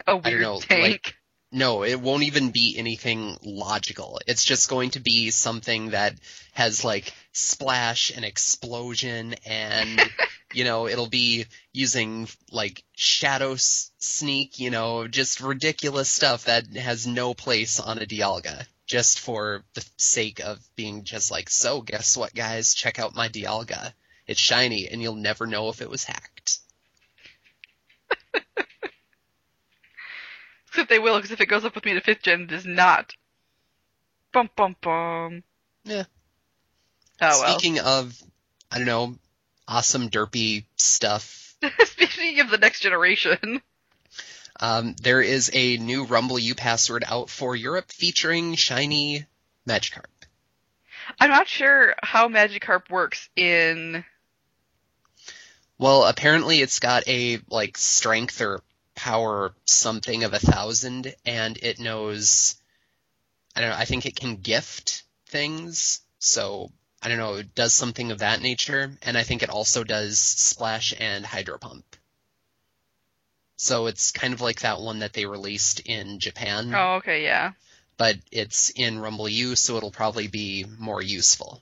A 0.07 0.17
weird 0.17 0.41
know, 0.41 0.59
tank. 0.59 0.81
like- 0.81 1.15
no, 1.51 1.83
it 1.83 2.01
won't 2.01 2.23
even 2.23 2.49
be 2.51 2.75
anything 2.77 3.37
logical. 3.41 4.19
It's 4.27 4.43
just 4.43 4.69
going 4.69 4.89
to 4.91 4.99
be 4.99 5.29
something 5.31 5.91
that 5.91 6.15
has 6.53 6.83
like 6.83 7.13
splash 7.31 8.11
and 8.13 8.25
explosion 8.25 9.35
and 9.45 10.01
you 10.53 10.63
know, 10.65 10.87
it'll 10.87 11.07
be 11.07 11.45
using 11.71 12.27
like 12.51 12.83
shadow 12.93 13.53
s- 13.53 13.91
sneak, 13.99 14.59
you 14.59 14.69
know, 14.69 15.07
just 15.07 15.39
ridiculous 15.39 16.09
stuff 16.09 16.45
that 16.45 16.67
has 16.75 17.07
no 17.07 17.33
place 17.33 17.79
on 17.79 17.99
a 17.99 18.05
Dialga. 18.05 18.65
Just 18.85 19.19
for 19.21 19.63
the 19.75 19.85
sake 19.97 20.39
of 20.41 20.59
being 20.75 21.03
just 21.05 21.31
like, 21.31 21.49
so 21.49 21.81
guess 21.81 22.17
what 22.17 22.33
guys, 22.35 22.73
check 22.73 22.99
out 22.99 23.15
my 23.15 23.29
Dialga. 23.29 23.93
It's 24.27 24.39
shiny 24.39 24.87
and 24.87 25.01
you'll 25.01 25.15
never 25.15 25.45
know 25.47 25.69
if 25.69 25.81
it 25.81 25.89
was 25.89 26.03
hacked. 26.03 26.59
Except 30.67 30.89
they 30.89 30.99
will, 30.99 31.15
because 31.15 31.31
if 31.31 31.41
it 31.41 31.45
goes 31.45 31.63
up 31.65 31.75
with 31.75 31.85
me 31.85 31.93
to 31.93 32.01
fifth 32.01 32.23
gen, 32.23 32.41
it 32.41 32.51
is 32.51 32.65
not. 32.65 33.13
Bum 34.33 34.49
bum 34.55 34.75
bum. 34.81 35.43
Yeah. 35.83 36.03
Oh 37.21 37.41
well. 37.41 37.59
Speaking 37.59 37.79
of, 37.79 38.21
I 38.71 38.77
don't 38.77 38.87
know, 38.87 39.15
awesome 39.67 40.09
derpy 40.09 40.65
stuff, 40.75 41.45
Speaking 41.85 42.39
of 42.39 42.49
the 42.49 42.57
next 42.57 42.81
generation, 42.81 43.61
um, 44.59 44.95
there 45.01 45.21
is 45.21 45.51
a 45.53 45.77
new 45.77 46.05
Rumble 46.05 46.39
U 46.39 46.55
password 46.55 47.03
out 47.07 47.29
for 47.29 47.55
Europe 47.55 47.91
featuring 47.91 48.55
shiny 48.55 49.25
Magikarp. 49.67 50.05
I'm 51.19 51.29
not 51.29 51.47
sure 51.47 51.95
how 52.01 52.27
Magikarp 52.27 52.89
works 52.89 53.29
in. 53.35 54.03
Well, 55.77 56.05
apparently 56.05 56.61
it's 56.61 56.79
got 56.79 57.07
a 57.07 57.39
like 57.49 57.77
strength 57.77 58.41
or 58.41 58.61
power 58.95 59.53
something 59.65 60.23
of 60.23 60.33
a 60.33 60.39
thousand, 60.39 61.13
and 61.25 61.57
it 61.57 61.79
knows. 61.79 62.55
I 63.55 63.61
don't 63.61 63.69
know. 63.71 63.75
I 63.77 63.85
think 63.85 64.05
it 64.05 64.15
can 64.15 64.37
gift 64.37 65.03
things, 65.27 66.01
so 66.19 66.71
I 67.01 67.09
don't 67.09 67.17
know. 67.17 67.35
It 67.35 67.55
does 67.55 67.73
something 67.73 68.11
of 68.11 68.19
that 68.19 68.41
nature, 68.41 68.91
and 69.01 69.17
I 69.17 69.23
think 69.23 69.43
it 69.43 69.49
also 69.49 69.83
does 69.83 70.19
splash 70.19 70.93
and 70.97 71.25
hydro 71.25 71.57
pump. 71.57 71.85
So 73.57 73.87
it's 73.87 74.11
kind 74.11 74.33
of 74.33 74.41
like 74.41 74.61
that 74.61 74.81
one 74.81 74.99
that 74.99 75.13
they 75.13 75.25
released 75.25 75.79
in 75.81 76.19
Japan, 76.19 76.73
Oh, 76.75 76.95
okay, 76.95 77.23
yeah. 77.23 77.53
but 77.95 78.17
it's 78.31 78.69
in 78.69 78.99
Rumble 78.99 79.29
U, 79.29 79.55
so 79.55 79.77
it'll 79.77 79.91
probably 79.91 80.27
be 80.27 80.65
more 80.77 81.01
useful. 81.01 81.61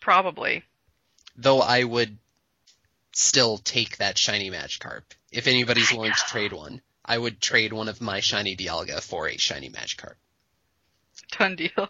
Probably. 0.00 0.64
Though 1.36 1.60
I 1.60 1.84
would 1.84 2.18
still 3.12 3.58
take 3.58 3.96
that 3.98 4.18
shiny 4.18 4.50
Magikarp. 4.50 5.02
If 5.32 5.46
anybody's 5.46 5.92
willing 5.92 6.12
to 6.12 6.24
trade 6.26 6.52
one, 6.52 6.80
I 7.04 7.18
would 7.18 7.40
trade 7.40 7.72
one 7.72 7.88
of 7.88 8.00
my 8.00 8.20
shiny 8.20 8.56
Dialga 8.56 9.02
for 9.02 9.28
a 9.28 9.36
shiny 9.36 9.70
Magikarp. 9.70 10.14
Done 11.38 11.56
deal. 11.56 11.88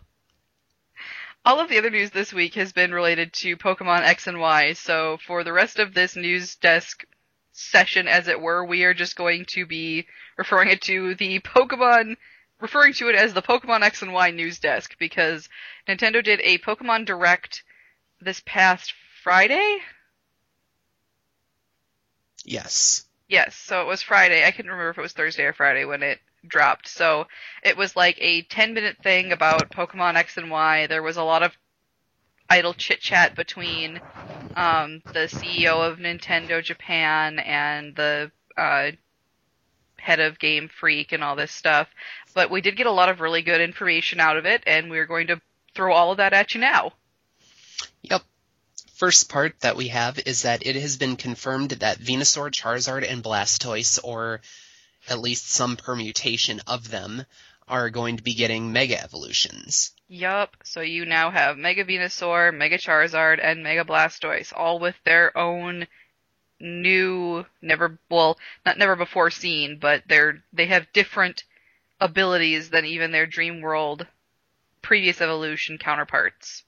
All 1.45 1.59
of 1.59 1.71
the 1.71 1.79
other 1.79 1.91
news 1.91 2.11
this 2.11 2.33
week 2.33 2.55
has 2.55 2.73
been 2.73 2.93
related 2.93 3.33
to 3.35 3.57
Pokemon 3.57 4.03
X 4.03 4.27
and 4.27 4.39
Y, 4.39 4.75
so 4.75 5.19
for 5.27 5.43
the 5.43 5.53
rest 5.53 5.79
of 5.79 5.95
this 5.95 6.15
news 6.15 6.57
desk 6.57 7.05
session, 7.53 8.09
as 8.09 8.29
it 8.29 8.41
were, 8.41 8.65
we 8.65 8.85
are 8.85 8.95
just 8.95 9.17
going 9.17 9.47
to 9.47 9.65
be 9.65 10.07
referring 10.37 10.71
it 10.71 10.83
to 10.83 11.15
the 11.15 11.41
Pokemon, 11.41 12.17
referring 12.61 12.93
to 12.95 13.09
it 13.09 13.17
as 13.17 13.33
the 13.33 13.43
Pokemon 13.43 13.83
X 13.83 14.03
and 14.03 14.13
Y 14.13 14.31
news 14.31 14.59
desk, 14.59 14.97
because 14.99 15.49
Nintendo 15.89 16.23
did 16.23 16.41
a 16.43 16.59
Pokemon 16.59 17.07
Direct 17.07 17.63
this 18.21 18.43
past 18.45 18.93
Friday? 19.23 19.79
Yes. 22.45 23.05
Yes, 23.29 23.55
so 23.55 23.83
it 23.83 23.87
was 23.87 24.03
Friday. 24.03 24.45
I 24.45 24.51
couldn't 24.51 24.71
remember 24.71 24.91
if 24.91 24.99
it 24.99 25.03
was 25.03 25.13
Thursday 25.13 25.45
or 25.45 25.53
Friday 25.53 25.85
when 25.85 26.03
it 26.03 26.19
dropped. 26.47 26.89
So 26.89 27.27
it 27.63 27.77
was 27.77 27.95
like 27.95 28.17
a 28.21 28.43
10 28.43 28.75
minute 28.75 28.97
thing 29.03 29.33
about 29.33 29.71
Pokemon 29.71 30.17
X 30.17 30.37
and 30.37 30.51
Y. 30.51 30.87
There 30.87 31.03
was 31.03 31.17
a 31.17 31.23
lot 31.23 31.43
of 31.43 31.57
idle 32.49 32.75
chit 32.75 33.01
chat 33.01 33.37
between 33.37 34.01
um, 34.57 35.03
the 35.13 35.29
CEO 35.29 35.89
of 35.89 35.99
Nintendo 35.99 36.63
Japan 36.63 37.39
and 37.39 37.95
the 37.95 38.33
uh, 38.57 38.91
head 39.97 40.21
of 40.21 40.39
Game 40.39 40.69
Freak 40.69 41.13
and 41.13 41.23
all 41.23 41.37
this 41.37 41.53
stuff. 41.53 41.89
But 42.35 42.51
we 42.51 42.61
did 42.61 42.77
get 42.77 42.87
a 42.87 42.93
lot 42.93 43.09
of 43.09 43.21
really 43.21 43.43
good 43.43 43.61
information 43.61 44.19
out 44.19 44.37
of 44.37 44.47
it, 44.47 44.63
and 44.67 44.91
we're 44.91 45.07
going 45.07 45.29
to 45.29 45.41
throw 45.75 45.95
all 45.95 46.11
of 46.11 46.17
that 46.17 46.33
at 46.33 46.55
you 46.55 46.61
now. 46.61 46.93
Yep. 48.03 48.23
First 49.01 49.31
part 49.31 49.59
that 49.61 49.77
we 49.77 49.89
have 49.89 50.19
is 50.27 50.43
that 50.43 50.67
it 50.67 50.77
has 50.77 50.99
been 50.99 51.17
confirmed 51.17 51.71
that 51.71 52.01
Venusaur, 52.01 52.51
Charizard, 52.51 53.11
and 53.11 53.25
Blastoise, 53.25 53.99
or 54.05 54.43
at 55.09 55.21
least 55.21 55.49
some 55.49 55.79
permutation 55.79 56.61
of 56.67 56.91
them, 56.91 57.25
are 57.67 57.89
going 57.89 58.19
to 58.19 58.23
be 58.23 58.35
getting 58.35 58.75
Mega 58.75 59.03
Evolutions. 59.03 59.93
Yup. 60.09 60.55
So 60.65 60.83
you 60.83 61.07
now 61.07 61.31
have 61.31 61.57
Mega 61.57 61.83
Venusaur, 61.83 62.55
Mega 62.55 62.77
Charizard, 62.77 63.41
and 63.43 63.63
Mega 63.63 63.85
Blastoise, 63.87 64.53
all 64.55 64.79
with 64.79 64.97
their 65.05 65.35
own 65.35 65.87
new, 66.61 67.47
never, 67.63 67.99
well, 68.11 68.37
not 68.67 68.77
never 68.77 68.97
before 68.97 69.31
seen, 69.31 69.79
but 69.79 70.03
they're, 70.09 70.45
they 70.53 70.67
have 70.67 70.93
different 70.93 71.45
abilities 72.03 72.69
than 72.69 72.85
even 72.85 73.13
their 73.13 73.25
Dream 73.25 73.63
World 73.63 74.07
previous 74.83 75.23
evolution 75.23 75.79
counterparts. 75.79 76.65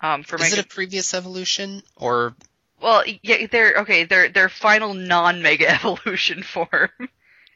Um, 0.00 0.22
for 0.22 0.36
Is 0.36 0.42
Mega, 0.42 0.58
it 0.58 0.64
a 0.64 0.68
previous 0.68 1.12
evolution, 1.12 1.82
or 1.96 2.34
well, 2.80 3.02
yeah, 3.22 3.46
they're, 3.50 3.78
okay, 3.78 4.04
their, 4.04 4.28
their 4.28 4.48
final 4.48 4.94
non-Mega 4.94 5.68
Evolution 5.84 6.42
form. 6.42 6.90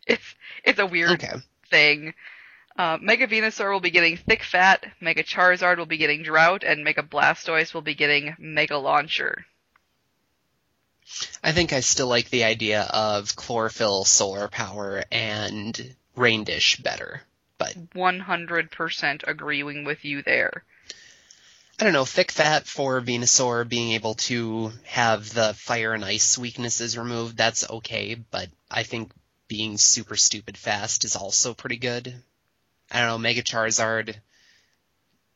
it's, 0.07 0.35
it's 0.65 0.79
a 0.79 0.87
weird 0.87 1.13
okay? 1.13 1.37
thing. 1.71 2.15
Uh, 2.77 2.99
Mega 3.01 3.27
Venusaur 3.27 3.73
will 3.73 3.81
be 3.81 3.91
getting 3.91 4.17
Thick 4.17 4.43
Fat, 4.43 4.85
Mega 5.01 5.23
Charizard 5.23 5.77
will 5.77 5.87
be 5.87 5.99
getting 5.99 6.23
Drought, 6.23 6.65
and 6.65 6.85
Mega 6.85 7.03
Blastoise 7.03 7.75
will 7.75 7.83
be 7.83 7.95
getting 7.95 8.35
Mega 8.39 8.79
Launcher. 8.79 9.45
I 11.45 11.53
think 11.53 11.73
I 11.73 11.81
still 11.81 12.07
like 12.07 12.31
the 12.31 12.45
idea 12.45 12.83
of 12.83 13.37
chlorophyll, 13.37 14.05
solar 14.05 14.49
power, 14.49 15.05
and 15.13 15.95
rain 16.17 16.45
dish 16.45 16.77
better. 16.77 17.23
But 17.59 17.75
100% 17.95 19.29
agreeing 19.29 19.85
with 19.85 20.05
you 20.05 20.23
there. 20.23 20.65
I 21.83 21.85
don't 21.85 21.95
know, 21.95 22.05
thick 22.05 22.31
fat 22.31 22.69
for 22.69 23.01
Venusaur 23.01 23.69
being 23.69 23.95
able 23.95 24.15
to 24.15 24.71
have 24.85 25.35
the 25.35 25.53
fire 25.53 25.95
and 25.95 26.05
ice 26.05 26.39
weaknesses 26.39 26.97
removed, 26.97 27.37
that's 27.37 27.69
okay, 27.69 28.15
but 28.15 28.49
I 28.71 28.85
think 28.85 29.11
being 29.49 29.77
super 29.79 30.15
stupid 30.15 30.57
fast 30.57 31.03
is 31.03 31.17
also 31.17 31.55
pretty 31.55 31.79
good. 31.79 32.15
I 32.89 33.01
don't 33.01 33.09
know, 33.09 33.19
Mega 33.19 33.43
Charizard. 33.43 34.15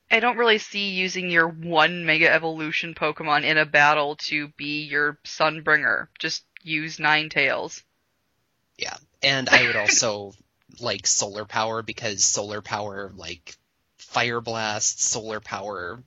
I 0.09 0.21
don't 0.21 0.37
really 0.37 0.59
see 0.59 0.91
using 0.91 1.33
your 1.33 1.49
one 1.49 2.07
Mega 2.07 2.33
Evolution 2.33 2.95
Pokemon 2.95 3.43
in 3.43 3.59
a 3.59 3.67
battle 3.67 4.15
to 4.27 4.47
be 4.57 4.85
your 4.85 5.19
Sunbringer. 5.25 6.07
Just 6.21 6.45
use 6.63 6.99
Ninetales. 6.99 7.83
Yeah. 8.79 8.95
And 9.21 9.49
I 9.49 9.67
would 9.67 9.75
also 9.75 10.33
like 10.81 11.09
solar 11.09 11.45
power 11.45 11.83
because 11.83 12.23
solar 12.23 12.63
power 12.63 13.11
like 13.17 13.57
fire 14.09 14.41
blast, 14.41 15.03
solar 15.03 15.41
power 15.41 16.03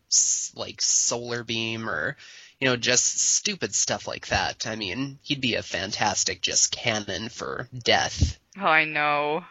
like 0.55 0.81
solar 0.81 1.43
beam 1.43 1.89
or 1.89 2.17
you 2.59 2.67
know 2.67 2.75
just 2.75 3.19
stupid 3.19 3.73
stuff 3.75 4.07
like 4.07 4.27
that. 4.27 4.65
I 4.67 4.75
mean, 4.75 5.19
he'd 5.21 5.41
be 5.41 5.55
a 5.55 5.63
fantastic 5.63 6.41
just 6.41 6.71
cannon 6.71 7.29
for 7.29 7.69
death. 7.83 8.39
Oh, 8.57 8.65
I 8.65 8.85
know. 8.85 9.43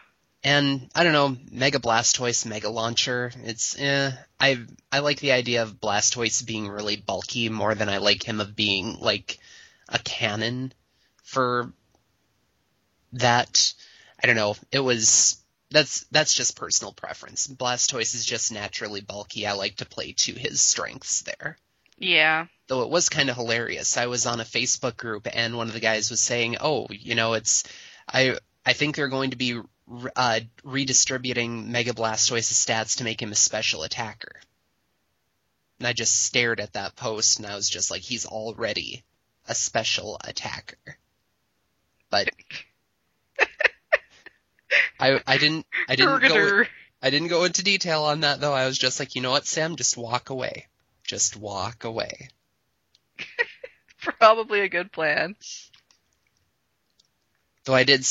And 0.43 0.89
I 0.95 1.03
don't 1.03 1.13
know, 1.13 1.37
Mega 1.51 1.79
Blastoise, 1.79 2.45
Mega 2.45 2.69
Launcher. 2.69 3.31
It's 3.43 3.77
eh. 3.77 4.11
I 4.39 4.59
I 4.91 4.99
like 4.99 5.19
the 5.19 5.33
idea 5.33 5.63
of 5.63 5.81
Blastoise 5.81 6.45
being 6.45 6.69
really 6.69 6.95
bulky 6.95 7.49
more 7.49 7.75
than 7.75 7.89
I 7.89 7.97
like 7.97 8.23
him 8.23 8.39
of 8.39 8.55
being 8.55 8.97
like 8.99 9.37
a 9.89 9.99
cannon 9.99 10.73
for 11.23 11.73
that. 13.13 13.73
I 14.21 14.27
don't 14.27 14.35
know. 14.37 14.55
It 14.71 14.79
was 14.79 15.38
that's 15.71 16.05
that's 16.11 16.33
just 16.33 16.55
personal 16.55 16.93
preference. 16.93 17.47
Blastoise 17.47 18.15
is 18.15 18.25
just 18.25 18.51
naturally 18.51 19.01
bulky. 19.01 19.45
I 19.45 19.53
like 19.53 19.77
to 19.77 19.85
play 19.85 20.13
to 20.13 20.33
his 20.33 20.61
strengths 20.61 21.21
there. 21.21 21.57
Yeah. 21.97 22.47
Though 22.67 22.83
it 22.83 22.89
was 22.89 23.09
kind 23.09 23.29
of 23.29 23.35
hilarious. 23.35 23.97
I 23.97 24.07
was 24.07 24.25
on 24.25 24.39
a 24.39 24.45
Facebook 24.45 24.97
group 24.97 25.27
and 25.31 25.57
one 25.57 25.67
of 25.67 25.73
the 25.73 25.79
guys 25.79 26.09
was 26.09 26.21
saying, 26.21 26.57
"Oh, 26.59 26.87
you 26.89 27.15
know, 27.15 27.33
it's 27.33 27.63
I 28.07 28.37
I 28.65 28.73
think 28.73 28.95
they're 28.95 29.09
going 29.09 29.31
to 29.31 29.37
be 29.37 29.61
uh, 30.15 30.39
redistributing 30.63 31.71
Mega 31.71 31.93
Blastoise's 31.93 32.65
stats 32.65 32.97
to 32.97 33.03
make 33.03 33.21
him 33.21 33.31
a 33.31 33.35
special 33.35 33.83
attacker." 33.83 34.35
And 35.77 35.87
I 35.87 35.93
just 35.93 36.23
stared 36.23 36.59
at 36.59 36.73
that 36.73 36.95
post 36.95 37.37
and 37.37 37.47
I 37.47 37.55
was 37.55 37.69
just 37.69 37.91
like, 37.91 38.01
"He's 38.01 38.25
already 38.25 39.03
a 39.47 39.53
special 39.53 40.19
attacker." 40.23 40.97
But 42.09 42.29
I 44.99 45.21
I 45.25 45.37
didn't 45.37 45.65
I 45.87 45.95
didn't 45.95 46.21
go 46.21 46.63
I 47.01 47.09
didn't 47.09 47.29
go 47.29 47.45
into 47.45 47.63
detail 47.63 48.03
on 48.03 48.21
that 48.21 48.41
though. 48.41 48.53
I 48.53 48.65
was 48.65 48.77
just 48.77 48.99
like, 48.99 49.15
you 49.15 49.21
know 49.21 49.31
what, 49.31 49.47
Sam, 49.47 49.75
just 49.75 49.97
walk 49.97 50.29
away. 50.29 50.67
Just 51.03 51.37
walk 51.37 51.85
away. 51.85 52.29
Probably 54.19 54.61
a 54.61 54.69
good 54.69 54.91
plan. 54.91 55.35
Though 57.65 57.73
I 57.73 57.83
did 57.83 58.05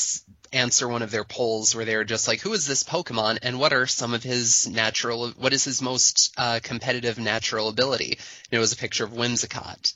answer 0.51 0.87
one 0.87 1.01
of 1.01 1.11
their 1.11 1.23
polls 1.23 1.75
where 1.75 1.85
they 1.85 1.95
were 1.95 2.03
just 2.03 2.27
like, 2.27 2.41
who 2.41 2.53
is 2.53 2.65
this 2.65 2.83
Pokemon 2.83 3.39
and 3.41 3.59
what 3.59 3.73
are 3.73 3.85
some 3.87 4.13
of 4.13 4.23
his 4.23 4.67
natural, 4.67 5.29
what 5.31 5.53
is 5.53 5.63
his 5.63 5.81
most 5.81 6.33
uh, 6.37 6.59
competitive 6.61 7.19
natural 7.19 7.69
ability? 7.69 8.11
And 8.11 8.57
it 8.57 8.59
was 8.59 8.71
a 8.71 8.77
picture 8.77 9.03
of 9.03 9.11
Whimsicott. 9.11 9.93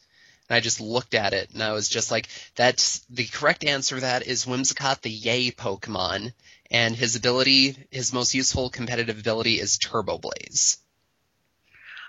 And 0.49 0.55
I 0.55 0.59
just 0.59 0.81
looked 0.81 1.15
at 1.15 1.33
it 1.33 1.51
and 1.53 1.63
I 1.63 1.71
was 1.73 1.89
just 1.89 2.11
like, 2.11 2.27
that's 2.55 2.99
the 3.09 3.25
correct 3.25 3.63
answer 3.63 3.95
to 3.95 4.01
that 4.01 4.27
is 4.27 4.45
Whimsicott 4.45 5.01
the 5.01 5.09
Yay 5.09 5.51
Pokemon. 5.51 6.33
And 6.71 6.95
his 6.95 7.15
ability, 7.15 7.87
his 7.91 8.13
most 8.13 8.33
useful 8.33 8.69
competitive 8.69 9.19
ability 9.19 9.59
is 9.59 9.77
Turbo 9.77 10.17
Blaze. 10.17 10.77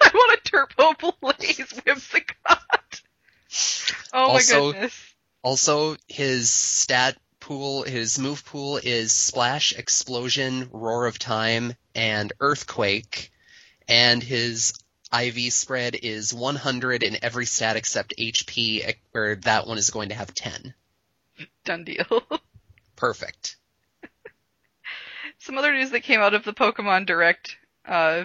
I 0.00 0.10
want 0.12 0.38
a 0.38 0.48
Turbo 0.48 1.12
Blaze 1.20 1.72
Whimsicott. 1.72 3.02
Oh 4.12 4.30
Also- 4.32 4.66
my 4.66 4.72
goodness. 4.72 5.00
Also, 5.42 5.96
his 6.08 6.48
stat 6.48 7.18
pool, 7.38 7.82
his 7.82 8.18
move 8.18 8.46
pool 8.46 8.78
is 8.82 9.12
Splash, 9.12 9.74
Explosion, 9.74 10.70
Roar 10.72 11.04
of 11.06 11.18
Time, 11.18 11.74
and 11.94 12.32
Earthquake. 12.40 13.30
And 13.86 14.22
his 14.22 14.72
IV 15.12 15.52
spread 15.52 15.96
is 16.02 16.32
100 16.32 17.02
in 17.02 17.18
every 17.22 17.44
stat 17.44 17.76
except 17.76 18.14
HP, 18.18 18.96
where 19.12 19.36
that 19.36 19.66
one 19.66 19.76
is 19.76 19.90
going 19.90 20.08
to 20.08 20.14
have 20.14 20.32
10. 20.34 20.72
Done 21.66 21.84
deal. 21.84 22.22
Perfect. 22.96 23.56
Some 25.54 25.60
other 25.60 25.72
news 25.72 25.90
that 25.90 26.00
came 26.00 26.20
out 26.20 26.34
of 26.34 26.42
the 26.42 26.52
Pokemon 26.52 27.06
Direct, 27.06 27.58
uh, 27.86 28.24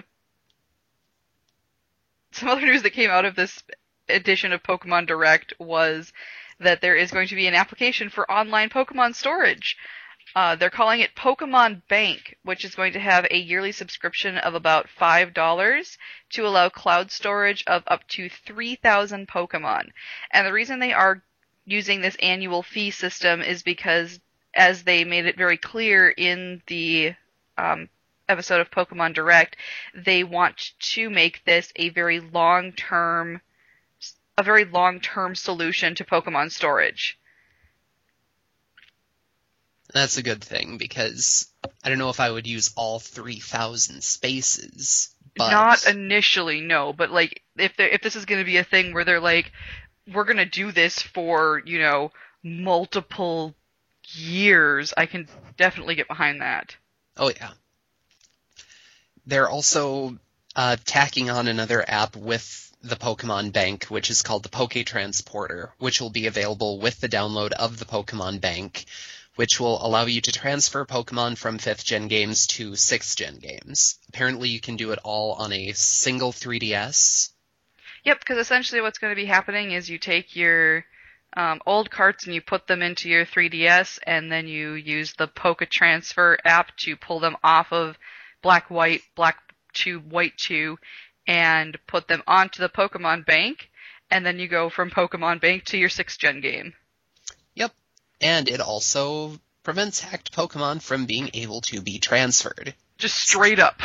some 2.32 2.48
other 2.48 2.62
news 2.62 2.82
that 2.82 2.90
came 2.90 3.08
out 3.08 3.24
of 3.24 3.36
this 3.36 3.62
edition 4.08 4.52
of 4.52 4.64
Pokemon 4.64 5.06
Direct 5.06 5.54
was 5.60 6.12
that 6.58 6.80
there 6.80 6.96
is 6.96 7.12
going 7.12 7.28
to 7.28 7.36
be 7.36 7.46
an 7.46 7.54
application 7.54 8.10
for 8.10 8.28
online 8.28 8.68
Pokemon 8.68 9.14
storage. 9.14 9.76
Uh, 10.34 10.56
they're 10.56 10.70
calling 10.70 10.98
it 10.98 11.14
Pokemon 11.14 11.82
Bank, 11.86 12.36
which 12.42 12.64
is 12.64 12.74
going 12.74 12.94
to 12.94 12.98
have 12.98 13.24
a 13.30 13.38
yearly 13.38 13.70
subscription 13.70 14.36
of 14.36 14.54
about 14.54 14.88
$5 15.00 15.96
to 16.30 16.44
allow 16.44 16.68
cloud 16.68 17.12
storage 17.12 17.62
of 17.68 17.84
up 17.86 18.08
to 18.08 18.28
3,000 18.28 19.28
Pokemon. 19.28 19.90
And 20.32 20.48
the 20.48 20.52
reason 20.52 20.80
they 20.80 20.92
are 20.92 21.22
using 21.64 22.00
this 22.00 22.16
annual 22.16 22.64
fee 22.64 22.90
system 22.90 23.40
is 23.40 23.62
because 23.62 24.18
as 24.52 24.82
they 24.82 25.04
made 25.04 25.26
it 25.26 25.36
very 25.36 25.56
clear 25.56 26.08
in 26.08 26.60
the 26.66 27.14
um, 27.60 27.88
episode 28.28 28.60
of 28.60 28.70
Pokemon 28.70 29.14
Direct, 29.14 29.56
they 29.94 30.24
want 30.24 30.72
to 30.78 31.10
make 31.10 31.44
this 31.44 31.72
a 31.76 31.90
very 31.90 32.20
long 32.20 32.72
term, 32.72 33.40
a 34.38 34.42
very 34.42 34.64
long 34.64 35.00
term 35.00 35.34
solution 35.34 35.94
to 35.96 36.04
Pokemon 36.04 36.52
storage. 36.52 37.18
That's 39.92 40.16
a 40.16 40.22
good 40.22 40.42
thing 40.42 40.78
because 40.78 41.48
I 41.82 41.88
don't 41.88 41.98
know 41.98 42.10
if 42.10 42.20
I 42.20 42.30
would 42.30 42.46
use 42.46 42.72
all 42.76 43.00
3,000 43.00 44.02
spaces. 44.02 45.14
But 45.36 45.50
Not 45.50 45.86
initially, 45.86 46.60
no, 46.60 46.92
but 46.92 47.10
like 47.10 47.42
if 47.56 47.78
if 47.78 48.02
this 48.02 48.16
is 48.16 48.24
going 48.24 48.40
to 48.40 48.44
be 48.44 48.56
a 48.56 48.64
thing 48.64 48.92
where 48.92 49.04
they're 49.04 49.20
like, 49.20 49.52
we're 50.12 50.24
going 50.24 50.38
to 50.38 50.44
do 50.44 50.72
this 50.72 51.00
for 51.00 51.62
you 51.64 51.78
know 51.78 52.12
multiple 52.42 53.54
years, 54.08 54.92
I 54.96 55.06
can 55.06 55.28
definitely 55.56 55.94
get 55.94 56.08
behind 56.08 56.40
that. 56.40 56.76
Oh 57.20 57.28
yeah. 57.28 57.50
They're 59.26 59.50
also 59.50 60.18
uh, 60.56 60.78
tacking 60.86 61.28
on 61.28 61.48
another 61.48 61.84
app 61.86 62.16
with 62.16 62.74
the 62.82 62.96
Pokemon 62.96 63.52
Bank, 63.52 63.84
which 63.84 64.08
is 64.08 64.22
called 64.22 64.42
the 64.42 64.48
Poke 64.48 64.86
Transporter, 64.86 65.74
which 65.78 66.00
will 66.00 66.08
be 66.08 66.26
available 66.26 66.80
with 66.80 66.98
the 66.98 67.10
download 67.10 67.52
of 67.52 67.78
the 67.78 67.84
Pokemon 67.84 68.40
Bank, 68.40 68.86
which 69.36 69.60
will 69.60 69.84
allow 69.84 70.06
you 70.06 70.22
to 70.22 70.32
transfer 70.32 70.86
Pokemon 70.86 71.36
from 71.36 71.58
5th 71.58 71.84
gen 71.84 72.08
games 72.08 72.46
to 72.46 72.70
6th 72.70 73.16
gen 73.16 73.36
games. 73.36 73.98
Apparently 74.08 74.48
you 74.48 74.60
can 74.60 74.76
do 74.76 74.92
it 74.92 74.98
all 75.04 75.34
on 75.34 75.52
a 75.52 75.72
single 75.72 76.32
3DS. 76.32 77.32
Yep, 78.04 78.20
because 78.20 78.38
essentially 78.38 78.80
what's 78.80 78.98
going 78.98 79.10
to 79.10 79.22
be 79.22 79.26
happening 79.26 79.72
is 79.72 79.90
you 79.90 79.98
take 79.98 80.34
your 80.34 80.86
um, 81.36 81.60
old 81.66 81.90
carts 81.90 82.26
and 82.26 82.34
you 82.34 82.40
put 82.40 82.66
them 82.66 82.82
into 82.82 83.08
your 83.08 83.24
3DS, 83.24 83.98
and 84.06 84.30
then 84.30 84.48
you 84.48 84.72
use 84.72 85.14
the 85.14 85.28
Poke 85.28 85.66
Transfer 85.70 86.38
app 86.44 86.76
to 86.78 86.96
pull 86.96 87.20
them 87.20 87.36
off 87.42 87.72
of 87.72 87.96
Black 88.42 88.70
White, 88.70 89.02
Black 89.14 89.36
2, 89.74 90.00
White 90.00 90.36
2, 90.38 90.76
and 91.26 91.78
put 91.86 92.08
them 92.08 92.22
onto 92.26 92.60
the 92.60 92.68
Pokemon 92.68 93.24
Bank, 93.26 93.70
and 94.10 94.26
then 94.26 94.38
you 94.38 94.48
go 94.48 94.70
from 94.70 94.90
Pokemon 94.90 95.40
Bank 95.40 95.64
to 95.66 95.78
your 95.78 95.88
6th 95.88 96.18
gen 96.18 96.40
game. 96.40 96.74
Yep. 97.54 97.72
And 98.20 98.48
it 98.48 98.60
also 98.60 99.38
prevents 99.62 100.00
hacked 100.00 100.32
Pokemon 100.32 100.82
from 100.82 101.06
being 101.06 101.30
able 101.34 101.60
to 101.62 101.80
be 101.80 101.98
transferred. 101.98 102.74
Just 102.98 103.16
straight 103.16 103.60
up. 103.60 103.80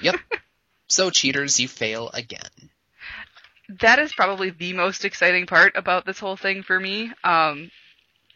Yep. 0.00 0.16
so 0.88 1.10
cheaters, 1.10 1.58
you 1.58 1.68
fail 1.68 2.10
again. 2.14 2.70
That 3.80 3.98
is 3.98 4.12
probably 4.12 4.50
the 4.50 4.72
most 4.72 5.04
exciting 5.04 5.46
part 5.46 5.76
about 5.76 6.04
this 6.04 6.18
whole 6.18 6.36
thing 6.36 6.62
for 6.62 6.78
me. 6.78 7.12
Um, 7.22 7.70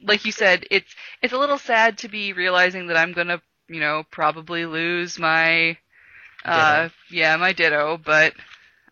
like 0.03 0.25
you 0.25 0.33
said, 0.33 0.65
it's 0.71 0.95
it's 1.23 1.33
a 1.33 1.39
little 1.39 1.59
sad 1.59 1.99
to 1.99 2.09
be 2.09 2.33
realizing 2.33 2.87
that 2.89 2.97
I'm 2.97 3.13
gonna, 3.13 3.41
you 3.69 3.81
know, 3.81 4.05
probably 4.11 4.67
lose 4.67 5.19
my, 5.19 5.77
uh, 6.45 6.89
yeah, 7.11 7.37
my 7.37 7.53
Ditto. 7.53 7.99
But 7.99 8.35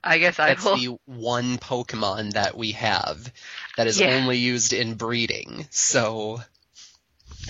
I 0.03 0.19
guess 0.19 0.39
I 0.39 0.49
That's 0.49 0.65
will. 0.65 0.75
the 0.75 0.97
one 1.07 1.59
Pokemon 1.59 2.33
that 2.35 2.57
we 2.57 2.73
have 2.73 3.33
that 3.77 3.87
is 3.87 4.01
Yeah. 4.01 4.15
only 4.17 4.39
used 4.39 4.73
in 4.73 4.95
breeding. 4.95 5.67
So 5.71 6.41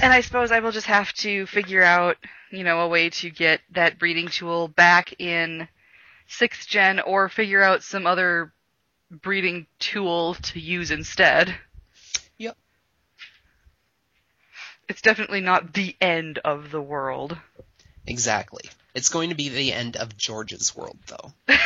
And 0.03 0.13
I 0.13 0.21
suppose 0.21 0.53
I 0.53 0.61
will 0.61 0.73
just 0.73 0.87
have 0.87 1.13
to 1.15 1.47
figure 1.47 1.83
out, 1.83 2.17
you 2.51 2.65
know, 2.65 2.81
a 2.81 2.89
way 2.89 3.11
to 3.11 3.31
get 3.31 3.61
that 3.73 3.99
breeding 3.99 4.29
tool 4.29 4.69
back 4.69 5.15
in 5.21 5.69
sixth 6.29 6.69
gen, 6.69 7.01
or 7.01 7.29
figure 7.29 7.63
out 7.63 7.83
some 7.83 8.07
other 8.07 8.53
breeding 9.11 9.67
tool 9.79 10.35
to 10.35 10.61
use 10.61 10.91
instead. 10.91 11.55
Yep. 12.39 12.57
It's 14.89 15.03
definitely 15.03 15.41
not 15.41 15.73
the 15.73 15.97
end 16.01 16.39
of 16.39 16.71
the 16.71 16.83
world. 16.83 17.37
exactly. 18.07 18.65
It's 18.95 19.11
going 19.11 19.29
to 19.29 19.35
be 19.35 19.51
the 19.51 19.73
end 19.73 19.97
of 19.97 20.17
George's 20.17 20.75
world 20.75 20.99
though. 21.07 21.33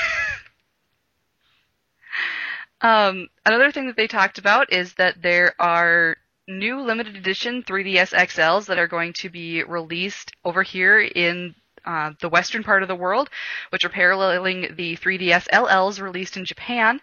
Um, 2.83 3.29
another 3.45 3.71
thing 3.73 3.89
that 3.89 3.97
they 3.97 4.07
talked 4.07 4.39
about 4.39 4.73
is 4.73 4.95
that 4.95 5.21
there 5.21 5.55
are 5.61 6.17
new 6.49 6.81
limited 6.81 7.15
edition 7.15 7.63
3DS 7.63 8.13
XLs 8.15 8.67
that 8.67 8.79
are 8.79 8.89
going 8.89 9.13
to 9.15 9.29
be 9.29 9.63
released 9.63 10.33
over 10.45 10.63
here 10.63 11.01
in 11.01 11.55
uh, 11.85 12.13
the 12.21 12.29
western 12.29 12.63
part 12.63 12.83
of 12.83 12.89
the 12.89 12.95
world, 12.95 13.29
which 13.71 13.85
are 13.85 13.91
paralleling 13.91 14.75
the 14.77 14.97
3DS 14.97 15.49
LLs 15.51 16.01
released 16.01 16.37
in 16.37 16.45
Japan. 16.45 17.01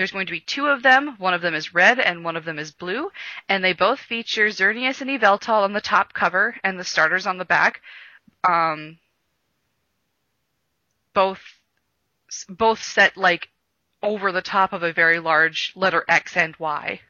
There's 0.00 0.12
going 0.12 0.28
to 0.28 0.32
be 0.32 0.40
two 0.40 0.66
of 0.66 0.82
them. 0.82 1.16
One 1.18 1.34
of 1.34 1.42
them 1.42 1.54
is 1.54 1.74
red 1.74 2.00
and 2.00 2.24
one 2.24 2.34
of 2.34 2.46
them 2.46 2.58
is 2.58 2.70
blue, 2.72 3.10
and 3.50 3.62
they 3.62 3.74
both 3.74 4.00
feature 4.00 4.46
Xerneas 4.46 5.02
and 5.02 5.10
Yveltal 5.10 5.62
on 5.62 5.74
the 5.74 5.80
top 5.82 6.14
cover 6.14 6.56
and 6.64 6.80
the 6.80 6.84
starters 6.84 7.26
on 7.26 7.36
the 7.36 7.44
back. 7.44 7.82
Um, 8.48 8.98
both 11.12 11.42
both 12.48 12.82
set 12.82 13.18
like 13.18 13.50
over 14.02 14.32
the 14.32 14.40
top 14.40 14.72
of 14.72 14.82
a 14.82 14.90
very 14.90 15.18
large 15.18 15.74
letter 15.76 16.02
X 16.08 16.34
and 16.34 16.56
Y. 16.56 17.02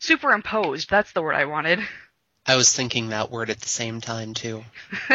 Superimposed, 0.00 0.90
that's 0.90 1.12
the 1.12 1.22
word 1.22 1.36
I 1.36 1.44
wanted. 1.44 1.78
I 2.48 2.56
was 2.56 2.72
thinking 2.72 3.10
that 3.10 3.30
word 3.30 3.50
at 3.50 3.60
the 3.60 3.68
same 3.68 4.00
time 4.00 4.34
too. 4.34 4.64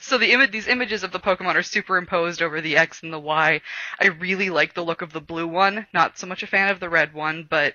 So 0.00 0.18
the 0.18 0.32
ima- 0.32 0.48
these 0.48 0.68
images 0.68 1.02
of 1.02 1.12
the 1.12 1.20
Pokemon 1.20 1.54
are 1.54 1.62
superimposed 1.62 2.42
over 2.42 2.60
the 2.60 2.76
X 2.76 3.02
and 3.02 3.12
the 3.12 3.18
Y. 3.18 3.60
I 4.00 4.06
really 4.06 4.50
like 4.50 4.74
the 4.74 4.84
look 4.84 5.02
of 5.02 5.12
the 5.12 5.20
blue 5.20 5.46
one. 5.46 5.86
Not 5.92 6.18
so 6.18 6.26
much 6.26 6.42
a 6.42 6.46
fan 6.46 6.70
of 6.70 6.80
the 6.80 6.88
red 6.88 7.14
one, 7.14 7.46
but 7.48 7.74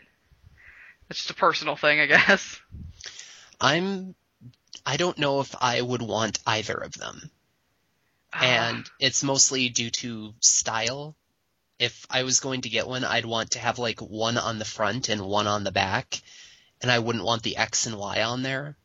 it's 1.10 1.20
just 1.20 1.30
a 1.30 1.36
personal 1.36 1.76
thing, 1.76 2.00
I 2.00 2.06
guess. 2.06 2.60
I'm 3.60 4.16
I 4.86 4.98
don't 4.98 5.18
know 5.18 5.40
if 5.40 5.56
I 5.60 5.82
would 5.82 6.02
want 6.02 6.40
either 6.46 6.76
of 6.76 6.94
them. 6.94 7.32
Ah. 8.34 8.44
and 8.44 8.90
it's 9.00 9.24
mostly 9.24 9.70
due 9.70 9.90
to 9.90 10.34
style. 10.42 11.16
If 11.80 12.06
I 12.10 12.24
was 12.24 12.42
going 12.42 12.62
to 12.62 12.70
get 12.70 12.88
one, 12.88 13.04
I'd 13.04 13.26
want 13.26 13.52
to 13.52 13.60
have 13.60 13.80
like 13.80 14.00
one 14.00 14.38
on 14.38 14.60
the 14.60 14.66
front 14.66 15.10
and 15.10 15.22
one 15.22 15.48
on 15.48 15.64
the 15.64 15.72
back, 15.72 16.22
and 16.86 16.92
I 16.92 17.00
wouldn't 17.00 17.26
want 17.26 17.42
the 17.42 17.58
X 17.58 17.88
and 17.88 17.98
Y 17.98 18.22
on 18.22 18.44
there. 18.44 18.78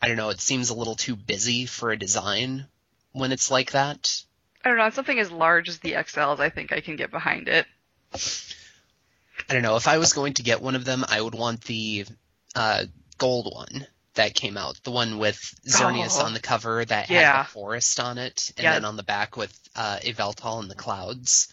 I 0.00 0.08
don't 0.08 0.16
know, 0.16 0.30
it 0.30 0.40
seems 0.40 0.70
a 0.70 0.74
little 0.74 0.94
too 0.96 1.14
busy 1.16 1.66
for 1.66 1.90
a 1.90 1.98
design 1.98 2.64
when 3.12 3.30
it's 3.30 3.50
like 3.50 3.72
that. 3.72 4.22
I 4.64 4.70
don't 4.70 4.78
know, 4.78 4.88
something 4.88 5.18
as 5.18 5.30
large 5.30 5.68
as 5.68 5.80
the 5.80 5.92
XLs, 5.92 6.40
I 6.40 6.48
think 6.48 6.72
I 6.72 6.80
can 6.80 6.96
get 6.96 7.10
behind 7.10 7.48
it. 7.48 7.66
I 8.14 9.52
don't 9.52 9.62
know, 9.62 9.76
if 9.76 9.86
I 9.86 9.98
was 9.98 10.14
going 10.14 10.32
to 10.34 10.42
get 10.42 10.62
one 10.62 10.76
of 10.76 10.86
them, 10.86 11.04
I 11.06 11.20
would 11.20 11.34
want 11.34 11.60
the 11.64 12.06
uh, 12.54 12.84
gold 13.18 13.54
one 13.54 13.86
that 14.14 14.32
came 14.34 14.56
out, 14.56 14.80
the 14.82 14.90
one 14.90 15.18
with 15.18 15.36
Xerneas 15.68 16.16
Oh. 16.18 16.24
on 16.24 16.32
the 16.32 16.40
cover 16.40 16.82
that 16.86 17.10
Yeah. 17.10 17.32
had 17.36 17.44
the 17.44 17.48
forest 17.50 18.00
on 18.00 18.16
it, 18.16 18.50
and 18.56 18.64
Yeah. 18.64 18.72
then 18.74 18.86
on 18.86 18.96
the 18.96 19.02
back 19.02 19.36
with 19.36 19.52
uh, 19.76 19.98
Yveltal 20.02 20.60
and 20.60 20.70
the 20.70 20.74
clouds. 20.74 21.48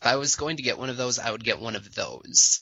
If 0.00 0.06
I 0.06 0.16
was 0.16 0.36
going 0.36 0.58
to 0.58 0.62
get 0.62 0.78
one 0.78 0.90
of 0.90 0.96
those, 0.96 1.18
I 1.18 1.32
would 1.32 1.42
get 1.42 1.58
one 1.58 1.74
of 1.74 1.92
those. 1.96 2.60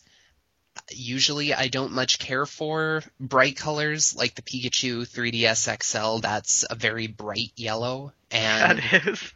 Usually, 0.90 1.54
I 1.54 1.68
don't 1.68 1.92
much 1.92 2.18
care 2.18 2.44
for 2.46 3.02
bright 3.20 3.56
colors 3.56 4.16
like 4.16 4.34
the 4.34 4.42
Pikachu 4.42 5.08
3DS 5.08 5.82
XL. 5.82 6.20
That's 6.20 6.64
a 6.68 6.74
very 6.74 7.06
bright 7.06 7.52
yellow, 7.56 8.12
and 8.30 8.78
That 8.78 9.06
is. 9.06 9.32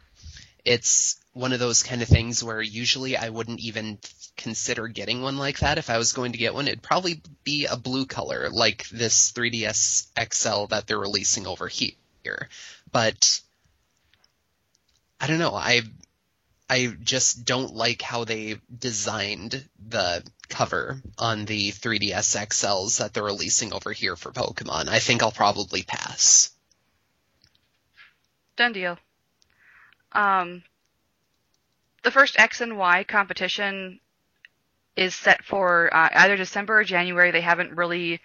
it's 0.65 1.19
one 1.33 1.53
of 1.53 1.59
those 1.59 1.83
kind 1.83 2.01
of 2.01 2.07
things 2.07 2.43
where 2.43 2.61
usually 2.61 3.15
I 3.15 3.29
wouldn't 3.29 3.59
even 3.59 3.99
consider 4.35 4.87
getting 4.87 5.21
one 5.21 5.37
like 5.37 5.59
that. 5.59 5.77
If 5.77 5.89
I 5.89 5.97
was 5.97 6.13
going 6.13 6.31
to 6.33 6.37
get 6.37 6.53
one, 6.53 6.67
it'd 6.67 6.81
probably 6.81 7.21
be 7.43 7.65
a 7.65 7.77
blue 7.77 8.05
color, 8.05 8.49
like 8.49 8.87
this 8.89 9.31
3DS 9.31 10.07
XL 10.33 10.65
that 10.67 10.87
they're 10.87 10.99
releasing 10.99 11.47
over 11.47 11.67
here. 11.67 12.49
But 12.91 13.39
I 15.19 15.27
don't 15.27 15.39
know. 15.39 15.53
I 15.53 15.81
I 16.69 16.87
just 17.01 17.45
don't 17.45 17.73
like 17.73 18.01
how 18.01 18.25
they 18.25 18.59
designed 18.77 19.67
the 19.87 20.23
cover 20.49 21.01
on 21.17 21.45
the 21.45 21.71
3DS 21.71 22.35
XLs 22.35 22.99
that 22.99 23.13
they're 23.13 23.23
releasing 23.23 23.73
over 23.73 23.93
here 23.93 24.15
for 24.15 24.31
Pokemon. 24.31 24.89
I 24.89 24.99
think 24.99 25.23
I'll 25.23 25.31
probably 25.31 25.83
pass. 25.83 26.51
Done 28.57 28.73
deal. 28.73 28.97
Um, 30.11 30.63
the 32.03 32.11
first 32.11 32.39
X 32.39 32.59
and 32.59 32.77
Y 32.77 33.03
competition 33.03 33.99
is 34.95 35.15
set 35.15 35.45
for 35.45 35.93
uh, 35.95 36.09
either 36.11 36.35
December 36.35 36.79
or 36.79 36.83
January. 36.83 37.31
They 37.31 37.41
haven't 37.41 37.77
really 37.77 38.19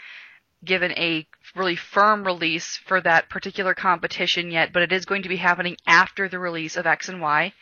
given 0.65 0.93
a 0.93 1.27
really 1.55 1.77
firm 1.77 2.25
release 2.25 2.77
for 2.77 3.01
that 3.01 3.29
particular 3.29 3.75
competition 3.75 4.51
yet, 4.51 4.73
but 4.73 4.83
it 4.83 4.93
is 4.93 5.05
going 5.05 5.23
to 5.23 5.29
be 5.29 5.37
happening 5.37 5.77
after 5.87 6.29
the 6.29 6.39
release 6.39 6.77
of 6.77 6.87
X 6.87 7.09
and 7.09 7.21
Y. 7.21 7.53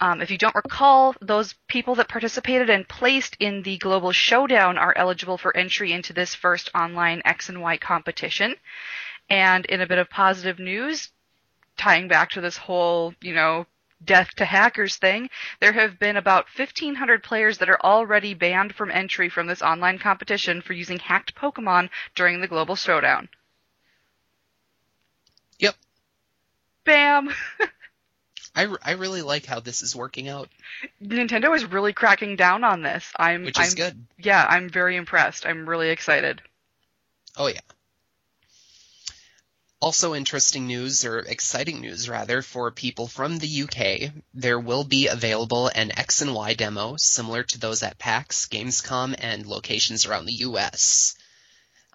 Um, 0.00 0.20
if 0.20 0.30
you 0.30 0.38
don't 0.38 0.54
recall, 0.54 1.14
those 1.20 1.54
people 1.68 1.94
that 1.96 2.08
participated 2.08 2.68
and 2.68 2.88
placed 2.88 3.36
in 3.38 3.62
the 3.62 3.78
Global 3.78 4.12
Showdown 4.12 4.76
are 4.76 4.96
eligible 4.96 5.38
for 5.38 5.56
entry 5.56 5.92
into 5.92 6.12
this 6.12 6.34
first 6.34 6.70
online 6.74 7.22
X 7.24 7.48
and 7.48 7.62
Y 7.62 7.76
competition. 7.76 8.56
And 9.30 9.64
in 9.66 9.80
a 9.80 9.86
bit 9.86 9.98
of 9.98 10.10
positive 10.10 10.58
news, 10.58 11.10
tying 11.76 12.08
back 12.08 12.30
to 12.30 12.40
this 12.40 12.56
whole, 12.56 13.14
you 13.20 13.34
know, 13.34 13.66
death 14.04 14.34
to 14.36 14.44
hackers 14.44 14.96
thing, 14.96 15.30
there 15.60 15.72
have 15.72 15.98
been 15.98 16.16
about 16.16 16.46
1,500 16.54 17.22
players 17.22 17.58
that 17.58 17.70
are 17.70 17.80
already 17.82 18.34
banned 18.34 18.74
from 18.74 18.90
entry 18.90 19.28
from 19.28 19.46
this 19.46 19.62
online 19.62 19.98
competition 19.98 20.60
for 20.60 20.72
using 20.72 20.98
hacked 20.98 21.34
Pokemon 21.34 21.88
during 22.14 22.40
the 22.40 22.48
Global 22.48 22.76
Showdown. 22.76 23.28
Yep. 25.58 25.76
Bam! 26.84 27.30
I, 28.54 28.68
I 28.82 28.92
really 28.92 29.22
like 29.22 29.46
how 29.46 29.60
this 29.60 29.82
is 29.82 29.96
working 29.96 30.28
out, 30.28 30.48
Nintendo 31.02 31.56
is 31.56 31.64
really 31.64 31.92
cracking 31.92 32.36
down 32.36 32.62
on 32.62 32.82
this. 32.82 33.10
I'm, 33.16 33.44
which 33.44 33.58
I'm, 33.58 33.64
is 33.64 33.74
good. 33.74 34.06
yeah, 34.18 34.46
I'm 34.48 34.68
very 34.68 34.96
impressed. 34.96 35.44
I'm 35.44 35.68
really 35.68 35.90
excited. 35.90 36.40
Oh 37.36 37.48
yeah. 37.48 37.60
Also 39.80 40.14
interesting 40.14 40.66
news, 40.66 41.04
or 41.04 41.18
exciting 41.18 41.80
news 41.80 42.08
rather, 42.08 42.40
for 42.40 42.70
people 42.70 43.06
from 43.06 43.38
the 43.38 43.62
UK, 43.64 44.12
there 44.32 44.58
will 44.58 44.84
be 44.84 45.08
available 45.08 45.68
an 45.68 45.92
X 45.98 46.22
and 46.22 46.34
Y 46.34 46.54
demo 46.54 46.96
similar 46.96 47.42
to 47.42 47.58
those 47.58 47.82
at 47.82 47.98
PAX, 47.98 48.46
Gamescom, 48.46 49.14
and 49.18 49.46
locations 49.46 50.06
around 50.06 50.24
the 50.24 50.32
US. 50.32 51.16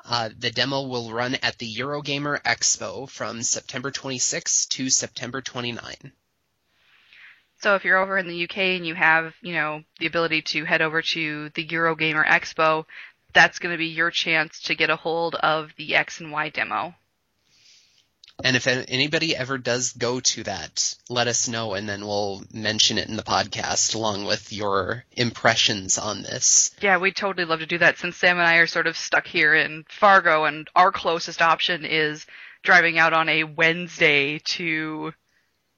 Uh, 0.06 0.30
the 0.38 0.52
demo 0.52 0.84
will 0.84 1.12
run 1.12 1.36
at 1.36 1.58
the 1.58 1.76
Eurogamer 1.78 2.42
Expo 2.44 3.10
from 3.10 3.42
September 3.44 3.92
26 3.92 4.68
to 4.68 4.90
September 4.90 5.42
29. 5.42 6.12
So 7.60 7.76
if 7.76 7.84
you're 7.84 7.98
over 7.98 8.18
in 8.18 8.28
the 8.28 8.44
UK 8.44 8.58
and 8.58 8.88
you 8.88 8.96
have, 8.96 9.34
you 9.42 9.54
know, 9.54 9.84
the 10.00 10.08
ability 10.08 10.42
to 10.44 10.66
head 10.66 10.82
over 10.82 11.02
to 11.02 11.50
the 11.50 11.68
Eurogamer 11.68 12.26
Expo, 12.26 12.86
that's 13.34 13.60
going 13.60 13.74
to 13.74 13.78
be 13.78 13.88
your 13.88 14.12
chance 14.12 14.62
to 14.62 14.76
get 14.76 14.90
a 14.90 14.96
hold 14.96 15.36
of 15.36 15.72
the 15.78 15.96
X 15.96 16.20
and 16.20 16.32
Y 16.32 16.50
demo. 16.50 16.96
And 18.42 18.56
if 18.56 18.68
anybody 18.68 19.36
ever 19.36 19.58
does 19.58 19.92
go 19.92 20.22
to 20.22 20.44
that, 20.44 20.96
let 21.10 21.28
us 21.28 21.50
know 21.50 21.74
and 21.74 21.90
then 21.90 22.08
we'll 22.08 22.42
mention 22.54 22.98
it 22.98 23.10
in 23.10 23.18
the 23.18 23.24
podcast 23.24 23.96
along 23.96 24.24
with 24.24 24.54
your 24.54 25.04
impressions 25.12 25.98
on 25.98 26.22
this. 26.22 26.72
Yeah, 26.80 26.98
we'd 27.00 27.18
totally 27.18 27.46
love 27.46 27.60
to 27.60 27.66
do 27.66 27.80
that 27.80 27.98
since 27.98 28.16
Sam 28.16 28.40
and 28.40 28.48
I 28.48 28.56
are 28.56 28.68
sort 28.68 28.88
of 28.88 28.96
stuck 28.96 29.28
here 29.28 29.54
in 29.54 29.84
Fargo 29.90 30.46
and 30.46 30.70
our 30.74 30.94
closest 30.94 31.42
option 31.42 31.84
is 31.84 32.26
driving 32.64 32.98
out 32.98 33.12
on 33.12 33.28
a 33.28 33.44
Wednesday 33.44 34.40
to 34.40 35.14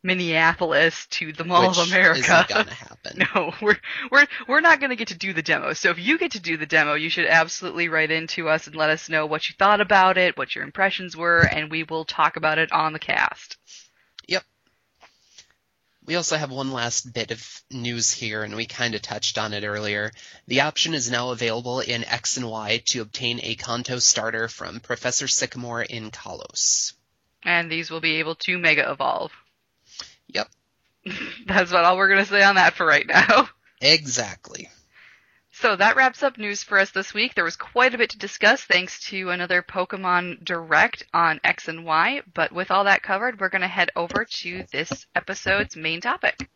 Minneapolis 0.04 1.06
to 1.12 1.32
the 1.32 1.44
Mall 1.44 1.70
which 1.70 1.78
of 1.78 1.88
America. 1.88 2.20
isn't 2.20 2.50
gonna 2.50 2.72
happen. 2.72 3.28
No, 3.36 3.54
we're 3.62 3.78
we're 4.12 4.28
we're 4.48 4.62
not 4.62 4.80
going 4.80 4.92
to 4.92 4.96
get 4.96 5.10
to 5.10 5.18
do 5.18 5.34
the 5.34 5.42
demo. 5.42 5.74
So 5.74 5.90
if 5.90 6.00
you 6.00 6.18
get 6.18 6.32
to 6.32 6.40
do 6.40 6.56
the 6.56 6.66
demo, 6.66 6.94
you 6.94 7.10
should 7.10 7.26
absolutely 7.26 7.90
write 7.90 8.12
into 8.12 8.48
us 8.48 8.68
and 8.68 8.76
let 8.76 8.90
us 8.90 9.10
know 9.10 9.26
what 9.26 9.50
you 9.50 9.56
thought 9.58 9.82
about 9.82 10.18
it, 10.18 10.38
what 10.38 10.56
your 10.56 10.64
impressions 10.64 11.18
were, 11.18 11.40
and 11.42 11.70
we 11.72 11.84
will 11.84 12.06
talk 12.06 12.36
about 12.38 12.58
it 12.58 12.72
on 12.72 12.94
the 12.94 13.00
cast. 13.00 13.58
Yep. 14.28 14.44
We 16.06 16.16
also 16.16 16.38
have 16.38 16.52
one 16.52 16.72
last 16.72 17.14
bit 17.14 17.32
of 17.32 17.62
news 17.72 18.12
here, 18.12 18.44
and 18.44 18.56
we 18.56 18.66
kind 18.66 18.96
of 18.96 19.02
touched 19.02 19.38
on 19.38 19.54
it 19.54 19.64
earlier. 19.64 20.12
The 20.48 20.62
option 20.62 20.94
is 20.94 21.12
now 21.12 21.32
available 21.32 21.80
in 21.80 22.04
X 22.06 22.38
and 22.38 22.50
Y 22.50 22.82
to 22.88 23.02
obtain 23.02 23.40
a 23.44 23.56
Kanto 23.56 24.00
starter 24.00 24.48
from 24.48 24.80
Professor 24.80 25.28
Sycamore 25.28 25.84
in 25.84 26.12
Kalos. 26.12 26.94
And 27.44 27.72
these 27.72 27.90
will 27.92 28.02
be 28.02 28.18
able 28.18 28.36
to 28.36 28.58
mega 28.58 28.90
evolve. 28.92 29.32
Yep, 30.34 30.48
That's 31.48 31.72
about 31.72 31.86
all 31.86 31.98
we're 31.98 32.10
going 32.10 32.24
to 32.24 32.30
say 32.30 32.44
on 32.44 32.56
that 32.56 32.74
for 32.74 32.86
right 32.86 33.08
now. 33.08 33.50
exactly. 33.82 34.70
So 35.54 35.76
that 35.76 35.96
wraps 35.96 36.24
up 36.24 36.38
news 36.38 36.64
for 36.64 36.80
us 36.80 36.92
this 36.92 37.14
week. 37.14 37.36
There 37.36 37.44
was 37.44 37.56
quite 37.58 37.94
a 37.94 37.98
bit 37.98 38.12
to 38.12 38.18
discuss 38.18 38.64
thanks 38.64 39.00
to 39.10 39.30
another 39.30 39.62
Pokemon 39.62 40.44
Direct 40.44 41.04
on 41.14 41.40
X 41.44 41.68
and 41.68 41.86
Y. 41.86 42.22
But 42.34 42.52
with 42.52 42.72
all 42.72 42.86
that 42.86 43.04
covered, 43.04 43.40
we're 43.40 43.50
going 43.50 43.62
to 43.62 43.68
head 43.68 43.92
over 43.96 44.26
to 44.26 44.64
this 44.72 45.06
episode's 45.14 45.76
main 45.76 46.02
topic. 46.02 46.50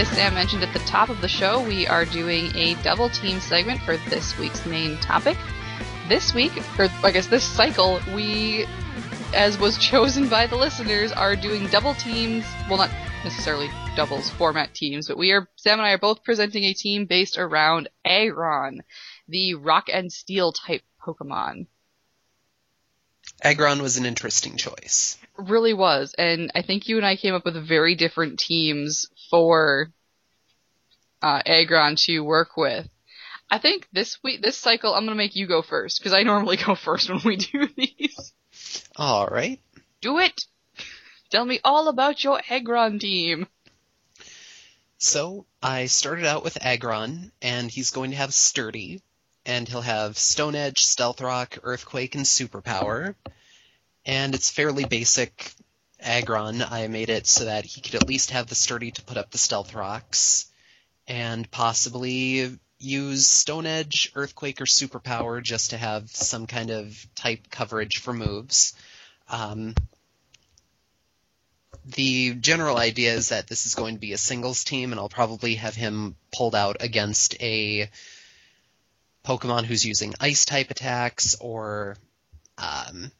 As 0.00 0.08
Sam 0.08 0.32
mentioned 0.32 0.62
at 0.62 0.72
the 0.72 0.78
top 0.80 1.10
of 1.10 1.20
the 1.20 1.28
show, 1.28 1.62
we 1.62 1.86
are 1.86 2.06
doing 2.06 2.56
a 2.56 2.72
double 2.76 3.10
team 3.10 3.38
segment 3.38 3.82
for 3.82 3.98
this 4.08 4.38
week's 4.38 4.64
main 4.64 4.96
topic. 4.96 5.36
This 6.08 6.32
week, 6.32 6.52
or 6.78 6.88
I 7.04 7.10
guess 7.10 7.26
this 7.26 7.44
cycle, 7.44 8.00
we, 8.14 8.64
as 9.34 9.58
was 9.58 9.76
chosen 9.90 10.30
by 10.30 10.46
the 10.46 10.56
listeners, 10.56 11.12
are 11.12 11.36
doing 11.36 11.66
double 11.66 11.92
teams. 11.92 12.46
Well, 12.66 12.78
not 12.78 12.90
necessarily 13.24 13.68
doubles 13.94 14.30
format 14.30 14.72
teams, 14.72 15.06
but 15.06 15.18
we 15.18 15.32
are, 15.32 15.46
Sam 15.56 15.78
and 15.80 15.86
I 15.86 15.90
are 15.92 15.98
both 15.98 16.24
presenting 16.24 16.64
a 16.64 16.72
team 16.72 17.04
based 17.04 17.36
around 17.36 17.90
Aggron, 18.02 18.80
the 19.28 19.56
rock 19.56 19.90
and 19.92 20.10
steel 20.10 20.52
type 20.52 20.82
Pokemon. 21.06 21.66
Aggron 23.42 23.82
was 23.82 23.98
an 23.98 24.06
interesting 24.06 24.56
choice. 24.56 25.18
really 25.36 25.74
was, 25.74 26.14
and 26.16 26.50
I 26.54 26.62
think 26.62 26.88
you 26.88 26.96
and 26.96 27.04
I 27.04 27.16
came 27.16 27.34
up 27.34 27.44
with 27.44 27.56
very 27.68 27.96
different 27.96 28.38
teams 28.38 29.06
for 29.30 29.92
uh, 31.22 31.42
Aggron 31.46 31.96
to 31.96 32.20
work 32.20 32.56
with. 32.56 32.88
I 33.50 33.58
think 33.58 33.88
this 33.92 34.18
week, 34.22 34.42
this 34.42 34.56
cycle, 34.56 34.94
I'm 34.94 35.04
gonna 35.04 35.16
make 35.16 35.36
you 35.36 35.46
go 35.46 35.62
first 35.62 35.98
because 35.98 36.12
I 36.12 36.22
normally 36.22 36.56
go 36.56 36.74
first 36.74 37.08
when 37.08 37.20
we 37.24 37.36
do 37.36 37.68
these. 37.76 38.32
All 38.96 39.26
right. 39.26 39.60
Do 40.00 40.18
it. 40.18 40.44
Tell 41.30 41.44
me 41.44 41.60
all 41.64 41.88
about 41.88 42.22
your 42.24 42.40
Aggron 42.48 42.98
team. 42.98 43.46
So 44.98 45.46
I 45.62 45.86
started 45.86 46.26
out 46.26 46.44
with 46.44 46.58
Aggron, 46.60 47.32
and 47.40 47.70
he's 47.70 47.90
going 47.90 48.10
to 48.10 48.16
have 48.16 48.34
Sturdy, 48.34 49.00
and 49.46 49.66
he'll 49.66 49.80
have 49.80 50.18
Stone 50.18 50.54
Edge, 50.54 50.84
Stealth 50.84 51.20
Rock, 51.20 51.58
Earthquake, 51.62 52.14
and 52.14 52.24
Superpower. 52.24 53.14
And 54.04 54.34
it's 54.34 54.50
fairly 54.50 54.84
basic 54.84 55.54
Aggron. 56.00 56.62
I 56.62 56.88
made 56.88 57.10
it 57.10 57.26
so 57.26 57.44
that 57.44 57.64
he 57.64 57.80
could 57.80 57.94
at 57.94 58.08
least 58.08 58.30
have 58.30 58.46
the 58.46 58.54
Sturdy 58.54 58.90
to 58.92 59.02
put 59.02 59.16
up 59.16 59.30
the 59.30 59.38
Stealth 59.38 59.74
Rocks, 59.74 60.46
and 61.06 61.50
possibly 61.50 62.58
use 62.78 63.26
Stone 63.26 63.66
Edge, 63.66 64.10
Earthquake, 64.14 64.60
or 64.60 64.64
Superpower 64.64 65.42
just 65.42 65.70
to 65.70 65.76
have 65.76 66.08
some 66.10 66.46
kind 66.46 66.70
of 66.70 67.06
type 67.14 67.50
coverage 67.50 67.98
for 67.98 68.12
moves. 68.12 68.74
Um, 69.28 69.74
the 71.84 72.34
general 72.34 72.76
idea 72.76 73.14
is 73.14 73.30
that 73.30 73.46
this 73.46 73.66
is 73.66 73.74
going 73.74 73.94
to 73.94 74.00
be 74.00 74.12
a 74.12 74.18
singles 74.18 74.64
team, 74.64 74.92
and 74.92 75.00
I'll 75.00 75.08
probably 75.08 75.56
have 75.56 75.74
him 75.74 76.16
pulled 76.32 76.54
out 76.54 76.78
against 76.80 77.40
a 77.40 77.90
Pokemon 79.24 79.64
who's 79.64 79.84
using 79.84 80.14
ice 80.20 80.44
type 80.44 80.70
attacks 80.70 81.36
or 81.40 81.96
um, 82.58 83.10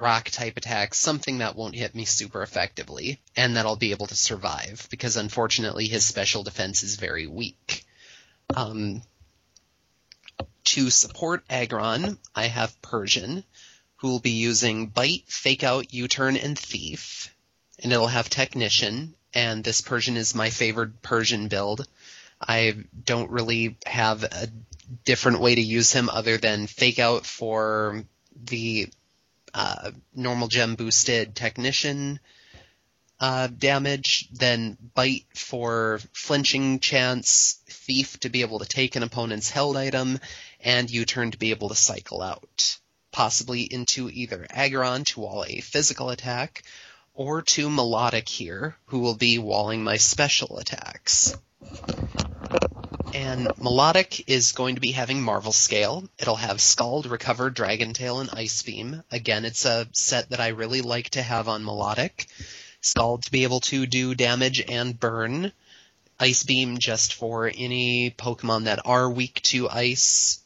rock 0.00 0.30
type 0.30 0.56
attacks, 0.56 0.98
something 0.98 1.38
that 1.38 1.56
won't 1.56 1.74
hit 1.74 1.94
me 1.94 2.04
super 2.04 2.42
effectively, 2.42 3.20
and 3.36 3.56
that 3.56 3.66
I'll 3.66 3.76
be 3.76 3.92
able 3.92 4.06
to 4.06 4.16
survive, 4.16 4.86
because 4.90 5.16
unfortunately 5.16 5.86
his 5.86 6.04
special 6.04 6.42
defense 6.42 6.82
is 6.82 6.96
very 6.96 7.26
weak. 7.26 7.84
Um, 8.54 9.02
to 10.64 10.90
support 10.90 11.44
Aggron, 11.48 12.18
I 12.34 12.46
have 12.46 12.80
Persian, 12.82 13.44
who 13.96 14.08
will 14.08 14.20
be 14.20 14.30
using 14.30 14.88
Bite, 14.88 15.24
Fake 15.26 15.64
Out, 15.64 15.92
U-Turn, 15.92 16.36
and 16.36 16.58
Thief 16.58 17.32
and 17.82 17.92
it'll 17.92 18.06
have 18.06 18.30
Technician, 18.30 19.14
and 19.34 19.62
this 19.62 19.80
Persian 19.80 20.16
is 20.16 20.34
my 20.34 20.50
favorite 20.50 21.02
Persian 21.02 21.48
build. 21.48 21.86
I 22.40 22.76
don't 23.04 23.30
really 23.30 23.76
have 23.86 24.24
a 24.24 24.48
different 25.04 25.40
way 25.40 25.54
to 25.54 25.60
use 25.60 25.92
him 25.92 26.08
other 26.08 26.36
than 26.36 26.66
Fake 26.66 26.98
Out 26.98 27.26
for 27.26 28.04
the 28.44 28.88
uh, 29.56 29.90
normal 30.14 30.48
gem 30.48 30.74
boosted 30.74 31.34
Technician 31.34 32.20
uh, 33.18 33.46
damage, 33.46 34.28
then 34.30 34.76
Bite 34.94 35.24
for 35.34 35.98
flinching 36.12 36.78
chance, 36.80 37.58
Thief 37.66 38.20
to 38.20 38.28
be 38.28 38.42
able 38.42 38.58
to 38.58 38.66
take 38.66 38.96
an 38.96 39.02
opponent's 39.02 39.48
held 39.48 39.78
item, 39.78 40.18
and 40.60 40.90
U-Turn 40.90 41.30
to 41.30 41.38
be 41.38 41.50
able 41.50 41.70
to 41.70 41.74
cycle 41.74 42.20
out. 42.20 42.76
Possibly 43.12 43.62
into 43.62 44.10
either 44.10 44.46
Aggron 44.50 45.04
to 45.04 45.20
wall 45.20 45.44
a 45.48 45.60
physical 45.60 46.10
attack, 46.10 46.62
or 47.14 47.40
to 47.40 47.70
Milotic 47.70 48.28
here, 48.28 48.76
who 48.86 48.98
will 48.98 49.14
be 49.14 49.38
walling 49.38 49.82
my 49.82 49.96
special 49.96 50.58
attacks. 50.58 51.34
And 53.16 53.46
Milotic 53.58 54.24
is 54.26 54.52
going 54.52 54.74
to 54.74 54.80
be 54.82 54.92
having 54.92 55.22
Marvel 55.22 55.50
Scale. 55.50 56.06
It'll 56.18 56.36
have 56.36 56.60
Scald, 56.60 57.06
Recover, 57.06 57.48
Dragon 57.48 57.94
Tail, 57.94 58.20
and 58.20 58.28
Ice 58.30 58.62
Beam. 58.62 59.02
Again, 59.10 59.46
it's 59.46 59.64
a 59.64 59.88
set 59.92 60.28
that 60.28 60.40
I 60.40 60.48
really 60.48 60.82
like 60.82 61.08
to 61.10 61.22
have 61.22 61.48
on 61.48 61.64
Milotic. 61.64 62.26
Scald 62.82 63.22
to 63.22 63.30
be 63.30 63.44
able 63.44 63.60
to 63.60 63.86
do 63.86 64.14
damage 64.14 64.62
and 64.68 65.00
burn. 65.00 65.52
Ice 66.20 66.42
Beam 66.42 66.76
just 66.76 67.14
for 67.14 67.50
any 67.56 68.10
Pokemon 68.10 68.64
that 68.64 68.84
are 68.84 69.08
weak 69.08 69.40
to 69.44 69.70
ice. 69.70 70.40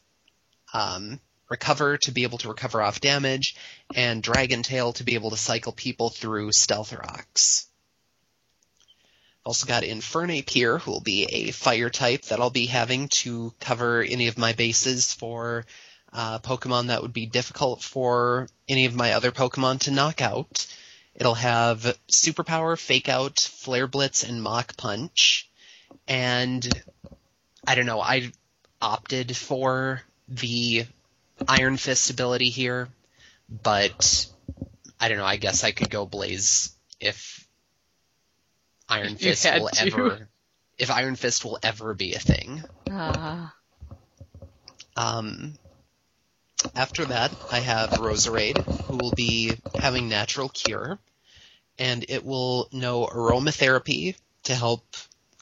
Um, 0.73 1.19
recover 1.49 1.99
to 1.99 2.13
be 2.13 2.23
able 2.23 2.39
to 2.39 2.49
recover 2.51 2.81
off 2.81 3.01
damage, 3.01 3.57
and 3.97 4.23
Dragon 4.23 4.63
Tail 4.63 4.93
to 4.93 5.03
be 5.03 5.15
able 5.15 5.31
to 5.31 5.37
cycle 5.37 5.73
people 5.73 6.09
through 6.09 6.53
Stealth 6.53 6.93
Rocks. 6.93 7.67
Also 9.45 9.67
got 9.67 9.83
Infernape, 9.83 10.51
here, 10.51 10.79
who 10.79 10.91
will 10.91 11.01
be 11.01 11.25
a 11.25 11.51
fire 11.51 11.89
type 11.91 12.23
that 12.27 12.41
I'll 12.41 12.51
be 12.51 12.67
having 12.67 13.09
to 13.09 13.55
cover 13.59 14.03
any 14.03 14.29
of 14.29 14.37
my 14.37 14.53
bases 14.53 15.15
for 15.15 15.65
uh, 16.13 16.39
Pokemon 16.41 16.89
that 16.89 17.03
would 17.03 17.13
be 17.13 17.27
difficult 17.27 17.83
for 17.83 18.49
any 18.69 18.87
of 18.87 18.95
my 18.95 19.13
other 19.13 19.31
Pokemon 19.31 19.81
to 19.81 19.91
knock 19.91 20.21
out. 20.21 20.67
It'll 21.15 21.35
have 21.35 21.99
Superpower, 22.09 22.79
Fake 22.79 23.09
Out, 23.09 23.41
Flare 23.41 23.87
Blitz, 23.87 24.25
and 24.25 24.43
Mach 24.43 24.77
Punch. 24.77 25.49
And 26.07 26.67
I 27.67 27.75
don't 27.75 27.87
know, 27.87 28.01
I 28.01 28.33
opted 28.81 29.37
for 29.37 30.03
the 30.29 30.87
Iron 31.49 31.77
Fist 31.77 32.11
ability 32.11 32.51
here, 32.51 32.89
but 33.49 34.27
I 34.99 35.09
don't 35.09 35.19
know, 35.19 35.25
I 35.25 35.37
guess 35.37 35.65
I 35.65 35.73
could 35.73 35.91
go 35.91 36.07
Blaze 36.07 36.75
if 37.01 37.47
Iron 38.91 39.17
Fist 39.17 39.45
will 39.45 39.69
to. 39.69 39.87
ever 39.87 40.29
if 40.79 40.91
Iron 40.91 41.15
Fist 41.17 41.45
will 41.45 41.59
ever 41.63 41.95
be 41.95 42.15
a 42.15 42.19
thing. 42.19 42.65
Ah. 42.91 43.55
Um, 44.97 45.55
after 46.75 47.05
that, 47.07 47.33
I 47.51 47.61
have 47.61 47.91
Roserade, 47.91 48.59
who 48.85 48.97
will 48.97 49.13
be 49.13 49.53
having 49.79 50.09
Natural 50.09 50.49
Cure, 50.49 50.99
and 51.79 52.05
it 52.09 52.25
will 52.25 52.69
know 52.73 53.07
Aromatherapy 53.07 54.17
to 54.45 54.55
help 54.55 54.85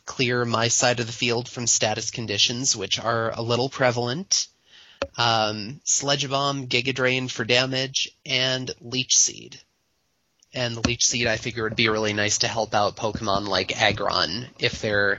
clear 0.04 0.44
my 0.44 0.68
side 0.68 1.00
of 1.00 1.06
the 1.06 1.12
field 1.12 1.48
from 1.48 1.66
status 1.66 2.10
conditions, 2.10 2.76
which 2.76 2.98
are 2.98 3.30
a 3.30 3.42
little 3.42 3.68
prevalent. 3.68 4.48
Um, 5.16 5.80
Sludge 5.84 6.28
Bomb, 6.28 6.66
Giga 6.66 6.94
Drain 6.94 7.28
for 7.28 7.44
damage, 7.44 8.10
and 8.26 8.70
Leech 8.80 9.16
Seed. 9.16 9.60
And 10.58 10.74
the 10.74 10.88
Leech 10.88 11.06
Seed 11.06 11.28
I 11.28 11.36
figure 11.36 11.62
would 11.62 11.76
be 11.76 11.88
really 11.88 12.12
nice 12.12 12.38
to 12.38 12.48
help 12.48 12.74
out 12.74 12.96
Pokemon 12.96 13.46
like 13.46 13.80
Aggron 13.80 14.48
if 14.58 14.80
they're 14.80 15.18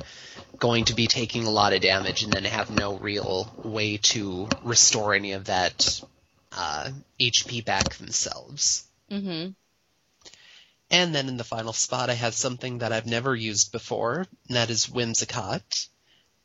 going 0.58 0.84
to 0.86 0.94
be 0.94 1.08
taking 1.08 1.46
a 1.46 1.50
lot 1.50 1.72
of 1.72 1.80
damage 1.80 2.24
and 2.24 2.34
then 2.34 2.44
have 2.44 2.70
no 2.70 2.98
real 2.98 3.50
way 3.64 3.96
to 4.12 4.50
restore 4.64 5.14
any 5.14 5.32
of 5.32 5.46
that 5.46 6.02
uh, 6.52 6.90
HP 7.18 7.64
back 7.64 7.96
themselves. 7.96 8.84
Mhm. 9.10 9.56
And 10.92 11.16
then 11.16 11.30
in 11.30 11.38
the 11.38 11.46
final 11.46 11.72
spot, 11.72 12.10
I 12.10 12.16
have 12.16 12.34
something 12.34 12.80
that 12.80 12.92
I've 12.92 13.06
never 13.08 13.34
used 13.34 13.72
before, 13.72 14.28
and 14.50 14.58
that 14.58 14.70
is 14.70 14.88
Whimsicott. 14.88 15.88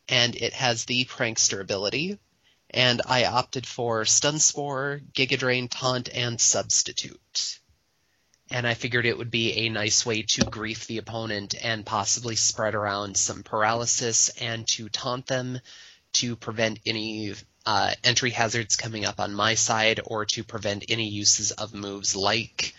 And 0.09 0.37
it 0.37 0.53
has 0.53 0.85
the 0.85 1.05
Prankster 1.07 1.61
ability. 1.61 2.21
And 2.71 3.03
I 3.07 3.25
opted 3.25 3.67
for 3.67 4.05
Stun 4.05 4.39
Spore, 4.39 5.01
Giga 5.15 5.37
Drain, 5.37 5.67
Taunt, 5.67 6.09
and 6.15 6.41
Substitute. 6.41 7.59
And 8.55 8.69
I 8.69 8.75
figured 8.75 9.05
it 9.05 9.19
would 9.19 9.33
be 9.33 9.67
a 9.67 9.69
nice 9.69 10.07
way 10.07 10.23
to 10.23 10.45
grief 10.45 10.87
the 10.87 10.99
opponent 10.99 11.57
and 11.61 11.85
possibly 11.85 12.37
spread 12.37 12.77
around 12.77 13.17
some 13.17 13.43
paralysis 13.43 14.29
and 14.41 14.65
to 14.69 14.89
taunt 14.89 15.27
them 15.27 15.59
to 16.13 16.37
prevent 16.37 16.79
any 16.87 17.35
uh, 17.67 17.95
entry 18.05 18.31
hazards 18.31 18.77
coming 18.77 19.05
up 19.07 19.19
on 19.19 19.35
my 19.35 19.55
side 19.55 19.99
or 20.05 20.25
to 20.27 20.45
prevent 20.45 20.85
any 20.89 21.09
uses 21.09 21.51
of 21.51 21.75
moves 21.75 22.15
like 22.15 22.77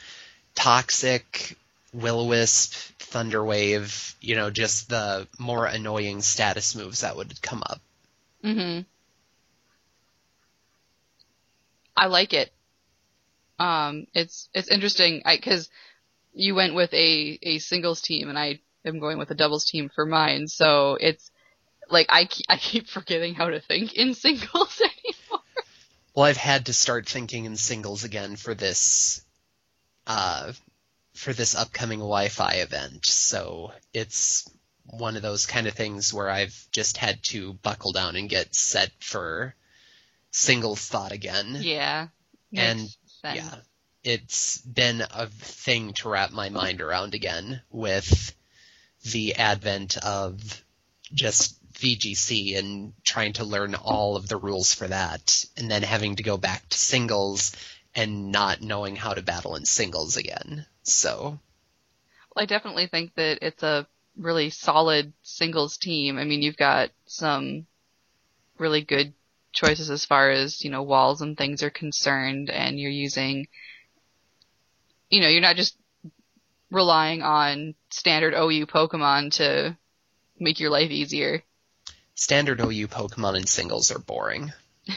Toxic, 0.55 1.57
Will-O-Wisp, 1.91 2.71
Thunderwave, 2.99 4.15
you 4.21 4.37
know, 4.37 4.51
just 4.51 4.87
the 4.87 5.27
more 5.37 5.65
annoying 5.65 6.21
status 6.21 6.73
moves 6.73 7.01
that 7.01 7.17
would 7.17 7.41
come 7.41 7.61
up. 7.69 7.81
Mhm. 8.41 8.85
I 11.97 12.05
like 12.05 12.31
it. 12.31 12.53
Um, 13.59 14.07
it's 14.13 14.49
it's 14.53 14.69
interesting 14.69 15.21
because 15.25 15.69
you 16.33 16.55
went 16.55 16.75
with 16.75 16.93
a 16.93 17.39
a 17.41 17.59
singles 17.59 18.01
team 18.01 18.29
and 18.29 18.37
I 18.37 18.59
am 18.85 18.99
going 18.99 19.17
with 19.17 19.31
a 19.31 19.35
doubles 19.35 19.65
team 19.65 19.89
for 19.93 20.05
mine. 20.05 20.47
So 20.47 20.97
it's 20.99 21.31
like 21.89 22.07
I 22.09 22.25
ke- 22.25 22.45
I 22.49 22.57
keep 22.57 22.87
forgetting 22.87 23.35
how 23.35 23.49
to 23.49 23.59
think 23.59 23.93
in 23.93 24.13
singles 24.13 24.81
anymore. 24.81 25.43
Well, 26.15 26.25
I've 26.25 26.37
had 26.37 26.67
to 26.67 26.73
start 26.73 27.07
thinking 27.07 27.45
in 27.45 27.57
singles 27.57 28.03
again 28.03 28.37
for 28.37 28.53
this, 28.53 29.21
uh, 30.07 30.53
for 31.13 31.33
this 31.33 31.55
upcoming 31.55 31.99
Wi-Fi 31.99 32.53
event. 32.53 33.05
So 33.05 33.73
it's 33.93 34.49
one 34.85 35.17
of 35.17 35.21
those 35.21 35.45
kind 35.45 35.67
of 35.67 35.73
things 35.73 36.13
where 36.13 36.29
I've 36.29 36.55
just 36.71 36.97
had 36.97 37.21
to 37.23 37.53
buckle 37.53 37.91
down 37.91 38.15
and 38.15 38.29
get 38.29 38.55
set 38.55 38.91
for 38.99 39.55
singles 40.31 40.87
thought 40.87 41.11
again. 41.11 41.57
Yeah. 41.59 42.07
And, 42.53 42.87
Sense. 43.25 43.37
Yeah. 43.37 43.59
It's 44.03 44.61
been 44.61 45.01
a 45.01 45.27
thing 45.27 45.93
to 45.93 46.09
wrap 46.09 46.31
my 46.31 46.49
mind 46.49 46.81
around 46.81 47.15
again 47.15 47.61
with 47.71 48.35
the 49.11 49.35
advent 49.35 49.97
of 49.97 50.63
just 51.13 51.59
VGC 51.73 52.57
and 52.57 52.93
trying 53.03 53.33
to 53.33 53.43
learn 53.43 53.75
all 53.75 54.15
of 54.15 54.27
the 54.27 54.37
rules 54.37 54.73
for 54.73 54.87
that, 54.87 55.45
and 55.57 55.69
then 55.69 55.83
having 55.83 56.15
to 56.17 56.23
go 56.23 56.37
back 56.37 56.69
to 56.69 56.77
singles 56.77 57.55
and 57.95 58.31
not 58.31 58.61
knowing 58.61 58.95
how 58.95 59.13
to 59.13 59.21
battle 59.21 59.55
in 59.55 59.65
singles 59.65 60.17
again. 60.17 60.65
So, 60.83 61.39
Well, 62.35 62.43
I 62.43 62.45
definitely 62.45 62.87
think 62.87 63.15
that 63.15 63.39
it's 63.41 63.63
a 63.63 63.87
really 64.17 64.49
solid 64.49 65.13
singles 65.23 65.77
team. 65.77 66.17
I 66.17 66.25
mean, 66.25 66.41
you've 66.41 66.57
got 66.57 66.91
some 67.05 67.65
really 68.57 68.81
good 68.81 69.13
choices 69.55 69.89
as 69.89 70.05
far 70.05 70.29
as, 70.29 70.63
you 70.63 70.69
know, 70.69 70.83
walls 70.83 71.21
and 71.21 71.35
things 71.35 71.63
are 71.63 71.71
concerned, 71.71 72.51
and 72.51 72.79
you're 72.79 72.91
using, 72.91 73.47
you 75.09 75.21
know, 75.21 75.27
you're 75.27 75.41
not 75.41 75.55
just 75.55 75.75
relying 76.69 77.23
on 77.23 77.73
standard 77.89 78.35
OU 78.35 78.67
Pokemon 78.67 79.31
to 79.37 79.75
make 80.39 80.59
your 80.59 80.69
life 80.69 80.91
easier. 80.91 81.43
standard 82.13 82.59
OU 82.61 82.87
Pokemon 82.87 83.37
in 83.37 83.47
singles 83.47 83.91
are 83.91 83.99
boring. 83.99 84.53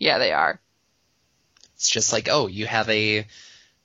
Yeah, 0.00 0.18
they 0.18 0.32
are. 0.32 0.60
It's 1.76 1.88
just 1.88 2.12
like, 2.12 2.28
oh, 2.28 2.48
you 2.48 2.66
have 2.66 2.88
a 2.90 3.26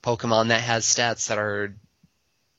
Pokemon 0.02 0.48
that 0.48 0.60
has 0.62 0.84
stats 0.84 1.28
that 1.28 1.38
are, 1.38 1.74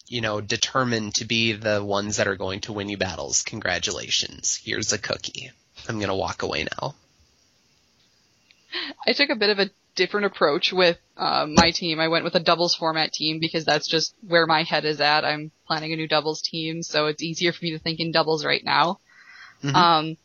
you 0.07 0.21
know, 0.21 0.39
determined 0.39 1.15
to 1.15 1.25
be 1.25 1.51
the 1.51 1.83
ones 1.83 2.15
that 2.17 2.27
are 2.27 2.37
going 2.37 2.61
to 2.61 2.73
win 2.73 2.87
you 2.87 2.97
battles. 2.97 3.43
Congratulations. 3.43 4.59
Here's 4.63 4.93
a 4.93 4.97
cookie. 4.97 5.51
I'm 5.89 5.99
gonna 5.99 6.15
walk 6.15 6.43
away 6.43 6.65
now. 6.79 6.95
I 9.07 9.13
took 9.13 9.29
a 9.29 9.35
bit 9.35 9.49
of 9.49 9.59
a 9.59 9.69
different 9.95 10.25
approach 10.25 10.73
with 10.73 10.97
uh, 11.15 11.47
my 11.49 11.71
team. 11.71 11.99
I 11.99 12.09
went 12.09 12.23
with 12.25 12.35
a 12.35 12.39
doubles 12.39 12.75
format 12.75 13.13
team 13.13 13.39
because 13.39 13.65
that's 13.65 13.87
just 13.87 14.13
where 14.27 14.45
my 14.45 14.63
head 14.63 14.85
is 14.85 14.99
at. 14.99 15.23
I'm 15.23 15.51
planning 15.67 15.93
a 15.93 15.95
new 15.95 16.07
doubles 16.07 16.41
team, 16.41 16.83
so 16.83 17.07
it's 17.07 17.23
easier 17.23 17.53
for 17.53 17.63
me 17.63 17.71
to 17.71 17.79
think 17.79 17.99
in 17.99 18.11
doubles 18.11 18.45
right 18.45 18.63
now. 18.63 18.99
Mhm. 19.63 19.73
Um, 19.73 20.17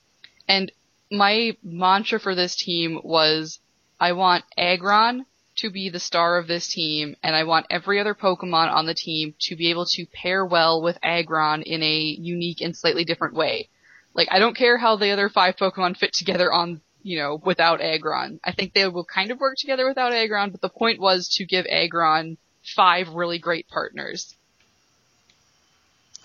and 0.48 0.72
my 1.11 1.57
mantra 1.62 2.18
for 2.18 2.34
this 2.34 2.57
team 2.57 3.01
was, 3.03 3.61
I 3.98 4.12
want 4.12 4.44
Aggron 4.59 5.26
to 5.57 5.70
be 5.70 5.90
the 5.90 6.01
star 6.01 6.38
of 6.38 6.46
this 6.46 6.68
team, 6.68 7.16
and 7.22 7.36
I 7.36 7.44
want 7.44 7.66
every 7.70 8.01
other 8.01 8.14
Pokemon 8.14 8.72
on 8.72 8.86
the 8.86 8.94
team 8.94 9.34
to 9.40 9.57
be 9.57 9.70
able 9.70 9.86
to 9.86 10.07
pair 10.07 10.44
well 10.44 10.80
with 10.80 10.98
Aggron 11.03 11.62
in 11.62 11.82
a 11.82 11.98
unique 11.98 12.61
and 12.61 12.76
slightly 12.76 13.05
different 13.05 13.34
way. 13.34 13.68
Like, 14.14 14.28
I 14.30 14.38
don't 14.38 14.57
care 14.57 14.78
how 14.78 14.96
the 14.96 15.11
other 15.11 15.28
five 15.28 15.57
Pokemon 15.57 15.96
fit 15.96 16.12
together 16.12 16.53
on, 16.53 16.80
you 17.03 17.18
know, 17.18 17.40
without 17.44 17.80
Aggron. 17.80 18.40
I 18.44 18.53
think 18.53 18.72
they 18.72 18.86
will 18.88 19.05
kind 19.05 19.30
of 19.30 19.40
work 19.40 19.57
together 19.57 19.86
without 19.86 20.12
Aggron, 20.12 20.51
but 20.51 20.61
the 20.61 20.68
point 20.68 21.01
was 21.01 21.28
to 21.36 21.44
give 21.44 21.66
Aggron 21.66 22.36
five 22.62 23.09
really 23.11 23.38
great 23.38 23.68
partners. 23.68 24.34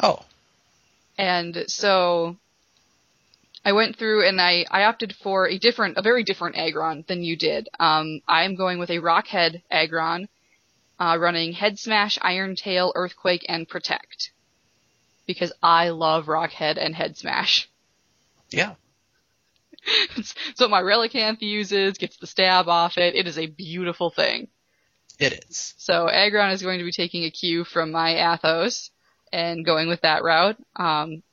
Oh, 0.01 0.25
And 1.17 1.65
so 1.67 2.35
I 3.63 3.71
went 3.71 3.95
through 3.95 4.27
and 4.27 4.41
I, 4.41 4.65
I 4.69 4.83
opted 4.83 5.15
for 5.15 5.47
a 5.47 5.57
different, 5.57 5.97
a 5.97 6.01
very 6.01 6.23
different 6.23 6.57
Aggron 6.57 7.05
than 7.07 7.23
you 7.23 7.37
did. 7.37 7.69
Um, 7.79 8.21
I'm 8.27 8.55
going 8.55 8.77
with 8.77 8.89
a 8.89 8.99
Rockhead 8.99 9.61
Aggron, 9.71 10.27
uh, 10.99 11.17
running 11.19 11.53
Head 11.53 11.79
Smash, 11.79 12.19
Iron 12.21 12.55
Tail, 12.55 12.91
Earthquake, 12.93 13.45
and 13.47 13.67
Protect. 13.67 14.31
Because 15.25 15.51
I 15.63 15.89
love 15.89 16.25
Rockhead 16.25 16.77
and 16.77 16.93
Head 16.93 17.17
Smash. 17.17 17.69
yeah. 18.51 18.75
So 20.55 20.67
my 20.67 20.81
Relicanth 20.81 21.41
uses, 21.41 21.97
gets 21.97 22.17
the 22.17 22.27
stab 22.27 22.67
off 22.67 22.97
it. 22.97 23.15
It 23.15 23.27
is 23.27 23.37
a 23.37 23.45
beautiful 23.47 24.09
thing. 24.09 24.47
It 25.19 25.45
is. 25.47 25.73
So 25.77 26.09
Aggron 26.09 26.51
is 26.51 26.61
going 26.61 26.79
to 26.79 26.85
be 26.85 26.91
taking 26.91 27.23
a 27.23 27.31
cue 27.31 27.63
from 27.63 27.91
my 27.91 28.33
Athos 28.33 28.91
and 29.31 29.65
going 29.65 29.87
with 29.87 30.01
that 30.01 30.23
route. 30.23 30.57
Um, 30.75 31.23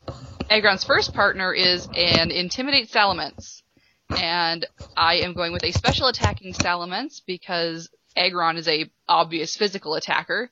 Aggron's 0.51 0.85
first 0.85 1.15
partner 1.15 1.53
is 1.53 1.89
an 1.97 2.31
Intimidate 2.31 2.91
Salamence. 2.91 3.63
And 4.11 4.67
I 4.97 5.17
am 5.17 5.35
going 5.35 5.53
with 5.53 5.65
a 5.65 5.73
special 5.73 6.09
attacking 6.09 6.53
Salamence 6.53 7.23
because 7.25 7.89
Aggron 8.17 8.57
is 8.57 8.69
a 8.69 8.91
obvious 9.09 9.57
physical 9.57 9.95
attacker. 9.95 10.51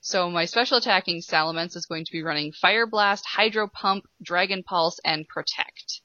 So 0.00 0.30
my 0.30 0.44
special 0.44 0.78
attacking 0.78 1.22
Salamence 1.22 1.76
is 1.76 1.86
going 1.86 2.04
to 2.04 2.12
be 2.12 2.22
running 2.22 2.52
Fire 2.52 2.86
Blast, 2.86 3.24
Hydro 3.26 3.68
Pump, 3.68 4.06
Dragon 4.22 4.62
Pulse, 4.62 5.00
and 5.04 5.26
Protect. 5.26 6.02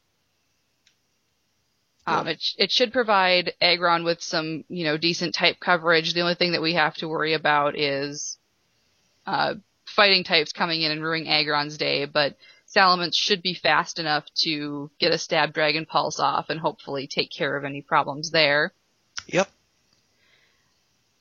Um, 2.06 2.28
it, 2.28 2.42
sh- 2.42 2.56
it 2.58 2.72
should 2.72 2.92
provide 2.92 3.54
Aggron 3.62 4.04
with 4.04 4.22
some, 4.22 4.66
you 4.68 4.84
know, 4.84 4.98
decent 4.98 5.36
type 5.36 5.60
coverage. 5.60 6.14
The 6.14 6.22
only 6.22 6.36
thing 6.36 6.52
that 6.52 6.62
we 6.62 6.74
have 6.74 6.96
to 6.96 7.08
worry 7.08 7.34
about 7.34 7.80
is, 7.80 8.38
uh, 9.26 9.56
fighting 9.86 10.24
types 10.24 10.52
coming 10.52 10.82
in 10.82 10.92
and 10.92 11.04
ruining 11.04 11.30
Aggron's 11.30 11.78
day, 11.78 12.06
but 12.06 12.36
Salamence 12.68 13.16
should 13.16 13.42
be 13.42 13.54
fast 13.54 14.00
enough 14.00 14.26
to 14.42 14.90
get 15.00 15.14
a 15.14 15.18
stab 15.18 15.54
Dragon 15.54 15.86
Pulse 15.86 16.20
off 16.20 16.50
and 16.50 16.60
hopefully 16.60 17.08
take 17.08 17.32
care 17.32 17.56
of 17.56 17.64
any 17.64 17.82
problems 17.82 18.32
there. 18.32 18.74
Yep. 19.28 19.50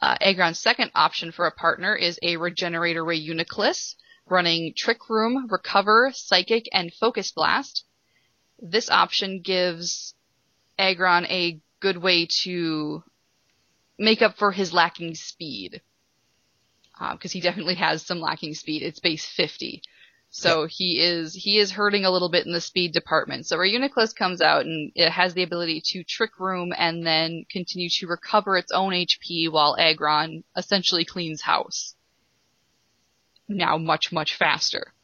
Uh, 0.01 0.17
Aggron's 0.21 0.59
second 0.59 0.91
option 0.95 1.31
for 1.31 1.47
a 1.47 1.53
partner 1.53 1.95
is 1.95 2.19
a 2.23 2.37
Regenerator 2.37 3.05
Reuniclus, 3.05 3.95
running 4.27 4.73
Trick 4.77 5.09
Room, 5.09 5.47
Recover, 5.51 6.11
Psychic, 6.13 6.69
and 6.73 6.93
Focus 6.93 7.31
Blast. 7.31 7.85
This 8.61 8.91
option 8.91 9.41
gives 9.41 10.15
Aggron 10.83 11.27
a 11.27 11.61
good 11.81 11.97
way 11.97 12.27
to 12.43 13.05
make 13.99 14.21
up 14.21 14.37
for 14.37 14.51
his 14.51 14.73
lacking 14.73 15.15
speed. 15.15 15.81
Uh, 17.01 17.13
because 17.13 17.33
he 17.33 17.41
definitely 17.41 17.75
has 17.77 18.05
some 18.05 18.21
lacking 18.21 18.55
speed. 18.55 18.83
It's 18.83 19.01
base 19.01 19.25
50. 19.25 19.83
So 20.35 20.67
he 20.67 20.99
is 20.99 21.35
he 21.35 21.59
is 21.59 21.71
hurting 21.73 22.07
a 22.07 22.11
little 22.11 22.31
bit 22.31 22.47
in 22.47 22.55
the 22.55 22.61
speed 22.61 22.93
department. 22.93 23.47
So 23.47 23.59
Reuniclus 23.59 24.15
comes 24.17 24.41
out 24.41 24.65
and 24.65 24.91
it 24.95 25.11
has 25.11 25.35
the 25.35 25.43
ability 25.43 25.83
to 25.89 26.05
trick 26.05 26.41
room 26.41 26.73
and 26.77 27.07
then 27.07 27.45
continue 27.51 27.91
to 27.99 28.07
recover 28.07 28.57
its 28.57 28.73
own 28.73 28.93
HP 28.93 29.53
while 29.53 29.77
Aggron 29.79 30.43
essentially 30.57 31.05
cleans 31.05 31.43
house. 31.43 31.95
Now 33.47 33.77
much 33.77 34.11
much 34.11 34.35
faster. 34.35 34.95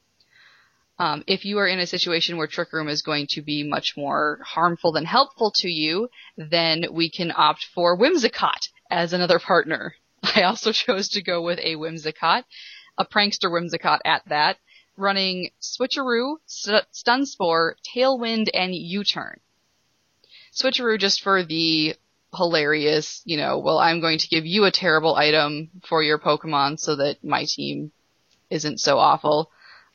Um, 0.98 1.22
if 1.26 1.44
you 1.44 1.58
are 1.58 1.66
in 1.66 1.78
a 1.78 1.86
situation 1.86 2.36
where 2.36 2.48
Trick 2.48 2.72
Room 2.72 2.88
is 2.88 3.02
going 3.02 3.28
to 3.28 3.42
be 3.42 3.62
much 3.62 3.96
more 3.96 4.40
harmful 4.44 4.90
than 4.92 5.04
helpful 5.04 5.52
to 5.56 5.68
you, 5.68 6.08
then 6.36 6.86
we 6.90 7.08
can 7.08 7.32
opt 7.34 7.66
for 7.72 7.96
Whimsicott 7.96 8.68
as 8.90 9.12
another 9.12 9.38
partner. 9.38 9.94
I 10.22 10.42
also 10.42 10.72
chose 10.72 11.10
to 11.10 11.22
go 11.22 11.42
with 11.42 11.60
a 11.60 11.76
Whimsicott, 11.76 12.44
a 12.96 13.04
prankster 13.04 13.48
Whimsicott 13.50 14.00
at 14.04 14.22
that, 14.28 14.58
running 14.96 15.50
Switcheroo, 15.60 16.36
St- 16.46 16.84
Stun 16.90 17.26
Spore, 17.26 17.76
Tailwind, 17.94 18.48
and 18.52 18.74
U-Turn. 18.74 19.38
Switcheroo 20.52 20.98
just 20.98 21.22
for 21.22 21.44
the 21.44 21.94
hilarious, 22.34 23.22
you 23.24 23.36
know, 23.36 23.58
well, 23.58 23.78
I'm 23.78 24.00
going 24.00 24.18
to 24.18 24.28
give 24.28 24.44
you 24.44 24.64
a 24.64 24.72
terrible 24.72 25.14
item 25.14 25.70
for 25.88 26.02
your 26.02 26.18
Pokemon 26.18 26.80
so 26.80 26.96
that 26.96 27.22
my 27.22 27.44
team 27.44 27.92
isn't 28.50 28.80
so 28.80 28.98
awful. 28.98 29.50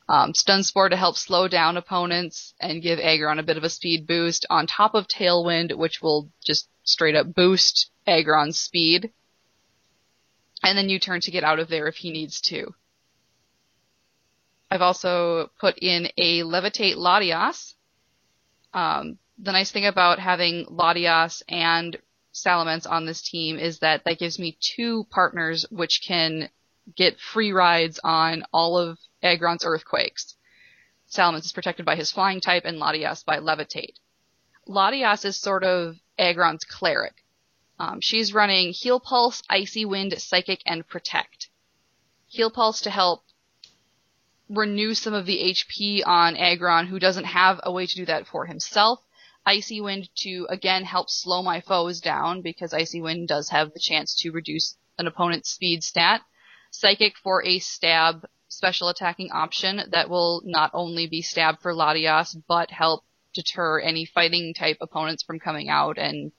Um, 0.10 0.34
Stun 0.34 0.64
Spore 0.64 0.90
to 0.90 0.98
help 0.98 1.16
slow 1.16 1.48
down 1.48 1.78
opponents 1.78 2.54
and 2.60 2.82
give 2.82 3.00
Aggron 3.00 3.40
a 3.40 3.44
bit 3.44 3.58
of 3.58 3.64
a 3.64 3.70
speed 3.70 4.06
boost 4.06 4.46
on 4.50 4.68
top 4.68 4.96
of 4.96 5.08
Tailwind, 5.08 5.76
which 5.78 6.02
will 6.02 6.30
just 6.46 6.68
straight 6.84 7.16
up 7.16 7.34
boost 7.34 7.90
Aggron's 8.06 8.60
speed. 8.60 9.12
And 10.62 10.78
then 10.78 10.90
U-Turn 10.90 11.22
to 11.22 11.32
get 11.32 11.44
out 11.44 11.60
of 11.60 11.70
there 11.70 11.88
if 11.88 11.96
he 11.96 12.12
needs 12.12 12.42
to. 12.42 12.74
I've 14.70 14.82
also 14.82 15.52
put 15.60 15.78
in 15.78 16.10
a 16.18 16.42
Levitate 16.42 16.96
Latias. 16.96 17.74
Um, 18.74 19.20
the 19.38 19.52
nice 19.52 19.72
thing 19.72 19.86
about 19.86 20.20
having 20.20 20.66
Latias 20.66 21.44
and 21.48 21.98
Salamence 22.34 22.90
on 22.90 23.06
this 23.06 23.22
team 23.22 23.60
is 23.60 23.80
that 23.80 24.04
that 24.06 24.20
gives 24.20 24.40
me 24.40 24.58
two 24.60 25.06
partners 25.12 25.66
which 25.70 26.02
can 26.06 26.50
get 26.96 27.20
free 27.20 27.52
rides 27.52 28.00
on 28.04 28.44
all 28.52 28.78
of 28.78 29.00
Aggron's 29.22 29.66
earthquakes. 29.66 30.36
Salamence 31.10 31.46
is 31.46 31.52
protected 31.52 31.86
by 31.86 31.96
his 31.96 32.12
flying 32.12 32.42
type 32.42 32.66
and 32.66 32.80
Latias 32.80 33.24
by 33.24 33.38
levitate. 33.38 33.96
Latias 34.68 35.26
is 35.26 35.40
sort 35.40 35.64
of 35.64 35.98
Aggron's 36.18 36.64
cleric. 36.64 37.24
Um, 37.80 38.02
she's 38.02 38.34
running 38.34 38.72
Heal 38.72 39.00
Pulse, 39.00 39.44
Icy 39.50 39.86
Wind, 39.86 40.20
Psychic, 40.22 40.62
and 40.66 40.88
Protect. 40.88 41.50
Heal 42.28 42.50
Pulse 42.50 42.82
to 42.82 42.90
help 42.90 43.24
renew 44.50 44.94
some 44.94 45.14
of 45.14 45.26
the 45.26 45.40
HP 45.40 46.02
on 46.06 46.36
Aggron 46.36 46.88
who 46.88 47.00
doesn't 47.00 47.26
have 47.26 47.60
a 47.64 47.72
way 47.72 47.86
to 47.86 47.96
do 47.96 48.06
that 48.06 48.28
for 48.28 48.46
himself. 48.46 49.00
Icy 49.46 49.82
Wind 49.82 50.10
to 50.18 50.48
again 50.50 50.86
help 50.86 51.10
slow 51.10 51.42
my 51.42 51.62
foes 51.62 52.00
down 52.00 52.42
because 52.42 52.74
Icy 52.74 53.02
Wind 53.02 53.28
does 53.28 53.50
have 53.50 53.74
the 53.74 53.80
chance 53.80 54.16
to 54.22 54.32
reduce 54.32 54.78
an 54.98 55.08
opponent's 55.08 55.50
speed 55.50 55.84
stat. 55.84 56.22
Psychic 56.74 57.14
for 57.24 57.46
a 57.46 57.60
stab 57.60 58.26
special 58.48 58.90
attacking 58.90 59.32
option 59.32 59.82
that 59.92 60.10
will 60.10 60.42
not 60.44 60.72
only 60.74 61.06
be 61.08 61.22
stab 61.22 61.62
for 61.62 61.72
Latias, 61.72 62.36
but 62.48 62.72
help 62.72 63.04
deter 63.34 63.80
any 63.80 64.06
fighting 64.06 64.54
type 64.56 64.78
opponents 64.82 65.22
from 65.24 65.40
coming 65.40 65.70
out 65.70 65.98
and 66.00 66.32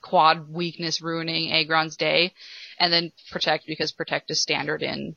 quad 0.00 0.48
weakness 0.48 1.02
ruining 1.02 1.50
Aggron's 1.50 1.96
day. 1.96 2.32
And 2.78 2.92
then 2.92 3.12
protect 3.32 3.66
because 3.66 3.90
protect 3.90 4.30
is 4.30 4.40
standard 4.40 4.82
in 4.82 5.16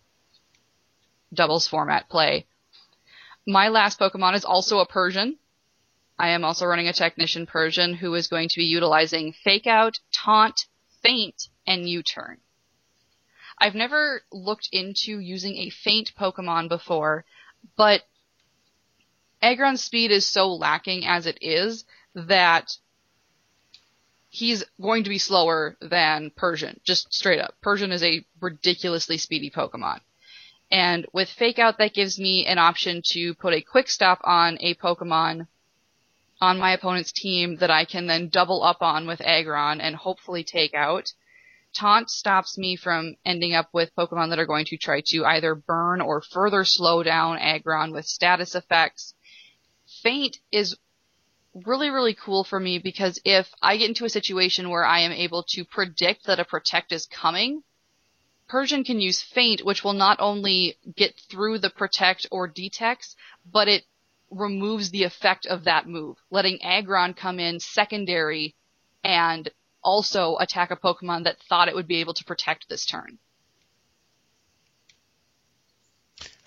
doubles 1.31 1.67
format 1.67 2.09
play. 2.09 2.47
My 3.45 3.69
last 3.69 3.99
Pokemon 3.99 4.33
is 4.33 4.45
also 4.45 4.79
a 4.79 4.87
Persian. 4.87 5.37
I 6.17 6.29
am 6.29 6.43
also 6.43 6.65
running 6.65 6.87
a 6.87 6.93
Technician 6.93 7.45
Persian 7.45 7.93
who 7.93 8.13
is 8.15 8.27
going 8.27 8.49
to 8.49 8.57
be 8.57 8.65
utilizing 8.65 9.33
Fake 9.43 9.67
Out, 9.67 9.99
Taunt, 10.11 10.65
Feint, 11.03 11.49
and 11.67 11.87
U-Turn. 11.87 12.39
I've 13.59 13.75
never 13.75 14.21
looked 14.31 14.69
into 14.71 15.19
using 15.19 15.57
a 15.57 15.69
Feint 15.69 16.13
Pokemon 16.15 16.69
before, 16.69 17.25
but 17.75 18.03
Aggron's 19.41 19.83
speed 19.83 20.11
is 20.11 20.25
so 20.25 20.53
lacking 20.53 21.05
as 21.05 21.25
it 21.25 21.37
is 21.41 21.85
that 22.13 22.77
he's 24.29 24.63
going 24.81 25.03
to 25.03 25.09
be 25.09 25.17
slower 25.17 25.75
than 25.81 26.31
Persian, 26.35 26.79
just 26.83 27.13
straight 27.13 27.39
up. 27.39 27.55
Persian 27.61 27.91
is 27.91 28.03
a 28.03 28.25
ridiculously 28.39 29.17
speedy 29.17 29.49
Pokemon. 29.49 29.99
And 30.71 31.07
with 31.13 31.29
Fake 31.29 31.57
Out, 31.57 31.79
that 31.79 31.95
gives 31.95 32.19
me 32.19 32.45
an 32.45 32.59
option 32.59 33.01
to 33.07 33.33
put 33.33 33.53
a 33.53 33.61
quick 33.61 33.89
stop 33.89 34.21
on 34.23 34.57
a 34.61 34.75
Pokemon 34.75 35.47
on 36.39 36.59
my 36.59 36.71
opponent's 36.71 37.11
team 37.11 37.57
that 37.57 37.71
I 37.71 37.85
can 37.85 38.07
then 38.07 38.29
double 38.29 38.63
up 38.63 38.81
on 38.81 39.07
with 39.07 39.19
Aggron 39.19 39.81
and 39.81 39.95
hopefully 39.95 40.43
take 40.43 40.73
out. 40.73 41.11
Taunt 41.73 42.09
stops 42.09 42.57
me 42.57 42.75
from 42.75 43.15
ending 43.25 43.53
up 43.53 43.69
with 43.73 43.95
Pokemon 43.95 44.29
that 44.29 44.39
are 44.39 44.45
going 44.45 44.65
to 44.65 44.77
try 44.77 45.01
to 45.07 45.25
either 45.25 45.55
burn 45.55 46.01
or 46.01 46.21
further 46.21 46.65
slow 46.65 47.03
down 47.03 47.37
Aggron 47.37 47.91
with 47.91 48.05
status 48.05 48.55
effects. 48.55 49.13
Feint 50.03 50.37
is 50.51 50.75
really, 51.53 51.89
really 51.89 52.13
cool 52.13 52.43
for 52.43 52.59
me 52.59 52.79
because 52.79 53.19
if 53.25 53.53
I 53.61 53.77
get 53.77 53.89
into 53.89 54.05
a 54.05 54.09
situation 54.09 54.69
where 54.69 54.85
I 54.85 54.99
am 54.99 55.11
able 55.11 55.43
to 55.49 55.65
predict 55.65 56.25
that 56.25 56.39
a 56.39 56.45
protect 56.45 56.91
is 56.91 57.05
coming, 57.05 57.63
Persian 58.47 58.83
can 58.83 58.99
use 58.99 59.21
Feint, 59.21 59.63
which 59.63 59.83
will 59.83 59.93
not 59.93 60.19
only 60.19 60.77
get 60.95 61.19
through 61.29 61.59
the 61.59 61.69
protect 61.69 62.25
or 62.31 62.47
detects, 62.47 63.15
but 63.45 63.67
it 63.67 63.85
removes 64.31 64.89
the 64.89 65.03
effect 65.03 65.45
of 65.45 65.63
that 65.63 65.87
move, 65.87 66.17
letting 66.29 66.61
Aggron 66.63 67.13
come 67.13 67.39
in 67.39 67.59
secondary 67.59 68.55
and 69.03 69.49
also 69.83 70.37
attack 70.37 70.71
a 70.71 70.75
Pokemon 70.75 71.23
that 71.23 71.41
thought 71.47 71.67
it 71.67 71.75
would 71.75 71.87
be 71.87 72.01
able 72.01 72.13
to 72.15 72.23
protect 72.23 72.67
this 72.69 72.85
turn. 72.85 73.17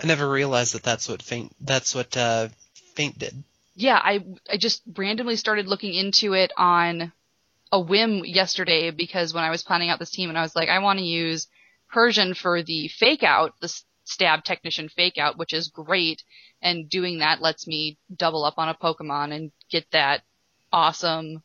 I 0.03 0.07
never 0.07 0.29
realized 0.29 0.75
that 0.75 0.83
that's 0.83 1.09
what 1.09 1.23
Feint 1.23 1.53
that's 1.61 1.95
what 1.95 2.17
uh, 2.17 2.49
Feint 2.95 3.19
did. 3.19 3.43
Yeah, 3.75 3.99
I 4.03 4.25
I 4.51 4.57
just 4.57 4.83
randomly 4.97 5.37
started 5.37 5.67
looking 5.67 5.95
into 5.95 6.35
it 6.35 6.53
on 6.57 7.13
a 7.71 7.81
whim 7.81 8.23
yesterday 8.25 8.91
because 8.91 9.33
when 9.33 9.45
I 9.45 9.51
was 9.51 9.63
planning 9.63 9.89
out 9.89 9.99
this 9.99 10.11
team 10.11 10.29
and 10.29 10.39
I 10.39 10.43
was 10.43 10.55
like, 10.55 10.69
I 10.69 10.81
want 10.81 10.99
to 10.99 11.05
use 11.05 11.49
Persian 11.91 12.35
for 12.35 12.63
the 12.63 12.89
fake 12.89 13.23
out, 13.23 13.55
the 13.61 13.73
stab 14.05 14.45
technician 14.45 14.89
fake 14.89 15.17
out, 15.17 15.39
which 15.39 15.55
is 15.55 15.69
great, 15.69 16.23
and 16.61 16.89
doing 16.89 17.21
that 17.21 17.41
lets 17.41 17.67
me 17.67 17.97
double 18.15 18.45
up 18.45 18.55
on 18.59 18.69
a 18.69 18.75
Pokemon 18.75 19.33
and 19.33 19.53
get 19.71 19.87
that 19.93 20.23
awesome 20.73 21.43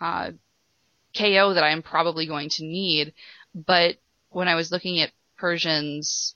uh, 0.00 0.30
KO 1.16 1.54
that 1.54 1.64
I'm 1.64 1.82
probably 1.82 2.26
going 2.26 2.50
to 2.50 2.64
need. 2.64 3.14
But 3.54 3.96
when 4.30 4.48
I 4.48 4.54
was 4.54 4.70
looking 4.70 5.00
at 5.00 5.12
Persian's 5.36 6.34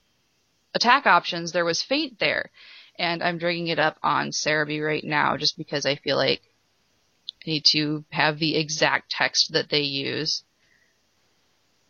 attack 0.75 1.07
options, 1.07 1.53
there 1.53 1.65
was 1.65 1.83
Feint 1.83 2.19
there. 2.19 2.51
And 2.99 3.23
I'm 3.23 3.39
dragging 3.39 3.69
it 3.69 3.79
up 3.79 3.99
on 4.03 4.31
Serebii 4.31 4.85
right 4.85 5.05
now 5.05 5.37
just 5.37 5.57
because 5.57 5.87
I 5.87 5.97
feel 5.97 6.17
like 6.17 6.43
I 7.47 7.51
need 7.51 7.65
to 7.73 8.05
have 8.11 8.39
the 8.39 8.57
exact 8.57 9.11
text 9.11 9.53
that 9.53 9.71
they 9.71 9.81
use. 9.81 10.45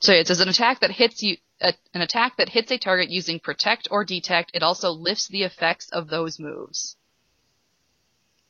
So 0.01 0.12
it 0.12 0.27
says 0.27 0.41
an 0.41 0.49
attack 0.49 0.81
that 0.81 0.91
hits 0.91 1.23
you, 1.23 1.37
a, 1.61 1.75
an 1.95 2.01
attack 2.01 2.37
that 2.39 2.49
hits 2.49 2.70
a 2.70 2.79
target 2.79 3.11
using 3.11 3.39
protect 3.41 3.89
or 3.91 4.05
detect, 4.05 4.51
it 4.55 4.62
also 4.62 4.91
lifts 4.91 5.29
the 5.29 5.43
effects 5.43 5.89
of 5.91 6.09
those 6.09 6.39
moves. 6.39 6.97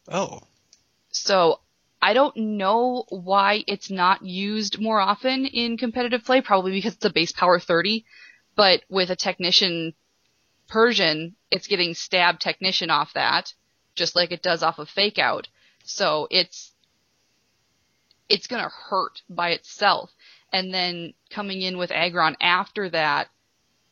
Oh. 0.08 0.42
So 1.10 1.60
I 2.04 2.14
don't 2.14 2.36
know 2.36 3.04
why 3.10 3.62
it's 3.68 3.88
not 3.88 4.24
used 4.24 4.80
more 4.80 4.98
often 5.00 5.46
in 5.46 5.78
competitive 5.78 6.24
play, 6.24 6.40
probably 6.40 6.72
because 6.72 6.94
it's 6.94 7.04
a 7.04 7.10
base 7.10 7.30
power 7.30 7.60
30, 7.60 8.04
but 8.56 8.82
with 8.88 9.10
a 9.10 9.16
technician 9.16 9.94
Persian, 10.66 11.36
it's 11.50 11.68
getting 11.68 11.94
stab 11.94 12.40
technician 12.40 12.90
off 12.90 13.12
that, 13.12 13.54
just 13.94 14.16
like 14.16 14.32
it 14.32 14.42
does 14.42 14.64
off 14.64 14.80
of 14.80 14.88
fake 14.88 15.18
out. 15.18 15.46
So 15.84 16.26
it's, 16.30 16.72
it's 18.28 18.48
gonna 18.48 18.70
hurt 18.88 19.22
by 19.30 19.50
itself. 19.50 20.10
And 20.52 20.74
then 20.74 21.14
coming 21.30 21.62
in 21.62 21.78
with 21.78 21.92
Aggron 21.92 22.36
after 22.40 22.90
that 22.90 23.28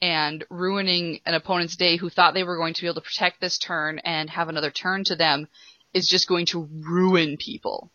and 0.03 0.45
ruining 0.51 1.21
an 1.27 1.35
opponent's 1.35 1.77
day 1.77 1.97
who 1.97 2.11
thought 2.11 2.35
they 2.35 2.45
were 2.45 2.57
going 2.57 2.75
to 2.75 2.81
be 2.81 2.89
able 2.89 2.95
to 2.97 3.01
protect 3.03 3.41
this 3.41 3.57
turn 3.57 4.01
and 4.01 4.31
have 4.31 4.49
another 4.49 4.71
turn 4.73 5.05
to 5.05 5.15
them 5.15 5.47
is 5.95 6.09
just 6.09 6.29
going 6.29 6.47
to 6.47 6.69
ruin 6.73 7.37
people. 7.37 7.93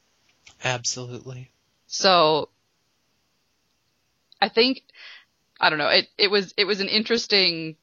Absolutely. 0.63 1.51
So 1.87 2.49
I 4.41 4.49
think 4.49 4.83
I 5.59 5.69
don't 5.69 5.79
know, 5.79 5.89
it 5.89 6.07
it 6.17 6.29
was 6.29 6.53
it 6.57 6.65
was 6.65 6.81
an 6.81 6.87
interesting 6.87 7.77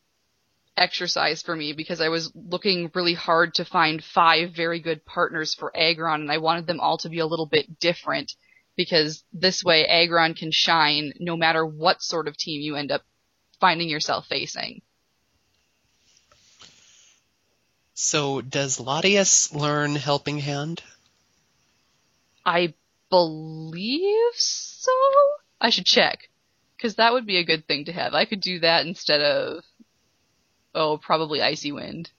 exercise 0.77 1.43
for 1.43 1.55
me 1.55 1.73
because 1.73 2.01
I 2.01 2.09
was 2.09 2.33
looking 2.35 2.91
really 2.95 3.15
hard 3.15 3.55
to 3.55 3.65
find 3.65 4.03
five 4.03 4.53
very 4.53 4.81
good 4.81 5.05
partners 5.05 5.55
for 5.55 5.77
Aggron 5.77 6.23
and 6.23 6.33
I 6.33 6.39
wanted 6.39 6.67
them 6.67 6.81
all 6.81 6.99
to 6.99 7.09
be 7.09 7.19
a 7.19 7.27
little 7.27 7.47
bit 7.47 7.79
different 7.79 8.33
because 8.77 9.23
this 9.33 9.63
way 9.63 9.87
Aggron 9.87 10.35
can 10.35 10.51
shine 10.51 11.13
no 11.21 11.37
matter 11.37 11.65
what 11.65 12.03
sort 12.03 12.27
of 12.27 12.37
team 12.37 12.61
you 12.63 12.77
end 12.77 12.91
up 12.91 13.03
finding 13.61 13.89
yourself 13.89 14.27
facing. 14.27 14.83
So 17.95 18.41
does 18.41 18.79
Latias 18.79 19.55
learn 19.55 19.95
Helping 19.95 20.39
Hand? 20.39 20.83
I 22.45 22.75
believe 23.11 24.35
so. 24.35 24.93
I 25.61 25.71
should 25.71 25.87
check 25.87 26.29
because 26.77 26.97
that 26.97 27.13
would 27.13 27.27
be 27.27 27.37
a 27.37 27.45
good 27.45 27.67
thing 27.67 27.85
to 27.85 27.93
have. 27.93 28.15
I 28.15 28.25
could 28.25 28.41
do 28.41 28.61
that 28.61 28.87
instead 28.87 29.21
of 29.21 29.63
oh, 30.75 30.99
probably 30.99 31.43
Icy 31.43 31.73
Wind. 31.73 32.11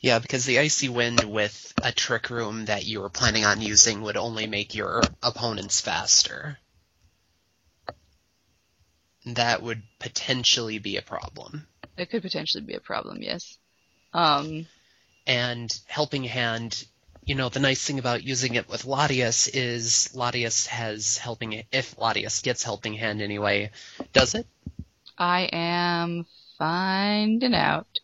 Yeah, 0.00 0.18
because 0.18 0.44
the 0.44 0.58
Icy 0.58 0.88
Wind 0.88 1.24
with 1.24 1.72
a 1.82 1.92
Trick 1.92 2.30
Room 2.30 2.64
that 2.66 2.84
you 2.84 3.00
were 3.00 3.10
planning 3.10 3.44
on 3.44 3.60
using 3.60 4.02
would 4.02 4.16
only 4.16 4.46
make 4.46 4.74
your 4.74 5.02
opponents 5.22 5.80
faster. 5.80 6.58
That 9.26 9.62
would 9.62 9.82
potentially 9.98 10.78
be 10.78 10.96
a 10.96 11.02
problem. 11.02 11.66
It 11.96 12.10
could 12.10 12.22
potentially 12.22 12.64
be 12.64 12.74
a 12.74 12.80
problem, 12.80 13.22
yes. 13.22 13.58
Um, 14.12 14.66
And 15.26 15.70
Helping 15.86 16.24
Hand, 16.24 16.84
you 17.28 17.34
know, 17.34 17.50
the 17.50 17.60
nice 17.60 17.84
thing 17.84 17.98
about 17.98 18.24
using 18.24 18.54
it 18.54 18.70
with 18.70 18.84
Latias 18.84 19.50
is 19.52 20.08
Latias 20.14 20.66
has 20.68 21.18
Helping, 21.18 21.62
if 21.70 21.94
Latias 21.96 22.42
gets 22.42 22.62
Helping 22.62 22.94
Hand 22.94 23.20
anyway, 23.20 23.70
does 24.14 24.34
it? 24.34 24.46
I 25.18 25.42
am 25.52 26.24
finding 26.56 27.54
out. 27.54 28.00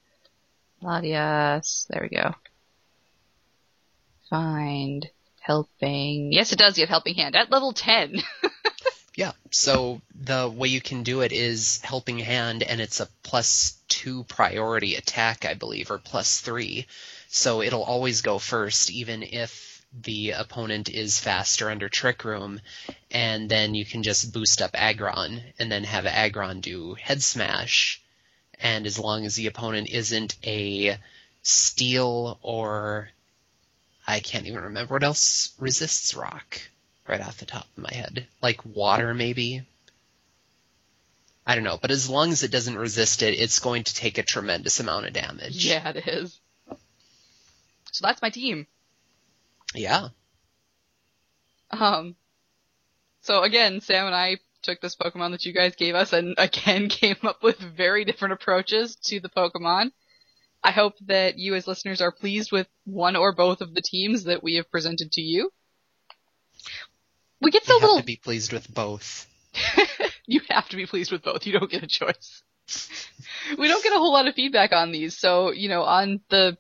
Latias, 0.83 1.87
there 1.89 2.03
we 2.03 2.15
go. 2.15 2.35
Find 4.29 5.09
helping. 5.41 6.31
Yes, 6.31 6.53
it 6.53 6.59
does 6.59 6.77
get 6.77 6.91
helping 6.91 7.15
hand 7.15 7.35
at 7.35 7.51
level 7.51 7.73
10. 7.73 8.23
Yeah. 9.17 9.33
So 9.51 10.01
the 10.15 10.49
way 10.49 10.69
you 10.69 10.81
can 10.81 11.05
do 11.05 11.21
it 11.21 11.33
is 11.33 11.81
helping 11.83 12.19
hand, 12.19 12.63
and 12.63 12.81
it's 12.81 12.99
a 12.99 13.09
plus 13.23 13.79
two 13.89 14.25
priority 14.25 14.97
attack, 14.97 15.45
I 15.45 15.55
believe, 15.55 15.91
or 15.91 15.99
plus 15.99 16.41
three. 16.41 16.87
So 17.37 17.63
it'll 17.63 17.83
always 17.83 18.23
go 18.23 18.39
first, 18.39 18.93
even 18.93 19.25
if 19.25 19.85
the 19.93 20.31
opponent 20.31 20.89
is 20.89 21.19
faster 21.19 21.69
under 21.69 21.89
Trick 21.89 22.25
Room, 22.25 22.61
and 23.11 23.51
then 23.51 23.75
you 23.75 23.85
can 23.85 24.05
just 24.05 24.33
boost 24.33 24.63
up 24.63 24.71
Aggron, 24.75 25.43
and 25.59 25.71
then 25.71 25.83
have 25.83 26.07
Aggron 26.07 26.61
do 26.61 26.95
Head 26.95 27.25
Smash. 27.25 28.01
And 28.61 28.87
as 28.87 29.01
long 29.01 29.27
as 29.27 29.35
the 29.35 29.49
opponent 29.49 29.89
isn't 29.91 30.37
a 30.47 30.97
steel 31.43 32.39
or 32.41 33.11
I 34.07 34.21
can't 34.21 34.47
even 34.47 34.63
remember 34.63 34.95
what 34.95 35.03
else 35.03 35.55
resists 35.59 36.15
rock 36.15 36.61
right 37.09 37.21
off 37.21 37.39
the 37.39 37.47
top 37.47 37.67
of 37.77 37.83
my 37.83 37.93
head. 37.93 38.29
Like 38.43 38.65
water, 38.65 39.13
maybe. 39.13 39.67
I 41.45 41.57
don't 41.57 41.65
know, 41.65 41.79
but 41.83 41.91
as 41.91 42.09
long 42.09 42.31
as 42.31 42.45
it 42.45 42.53
doesn't 42.53 42.79
resist 42.79 43.23
it, 43.25 43.35
it's 43.35 43.59
going 43.59 43.83
to 43.83 43.95
take 43.95 44.19
a 44.19 44.23
tremendous 44.23 44.79
amount 44.79 45.07
of 45.07 45.13
damage. 45.13 45.67
yeah, 45.67 45.89
it 45.89 46.07
is. 46.07 46.39
So 47.95 48.05
that's 48.05 48.21
my 48.21 48.31
team. 48.31 48.67
Yeah. 49.73 50.09
Um, 51.71 52.17
so 53.21 53.45
again, 53.45 53.81
Sam 53.81 54.07
and 54.07 54.15
I 54.15 54.39
took 54.63 54.81
this 54.81 54.97
Pokemon 54.97 55.31
that 55.31 55.45
you 55.45 55.53
guys 55.53 55.77
gave 55.77 55.95
us 55.95 56.13
and 56.13 56.35
again 56.37 56.89
came 56.89 57.17
up 57.23 57.45
with 57.45 57.59
very 57.59 58.05
different 58.05 58.35
approaches 58.35 58.97
to 59.05 59.21
the 59.21 59.29
Pokemon. 59.29 59.93
I 60.63 60.73
hope 60.73 60.95
that 61.07 61.39
you 61.39 61.55
as 61.55 61.69
listeners 61.69 62.01
are 62.01 62.11
pleased 62.11 62.51
with 62.51 62.67
one 62.85 63.15
or 63.15 63.33
both 63.33 63.61
of 63.61 63.75
the 63.75 63.83
teams 63.83 64.25
that 64.25 64.43
we 64.43 64.57
have 64.57 64.71
presented 64.73 65.13
to 65.13 65.21
you. 65.21 65.51
We 67.41 67.53
get 67.53 67.65
so 67.65 67.75
You 67.75 67.81
have 67.81 67.83
little 67.83 68.01
to 68.01 68.07
be 68.07 68.17
pleased 68.17 68.53
with 68.53 68.75
both. 68.75 69.29
you 70.27 70.41
have 70.49 70.69
to 70.71 70.77
be 70.77 70.87
pleased 70.87 71.13
with 71.13 71.23
both. 71.23 71.47
You 71.47 71.53
don't 71.53 71.71
get 71.71 71.85
a 71.85 71.87
choice. 71.87 72.43
we 73.59 73.69
don't 73.69 73.85
get 73.85 73.93
a 73.93 73.99
whole 73.99 74.13
lot 74.13 74.27
of 74.27 74.35
feedback 74.35 74.73
on 74.73 74.91
these. 74.91 75.17
So, 75.17 75.53
you 75.53 75.69
know, 75.69 75.83
on 75.83 76.21
the 76.31 76.57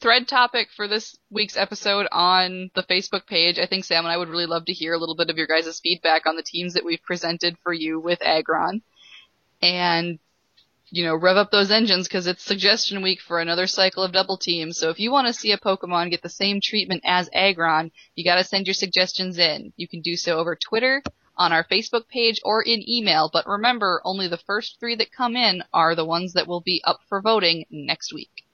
thread 0.00 0.28
topic 0.28 0.68
for 0.76 0.88
this 0.88 1.16
week's 1.30 1.56
episode 1.56 2.06
on 2.12 2.70
the 2.74 2.82
Facebook 2.82 3.26
page, 3.26 3.58
I 3.58 3.66
think 3.66 3.84
Sam 3.84 4.04
and 4.04 4.12
I 4.12 4.16
would 4.16 4.28
really 4.28 4.46
love 4.46 4.66
to 4.66 4.72
hear 4.72 4.92
a 4.92 4.98
little 4.98 5.16
bit 5.16 5.30
of 5.30 5.36
your 5.36 5.46
guys' 5.46 5.80
feedback 5.80 6.26
on 6.26 6.36
the 6.36 6.42
teams 6.42 6.74
that 6.74 6.84
we've 6.84 7.02
presented 7.02 7.56
for 7.62 7.72
you 7.72 7.98
with 7.98 8.20
Aggron. 8.22 8.82
And, 9.62 10.18
you 10.90 11.04
know, 11.04 11.16
rev 11.16 11.36
up 11.36 11.50
those 11.50 11.70
engines 11.70 12.06
because 12.06 12.26
it's 12.26 12.44
suggestion 12.44 13.02
week 13.02 13.20
for 13.20 13.40
another 13.40 13.66
cycle 13.66 14.02
of 14.02 14.12
double 14.12 14.36
teams. 14.36 14.78
So 14.78 14.90
if 14.90 15.00
you 15.00 15.10
want 15.10 15.28
to 15.28 15.32
see 15.32 15.52
a 15.52 15.58
Pokemon 15.58 16.10
get 16.10 16.22
the 16.22 16.28
same 16.28 16.60
treatment 16.62 17.02
as 17.04 17.30
Aggron, 17.32 17.90
you 18.14 18.24
gotta 18.24 18.44
send 18.44 18.66
your 18.66 18.74
suggestions 18.74 19.38
in. 19.38 19.72
You 19.76 19.88
can 19.88 20.02
do 20.02 20.16
so 20.16 20.38
over 20.38 20.56
Twitter, 20.56 21.02
on 21.36 21.52
our 21.52 21.64
Facebook 21.64 22.08
page 22.08 22.40
or 22.44 22.62
in 22.62 22.88
email, 22.88 23.30
but 23.32 23.46
remember, 23.46 24.00
only 24.04 24.28
the 24.28 24.38
first 24.38 24.78
three 24.80 24.94
that 24.96 25.12
come 25.12 25.36
in 25.36 25.62
are 25.72 25.94
the 25.94 26.04
ones 26.04 26.32
that 26.32 26.46
will 26.46 26.60
be 26.60 26.82
up 26.84 27.00
for 27.08 27.20
voting 27.20 27.66
next 27.70 28.12
week. 28.12 28.44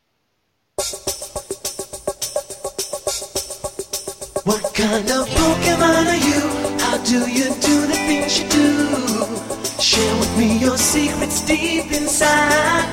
What 4.44 4.74
kind 4.74 5.08
of 5.08 5.28
Pokemon 5.28 6.06
are 6.06 6.16
you? 6.16 6.40
How 6.80 6.98
do 7.04 7.30
you 7.30 7.44
do 7.44 7.86
the 7.86 7.94
things 7.94 8.40
you 8.40 8.48
do? 8.48 9.80
Share 9.80 10.18
with 10.18 10.36
me 10.36 10.58
your 10.58 10.76
secrets 10.76 11.46
deep 11.46 11.92
inside. 11.92 12.84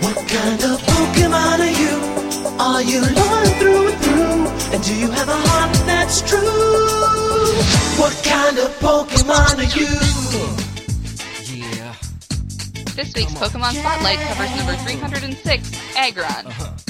What 0.00 0.16
kind 0.16 0.64
of 0.64 0.80
Pokemon 0.80 1.60
are 1.60 1.76
you? 1.82 1.96
Are 2.58 2.82
you 2.82 3.00
loyal 3.02 3.52
through 3.58 3.88
and 3.88 4.00
through? 4.00 4.72
And 4.72 4.82
do 4.82 4.94
you 4.94 5.10
have 5.10 5.28
a 5.28 5.36
heart 5.36 5.76
that's 5.84 6.22
true? 6.22 6.38
What 8.00 8.18
kind 8.24 8.56
of 8.58 8.70
Pokemon 8.80 9.58
are 9.58 9.72
you? 9.76 9.92
Yeah. 11.76 11.94
This 12.96 13.12
week's 13.14 13.34
Pokemon 13.34 13.74
Spotlight 13.74 14.18
covers 14.20 14.56
number 14.56 14.76
306, 14.76 15.96
Aggron. 15.96 16.46
Uh-huh. 16.46 16.89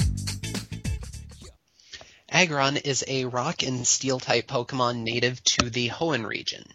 Aggron 2.41 2.77
is 2.77 3.05
a 3.07 3.25
rock 3.25 3.61
and 3.61 3.85
steel 3.85 4.19
type 4.19 4.47
Pokemon 4.47 5.03
native 5.03 5.43
to 5.43 5.69
the 5.69 5.89
Hoenn 5.89 6.25
region. 6.25 6.65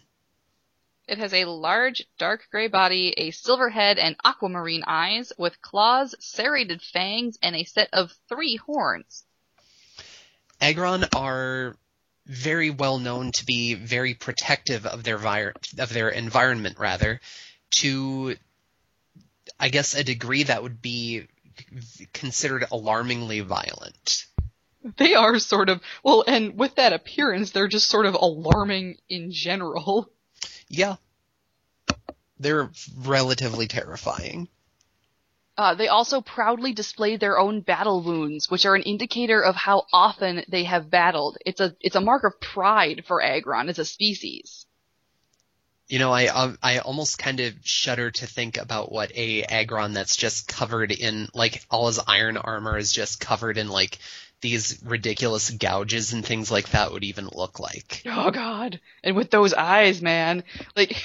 It 1.09 1.17
has 1.17 1.33
a 1.33 1.43
large, 1.43 2.05
dark 2.17 2.47
gray 2.49 2.69
body, 2.69 3.13
a 3.17 3.31
silver 3.31 3.69
head, 3.69 3.97
and 3.99 4.15
aquamarine 4.23 4.85
eyes, 4.87 5.33
with 5.37 5.61
claws, 5.61 6.15
serrated 6.21 6.81
fangs, 6.81 7.37
and 7.41 7.53
a 7.53 7.65
set 7.65 7.89
of 7.91 8.13
three 8.29 8.55
horns. 8.55 9.25
Aggron 10.61 11.03
are 11.13 11.75
very 12.25 12.69
well 12.69 12.97
known 12.97 13.33
to 13.33 13.45
be 13.45 13.73
very 13.73 14.13
protective 14.13 14.85
of 14.85 15.03
their 15.03 15.17
vir- 15.17 15.53
of 15.77 15.89
their 15.89 16.07
environment 16.07 16.79
rather 16.79 17.19
to 17.71 18.37
I 19.59 19.67
guess 19.67 19.95
a 19.95 20.03
degree 20.05 20.43
that 20.43 20.63
would 20.63 20.81
be 20.81 21.27
considered 22.13 22.63
alarmingly 22.71 23.41
violent. 23.41 24.26
They 24.97 25.13
are 25.15 25.39
sort 25.39 25.69
of, 25.69 25.81
well, 26.03 26.23
and 26.27 26.57
with 26.57 26.75
that 26.75 26.93
appearance, 26.93 27.51
they're 27.51 27.67
just 27.67 27.89
sort 27.89 28.05
of 28.05 28.15
alarming 28.15 28.97
in 29.09 29.31
general. 29.31 30.09
Yeah. 30.69 30.95
They're 32.39 32.69
relatively 32.95 33.67
terrifying. 33.67 34.47
Uh, 35.57 35.73
they 35.73 35.87
also 35.87 36.21
proudly 36.21 36.71
display 36.71 37.17
their 37.17 37.39
own 37.39 37.61
battle 37.61 38.03
wounds, 38.03 38.49
which 38.49 38.65
are 38.67 38.75
an 38.75 38.83
indicator 38.83 39.43
of 39.43 39.55
how 39.55 39.87
often 39.91 40.43
they 40.47 40.63
have 40.65 40.91
battled. 40.91 41.37
It's 41.45 41.59
a 41.59 41.75
it's 41.81 41.95
a 41.95 42.01
mark 42.01 42.23
of 42.23 42.39
pride 42.39 43.05
for 43.07 43.23
Aggron 43.23 43.67
as 43.67 43.79
a 43.79 43.85
species. 43.85 44.67
You 45.87 45.97
know, 45.97 46.11
I 46.11 46.27
um, 46.27 46.59
I 46.61 46.77
almost 46.77 47.17
kind 47.17 47.39
of 47.39 47.55
shudder 47.63 48.11
to 48.11 48.27
think 48.27 48.57
about 48.57 48.91
what 48.91 49.11
a 49.15 49.43
Aggron 49.43 49.93
that's 49.93 50.15
just 50.15 50.47
covered 50.47 50.91
in 50.91 51.27
like 51.33 51.65
all 51.71 51.87
his 51.87 51.99
iron 52.05 52.37
armor 52.37 52.77
is 52.77 52.91
just 52.91 53.19
covered 53.19 53.57
in 53.57 53.67
like 53.67 53.97
these 54.41 54.81
ridiculous 54.83 55.49
gouges 55.49 56.13
and 56.13 56.25
things 56.25 56.51
like 56.51 56.69
that 56.69 56.91
would 56.91 57.03
even 57.03 57.29
look 57.31 57.59
like. 57.59 58.03
Oh 58.05 58.31
God! 58.31 58.79
And 59.03 59.15
with 59.15 59.31
those 59.31 59.53
eyes, 59.53 60.01
man, 60.01 60.43
like 60.75 60.95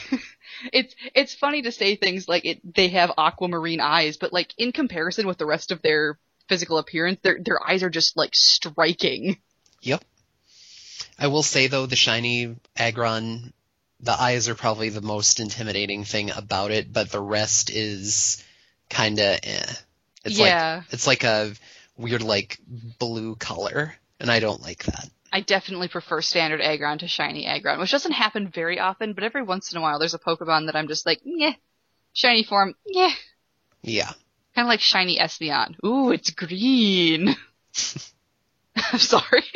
it's 0.73 0.95
it's 1.15 1.35
funny 1.35 1.63
to 1.63 1.73
say 1.73 1.97
things 1.97 2.29
like 2.29 2.45
it. 2.45 2.75
They 2.75 2.89
have 2.89 3.13
aquamarine 3.17 3.81
eyes, 3.81 4.17
but 4.17 4.33
like 4.33 4.53
in 4.59 4.73
comparison 4.73 5.27
with 5.27 5.39
the 5.39 5.47
rest 5.47 5.73
of 5.73 5.83
their 5.83 6.19
physical 6.49 6.79
appearance, 6.79 7.21
their 7.23 7.39
their 7.43 7.59
eyes 7.67 7.83
are 7.83 7.91
just 7.91 8.17
like 8.17 8.35
striking. 8.35 9.39
Yep. 9.83 10.05
I 11.19 11.29
will 11.29 11.43
say 11.43 11.67
though, 11.67 11.87
the 11.87 11.97
shiny 11.97 12.57
Aggron 12.77 13.53
the 14.01 14.21
eyes 14.21 14.49
are 14.49 14.57
probably 14.57 14.89
the 14.89 15.01
most 15.01 15.39
intimidating 15.39 16.05
thing 16.05 16.31
about 16.33 16.73
it, 16.73 16.93
but 16.93 17.11
the 17.11 17.21
rest 17.21 17.71
is 17.71 18.43
kinda 18.89 19.39
eh. 19.43 19.73
It's 20.25 20.39
Yeah. 20.39 20.77
like 20.77 20.93
it's 20.93 21.07
like 21.07 21.25
a 21.25 21.55
weird 21.97 22.23
like 22.23 22.59
blue 22.99 23.37
color, 23.37 23.95
and 24.21 24.31
I 24.31 24.41
don't 24.41 24.63
like 24.63 24.85
that. 24.85 25.09
I 25.33 25.41
definitely 25.41 25.89
prefer 25.89 26.21
standard 26.21 26.61
Aggron 26.61 26.99
to 26.99 27.09
shiny 27.09 27.47
Aggron, 27.47 27.81
which 27.81 27.91
doesn't 27.91 28.13
happen 28.13 28.49
very 28.49 28.79
often, 28.79 29.15
but 29.15 29.25
every 29.25 29.43
once 29.43 29.73
in 29.73 29.79
a 29.79 29.81
while 29.81 29.99
there's 29.99 30.15
a 30.15 30.19
Pokemon 30.19 30.67
that 30.67 30.77
I'm 30.77 30.89
just 30.89 31.07
like, 31.07 31.21
yeah, 31.25 31.55
shiny 32.13 32.45
form, 32.45 32.75
yeah, 32.87 33.11
Yeah. 33.83 34.11
kind 34.55 34.67
of 34.67 34.69
like 34.69 34.81
shiny 34.81 35.19
Espeon. 35.19 35.75
Ooh, 35.85 36.13
it's 36.13 36.31
green. 36.31 37.29
I'm 38.77 38.99
sorry. 38.99 39.45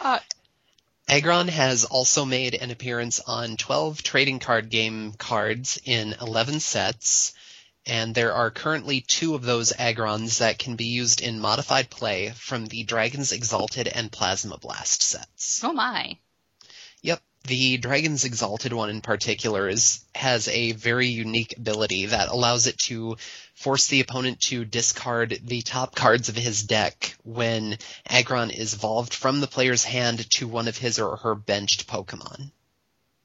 uh, 0.00 0.18
Aggron 1.08 1.48
has 1.48 1.84
also 1.84 2.24
made 2.24 2.54
an 2.54 2.70
appearance 2.70 3.20
on 3.20 3.58
12 3.58 4.02
trading 4.02 4.38
card 4.38 4.70
game 4.70 5.12
cards 5.12 5.78
in 5.84 6.14
11 6.22 6.60
sets, 6.60 7.34
and 7.86 8.14
there 8.14 8.32
are 8.32 8.50
currently 8.50 9.00
two 9.00 9.34
of 9.34 9.42
those 9.42 9.72
Aggrons 9.72 10.38
that 10.38 10.58
can 10.58 10.76
be 10.76 10.86
used 10.86 11.20
in 11.20 11.40
modified 11.40 11.90
play 11.90 12.30
from 12.30 12.66
the 12.66 12.84
Dragons 12.84 13.32
Exalted 13.32 13.88
and 13.88 14.12
Plasma 14.12 14.58
Blast 14.58 15.02
sets. 15.02 15.62
oh 15.64 15.72
my. 15.72 16.16
Yep, 17.02 17.20
the 17.44 17.76
Dragons 17.78 18.24
Exalted 18.24 18.72
one 18.72 18.88
in 18.88 19.00
particular 19.00 19.68
is 19.68 20.04
has 20.14 20.46
a 20.46 20.72
very 20.72 21.08
unique 21.08 21.56
ability 21.56 22.06
that 22.06 22.28
allows 22.28 22.68
it 22.68 22.78
to 22.78 23.16
force 23.54 23.88
the 23.88 24.00
opponent 24.00 24.40
to 24.40 24.64
discard 24.64 25.40
the 25.42 25.62
top 25.62 25.94
cards 25.94 26.28
of 26.28 26.36
his 26.36 26.62
deck 26.62 27.16
when 27.24 27.78
Aggron 28.06 28.50
is 28.50 28.74
evolved 28.74 29.12
from 29.12 29.40
the 29.40 29.48
player's 29.48 29.82
hand 29.82 30.30
to 30.30 30.46
one 30.46 30.68
of 30.68 30.78
his 30.78 31.00
or 31.00 31.16
her 31.16 31.34
benched 31.34 31.88
Pokemon. 31.88 32.52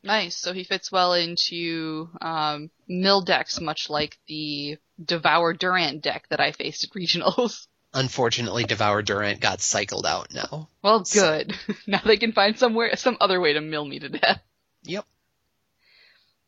Nice. 0.07 0.37
So 0.37 0.53
he 0.53 0.63
fits 0.63 0.89
well 0.89 1.13
into 1.13 2.09
um, 2.21 2.71
mill 2.87 3.21
decks, 3.21 3.59
much 3.59 3.89
like 3.89 4.17
the 4.27 4.77
Devour 5.03 5.53
Durant 5.53 6.01
deck 6.01 6.27
that 6.29 6.39
I 6.39 6.53
faced 6.53 6.85
at 6.85 6.91
regionals. 6.91 7.67
Unfortunately, 7.93 8.63
Devour 8.63 9.01
Durant 9.01 9.41
got 9.41 9.59
cycled 9.59 10.05
out 10.05 10.33
now. 10.33 10.69
Well, 10.81 11.05
good. 11.13 11.53
now 11.87 12.01
they 12.05 12.15
can 12.15 12.31
find 12.31 12.57
somewhere 12.57 12.95
some 12.95 13.17
other 13.19 13.41
way 13.41 13.53
to 13.53 13.61
mill 13.61 13.83
me 13.83 13.99
to 13.99 14.09
death. 14.09 14.41
Yep. 14.83 15.05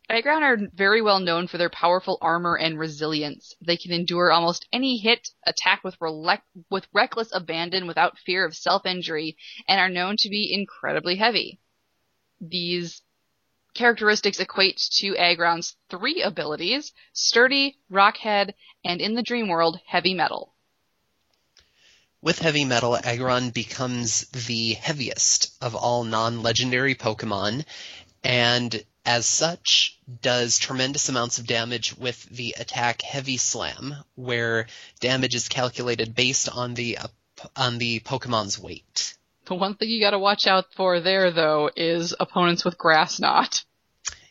Aggron 0.10 0.44
are 0.44 0.58
very 0.74 1.02
well 1.02 1.20
known 1.20 1.48
for 1.48 1.58
their 1.58 1.70
powerful 1.70 2.18
armor 2.22 2.56
and 2.56 2.80
resilience. 2.80 3.56
They 3.62 3.78
can 3.78 3.92
endure 3.92 4.32
almost 4.32 4.68
any 4.72 4.98
hit, 4.98 5.30
attack 5.46 5.84
with 5.84 6.00
relec- 6.00 6.42
with 6.70 6.88
reckless 6.94 7.30
abandon 7.34 7.88
without 7.88 8.18
fear 8.18 8.46
of 8.46 8.56
self-injury, 8.56 9.38
and 9.68 9.80
are 9.80 9.90
known 9.90 10.16
to 10.20 10.30
be 10.30 10.52
incredibly 10.54 11.18
heavy. 11.18 11.60
These 12.42 13.02
characteristics 13.74 14.40
equate 14.40 14.78
to 15.00 15.16
Aggron's 15.18 15.76
three 15.90 16.22
abilities, 16.22 16.94
sturdy, 17.14 17.78
rockhead, 17.92 18.54
and 18.84 19.02
in 19.02 19.16
the 19.16 19.24
dream 19.24 19.48
world, 19.48 19.80
heavy 19.86 20.14
metal. 20.14 20.54
With 22.22 22.40
heavy 22.40 22.66
metal, 22.66 22.98
Aggron 22.98 23.52
becomes 23.52 24.26
the 24.28 24.74
heaviest 24.74 25.54
of 25.62 25.76
all 25.76 26.04
non-legendary 26.04 26.96
Pokemon, 26.96 27.66
and 28.24 28.84
as 29.06 29.26
such, 29.26 29.98
does 30.22 30.58
tremendous 30.58 31.08
amounts 31.08 31.38
of 31.38 31.48
damage 31.48 31.96
with 31.98 32.22
the 32.26 32.56
attack 32.60 33.02
Heavy 33.02 33.38
Slam, 33.38 33.96
where 34.16 34.68
damage 35.00 35.34
is 35.34 35.48
calculated 35.48 36.14
based 36.14 36.50
on 36.50 36.74
the 36.74 36.98
on 37.56 37.78
the 37.78 38.02
Pokemon's 38.02 38.60
weight. 38.60 39.18
The 39.50 39.56
one 39.56 39.76
thing 39.76 39.90
you 39.90 40.00
gotta 40.00 40.20
watch 40.20 40.48
out 40.48 40.72
for 40.76 41.00
there, 41.02 41.32
though, 41.32 41.70
is 41.76 42.16
opponents 42.20 42.64
with 42.64 42.78
Grass 42.78 43.20
Knot. 43.20 43.64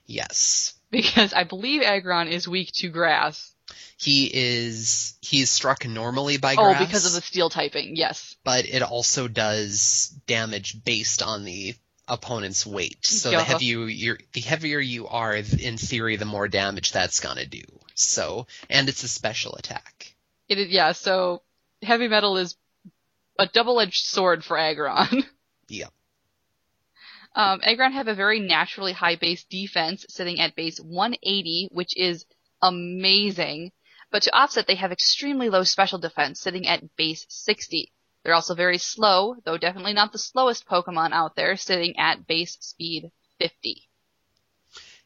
Yes, 0.07 0.75
Because 0.91 1.35
I 1.35 1.45
believe 1.45 1.83
Aggron 1.83 2.29
is 2.29 2.49
weak 2.49 2.71
to 2.77 2.89
grass. 2.89 3.53
he 3.99 4.31
is 4.33 5.15
he's 5.21 5.51
struck 5.51 5.85
normally 5.87 6.39
by 6.39 6.55
Oh, 6.57 6.73
grass, 6.73 6.87
because 6.87 7.05
of 7.05 7.13
the 7.13 7.21
steel 7.21 7.51
typing, 7.51 7.97
yes. 7.97 8.37
but 8.45 8.65
it 8.65 8.83
also 8.83 9.29
does 9.29 10.09
damage 10.27 10.83
based 10.85 11.21
on 11.21 11.45
the 11.45 11.75
opponent's 12.07 12.65
weight. 12.65 13.05
So 13.05 13.31
Yeah. 13.31 13.39
the 13.39 13.45
heavier 13.45 13.87
you're, 13.89 14.19
the 14.33 14.41
heavier 14.41 14.79
you 14.79 15.09
are, 15.09 15.35
in 15.37 15.77
theory, 15.77 16.17
the 16.17 16.25
more 16.25 16.49
damage 16.49 16.93
that's 16.93 17.21
gonna 17.21 17.45
do. 17.45 17.65
So, 17.95 18.47
and 18.71 18.89
it's 18.89 19.03
a 19.03 19.09
special 19.09 19.57
attack. 19.57 20.15
It 20.49 20.59
is, 20.59 20.69
yeah, 20.71 20.93
so 20.93 21.43
heavy 21.83 22.07
metal 22.09 22.39
is 22.39 22.57
a 23.39 23.47
double-edged 23.47 24.05
sword 24.05 24.45
for 24.45 24.59
Aggron. 24.59 25.25
Yep. 25.71 25.93
Um, 27.35 27.61
Aggron 27.63 27.93
have 27.93 28.09
a 28.09 28.15
very 28.15 28.41
naturally 28.41 28.93
high 28.93 29.17
base 29.17 29.45
defense, 29.45 30.07
sitting 30.09 30.41
at 30.41 30.57
base 30.57 30.79
180, 30.81 31.69
which 31.73 31.95
is 31.95 32.25
amazing. 32.63 33.73
But 34.11 34.23
to 34.23 34.35
offset, 34.35 34.67
they 34.67 34.77
have 34.77 34.93
extremely 34.93 35.51
low 35.51 35.65
special 35.65 35.99
defense, 35.99 36.41
sitting 36.41 36.67
at 36.67 36.97
base 36.97 37.27
60. 37.29 37.93
They're 38.25 38.35
also 38.35 38.55
very 38.55 38.79
slow, 38.79 39.37
though 39.45 39.59
definitely 39.59 39.93
not 39.93 40.13
the 40.13 40.19
slowest 40.19 40.67
Pokemon 40.67 41.13
out 41.13 41.37
there, 41.37 41.57
sitting 41.57 41.99
at 41.99 42.27
base 42.27 42.57
speed 42.61 43.11
50. 43.39 43.88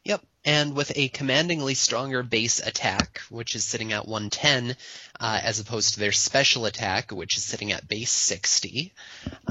Yep. 0.05 0.21
And 0.45 0.75
with 0.75 0.91
a 0.95 1.07
commandingly 1.07 1.75
stronger 1.75 2.23
base 2.23 2.59
attack, 2.59 3.21
which 3.29 3.55
is 3.55 3.63
sitting 3.63 3.93
at 3.93 4.07
110, 4.07 4.75
uh, 5.19 5.39
as 5.41 5.59
opposed 5.59 5.93
to 5.93 5.99
their 5.99 6.11
special 6.11 6.65
attack, 6.65 7.11
which 7.11 7.37
is 7.37 7.43
sitting 7.43 7.71
at 7.71 7.87
base 7.87 8.11
60, 8.11 8.93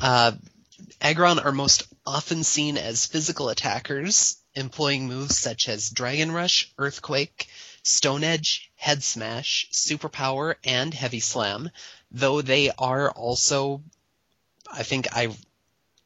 uh, 0.01 0.33
Aggron 1.01 1.39
are 1.39 1.53
most 1.53 1.85
often 2.05 2.45
seen 2.45 2.77
as 2.77 3.07
physical 3.07 3.49
attackers, 3.49 4.37
employing 4.55 5.09
moves 5.09 5.39
such 5.39 5.69
as 5.69 5.91
Dragon 5.91 6.31
Rush, 6.31 6.71
Earthquake, 6.77 7.49
Stone 7.83 8.23
Edge, 8.23 8.71
Head 8.77 9.03
Smash, 9.03 9.69
Superpower, 9.73 10.57
and 10.65 10.93
Heavy 10.93 11.21
Slam, 11.21 11.71
though 12.11 12.43
they 12.43 12.71
are 12.71 13.11
also, 13.11 13.83
I 14.71 14.83
think 14.83 15.09
I, 15.17 15.35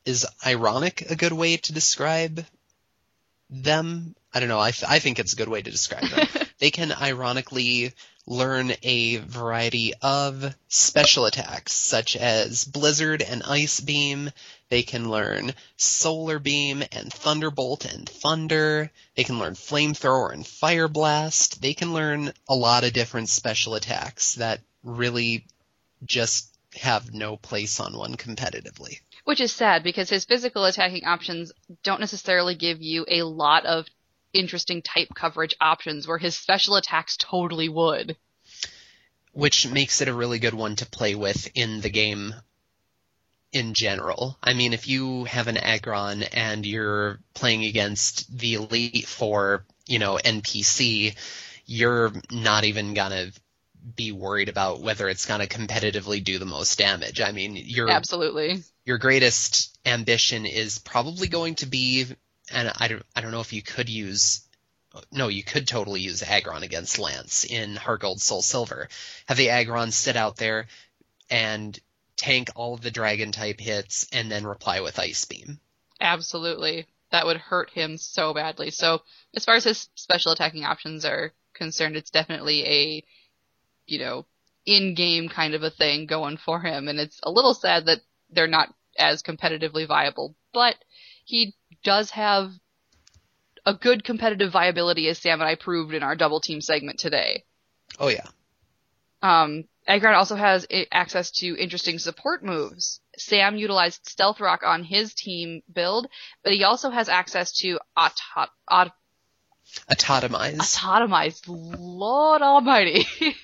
is 0.05 0.27
ironic 0.45 1.11
a 1.11 1.17
good 1.17 1.33
way 1.33 1.57
to 1.57 1.73
describe 1.73 2.47
them? 3.51 4.15
I 4.37 4.41
don't 4.41 4.51
know, 4.51 4.61
I, 4.61 4.75
I 4.87 4.99
think 4.99 5.19
it's 5.19 5.33
a 5.33 5.37
good 5.37 5.49
way 5.49 5.63
to 5.63 5.71
describe 5.71 6.11
them. 6.11 6.27
they 6.59 6.71
can 6.71 6.93
ironically 6.93 7.95
learn 8.27 8.71
a 8.83 9.17
variety 9.17 9.95
of 10.03 10.55
special 10.69 11.25
attacks, 11.25 11.73
such 11.73 12.17
as 12.17 12.63
Blizzard 12.63 13.23
and 13.23 13.43
Ice 13.45 13.81
Beam. 13.81 14.31
They 14.69 14.83
can 14.83 15.09
learn 15.09 15.55
Solar 15.79 16.39
Beam 16.39 16.85
and 16.93 17.11
Thunderbolt 17.11 17.87
and 17.87 18.07
Thunder. 18.07 18.91
They 19.15 19.25
can 19.25 19.39
learn 19.39 19.55
Flamethrower 19.55 20.35
and 20.35 20.47
Fire 20.47 20.89
Blast. 20.89 21.63
They 21.63 21.73
can 21.73 21.95
learn 21.95 22.31
a 22.47 22.55
lot 22.55 22.85
of 22.85 22.93
different 22.93 23.31
special 23.31 23.75
attacks 23.75 24.35
that 24.35 24.61
really 24.85 25.47
just 26.05 26.55
have 26.75 27.15
no 27.15 27.39
place 27.39 27.81
on 27.81 27.97
one 27.97 28.17
competitively. 28.17 29.01
Which 29.25 29.41
is 29.41 29.51
sad 29.51 29.83
because 29.83 30.11
his 30.11 30.27
physical 30.27 30.67
attacking 30.67 31.07
options 31.07 31.53
don't 31.83 32.01
necessarily 32.01 32.55
give 32.55 32.83
you 32.83 33.07
a 33.09 33.23
lot 33.23 33.65
of 33.65 33.87
interesting 34.39 34.83
type 34.83 35.09
coverage 35.15 35.55
options 35.61 36.07
where 36.07 36.19
his 36.19 36.37
special 36.37 36.77
attacks 36.77 37.17
totally 37.17 37.69
would. 37.69 38.17
which 39.33 39.69
makes 39.69 40.01
it 40.01 40.09
a 40.09 40.15
really 40.15 40.39
good 40.39 40.55
one 40.55 40.77
to 40.77 40.87
play 40.87 41.15
with 41.15 41.51
in 41.55 41.81
the 41.83 41.91
game 41.91 42.35
in 43.53 43.75
general. 43.75 44.37
I 44.43 44.55
mean, 44.55 44.73
if 44.73 44.89
you 44.89 45.25
have 45.25 45.47
an 45.49 45.59
Aggron 45.59 46.23
and 46.23 46.65
you're 46.65 47.21
playing 47.35 47.65
against 47.65 48.35
the 48.37 48.55
Elite 48.55 49.07
Four, 49.07 49.65
you 49.87 49.99
know, 49.99 50.19
NPC, 50.23 51.15
you're 51.67 52.13
not 52.31 52.65
even 52.65 52.95
gonna 52.95 53.31
be 53.95 54.11
worried 54.11 54.49
about 54.49 54.81
whether 54.81 55.09
it's 55.09 55.27
gonna 55.27 55.47
competitively 55.47 56.25
do 56.25 56.39
the 56.39 56.47
most 56.47 56.79
damage. 56.79 57.21
I 57.21 57.33
mean, 57.33 57.57
your 57.57 57.91
Absolutely. 57.91 58.63
your 58.85 58.99
greatest 58.99 59.79
ambition 59.85 60.47
is 60.47 60.79
probably 60.79 61.29
going 61.29 61.57
to 61.57 61.67
be, 61.67 62.07
and 62.53 62.73
I 62.77 62.89
don't, 62.89 63.03
I 63.15 63.21
don't 63.21 63.33
know 63.33 63.41
if 63.41 63.53
you 63.53 63.63
could 63.63 63.89
use, 63.89 64.43
no, 65.13 65.29
you 65.29 65.43
could 65.43 65.67
totally 65.67 66.01
use 66.01 66.23
Aggron 66.23 66.63
against 66.63 66.99
Lance 66.99 67.45
in 67.45 67.77
Heart 67.77 68.01
Gold 68.01 68.21
Soul 68.21 68.43
Silver. 68.43 68.89
Have 69.27 69.37
the 69.37 69.51
Aggron 69.51 69.91
sit 69.91 70.17
out 70.17 70.37
there 70.37 70.67
and 71.29 71.79
tank 72.17 72.49
all 72.55 72.75
of 72.75 72.81
the 72.81 72.91
dragon 72.91 73.33
type 73.33 73.61
hits 73.61 74.07
and 74.13 74.31
then 74.31 74.47
reply 74.47 74.81
with 74.81 74.99
Ice 74.99 75.25
Beam. 75.27 75.61
Absolutely. 76.01 76.87
that 77.11 77.27
would 77.27 77.37
hurt 77.37 77.71
him 77.71 77.97
so 77.97 78.35
badly. 78.35 78.71
So 78.71 79.03
as 79.35 79.45
far 79.45 79.55
as 79.55 79.65
his 79.65 79.89
special 79.95 80.33
attacking 80.33 80.65
options 80.65 81.05
are 81.05 81.33
concerned, 81.55 81.97
it's 81.97 82.11
definitely 82.11 82.65
a, 82.67 83.05
you 83.87 83.99
know, 83.99 84.27
in-game 84.65 85.29
kind 85.29 85.55
of 85.55 85.63
a 85.63 85.71
thing 85.71 86.07
going 86.07 86.37
for 86.37 86.61
him, 86.61 86.89
and 86.89 86.99
it's 86.99 87.21
a 87.23 87.31
little 87.31 87.55
sad 87.55 87.87
that 87.87 88.01
they're 88.31 88.49
not 88.49 88.75
as 88.99 89.23
competitively 89.23 89.87
viable. 89.87 90.35
But 90.53 90.75
he 91.25 91.55
does 91.87 92.11
have 92.11 92.51
a 93.65 93.73
good 93.73 94.03
competitive 94.03 94.51
viability, 94.51 95.09
as 95.09 95.19
Sam 95.19 95.41
and 95.41 95.49
I 95.49 95.55
proved 95.55 95.95
in 95.95 96.03
our 96.03 96.17
double 96.17 96.41
team 96.41 96.61
segment 96.61 96.99
today. 96.99 97.45
Oh 98.01 98.09
yeah. 98.09 98.27
Um, 99.23 99.65
also 99.89 100.35
has 100.35 100.67
access 100.91 101.31
to 101.31 101.57
interesting 101.57 102.01
support 102.01 102.45
moves. 102.45 103.01
Sam 103.17 103.57
utilized 103.57 104.05
Stealth 104.05 104.41
Rock 104.41 104.63
on 104.67 104.83
his 104.83 105.15
team 105.15 105.63
build, 105.73 106.09
but 106.43 106.53
he 106.53 106.65
also 106.65 106.91
has 106.91 107.09
access 107.09 107.53
to 107.59 107.79
auto- 107.97 108.51
aut- 108.69 108.93
Autotomize. 109.91 110.59
Autotomize. 110.59 111.43
Lord 111.47 112.43
Almighty. 112.43 113.07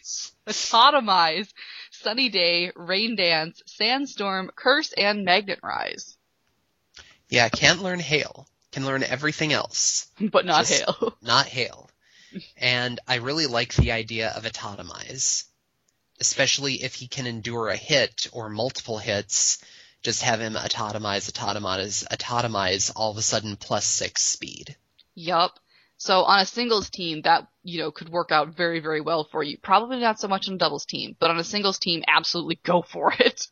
Autotomize. 0.48 1.48
Sunny 1.92 2.28
Day, 2.28 2.72
Rain 2.74 3.14
Dance, 3.14 3.62
Sandstorm, 3.66 4.50
Curse, 4.56 4.92
and 4.94 5.24
Magnet 5.24 5.60
Rise. 5.62 6.16
Yeah, 7.32 7.48
can't 7.48 7.82
learn 7.82 7.98
hail. 7.98 8.46
Can 8.72 8.84
learn 8.84 9.02
everything 9.02 9.52
else. 9.54 10.06
But 10.20 10.44
not 10.44 10.66
Just- 10.66 10.84
Hail. 10.84 11.16
not 11.22 11.46
hail. 11.46 11.88
And 12.58 13.00
I 13.08 13.16
really 13.16 13.46
like 13.46 13.74
the 13.74 13.92
idea 13.92 14.28
of 14.30 14.44
autotomize. 14.44 15.44
Especially 16.20 16.82
if 16.82 16.94
he 16.94 17.08
can 17.08 17.26
endure 17.26 17.68
a 17.68 17.76
hit 17.76 18.28
or 18.32 18.48
multiple 18.48 18.98
hits, 18.98 19.64
just 20.02 20.22
have 20.22 20.40
him 20.40 20.54
autotomize, 20.54 21.30
autotomize, 21.30 22.06
autotomize, 22.08 22.92
all 22.94 23.10
of 23.10 23.16
a 23.16 23.22
sudden 23.22 23.56
plus 23.56 23.86
six 23.86 24.22
speed. 24.22 24.76
Yup. 25.14 25.58
So 26.02 26.24
on 26.24 26.40
a 26.40 26.46
singles 26.46 26.90
team, 26.90 27.22
that, 27.22 27.46
you 27.62 27.78
know, 27.78 27.92
could 27.92 28.08
work 28.08 28.32
out 28.32 28.56
very, 28.56 28.80
very 28.80 29.00
well 29.00 29.22
for 29.22 29.40
you. 29.40 29.56
Probably 29.56 30.00
not 30.00 30.18
so 30.18 30.26
much 30.26 30.48
on 30.48 30.54
a 30.54 30.58
doubles 30.58 30.84
team, 30.84 31.14
but 31.20 31.30
on 31.30 31.38
a 31.38 31.44
singles 31.44 31.78
team, 31.78 32.02
absolutely 32.08 32.58
go 32.64 32.82
for 32.82 33.14
it. 33.20 33.46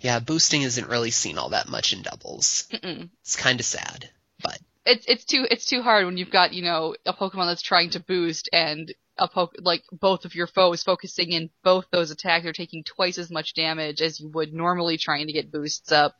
Yeah, 0.00 0.20
boosting 0.20 0.62
isn't 0.62 0.88
really 0.88 1.10
seen 1.10 1.38
all 1.38 1.48
that 1.48 1.68
much 1.68 1.92
in 1.92 2.02
doubles. 2.02 2.68
Mm-mm. 2.72 3.08
It's 3.22 3.34
kinda 3.34 3.64
sad. 3.64 4.10
But 4.40 4.60
It's, 4.86 5.06
it's 5.08 5.24
too, 5.24 5.44
it's 5.50 5.64
too 5.64 5.82
hard 5.82 6.06
when 6.06 6.16
you've 6.16 6.30
got, 6.30 6.52
you 6.52 6.62
know, 6.62 6.94
a 7.04 7.12
Pokemon 7.12 7.46
that's 7.48 7.62
trying 7.62 7.90
to 7.90 8.00
boost 8.00 8.48
and 8.52 8.94
a 9.16 9.26
poke, 9.26 9.56
like 9.58 9.82
both 9.90 10.24
of 10.24 10.36
your 10.36 10.46
foes 10.46 10.84
focusing 10.84 11.32
in 11.32 11.50
both 11.64 11.86
those 11.90 12.12
attacks 12.12 12.46
are 12.46 12.52
taking 12.52 12.84
twice 12.84 13.18
as 13.18 13.28
much 13.28 13.54
damage 13.54 14.00
as 14.02 14.20
you 14.20 14.28
would 14.28 14.54
normally 14.54 14.98
trying 14.98 15.26
to 15.26 15.32
get 15.32 15.50
boosts 15.50 15.90
up. 15.90 16.14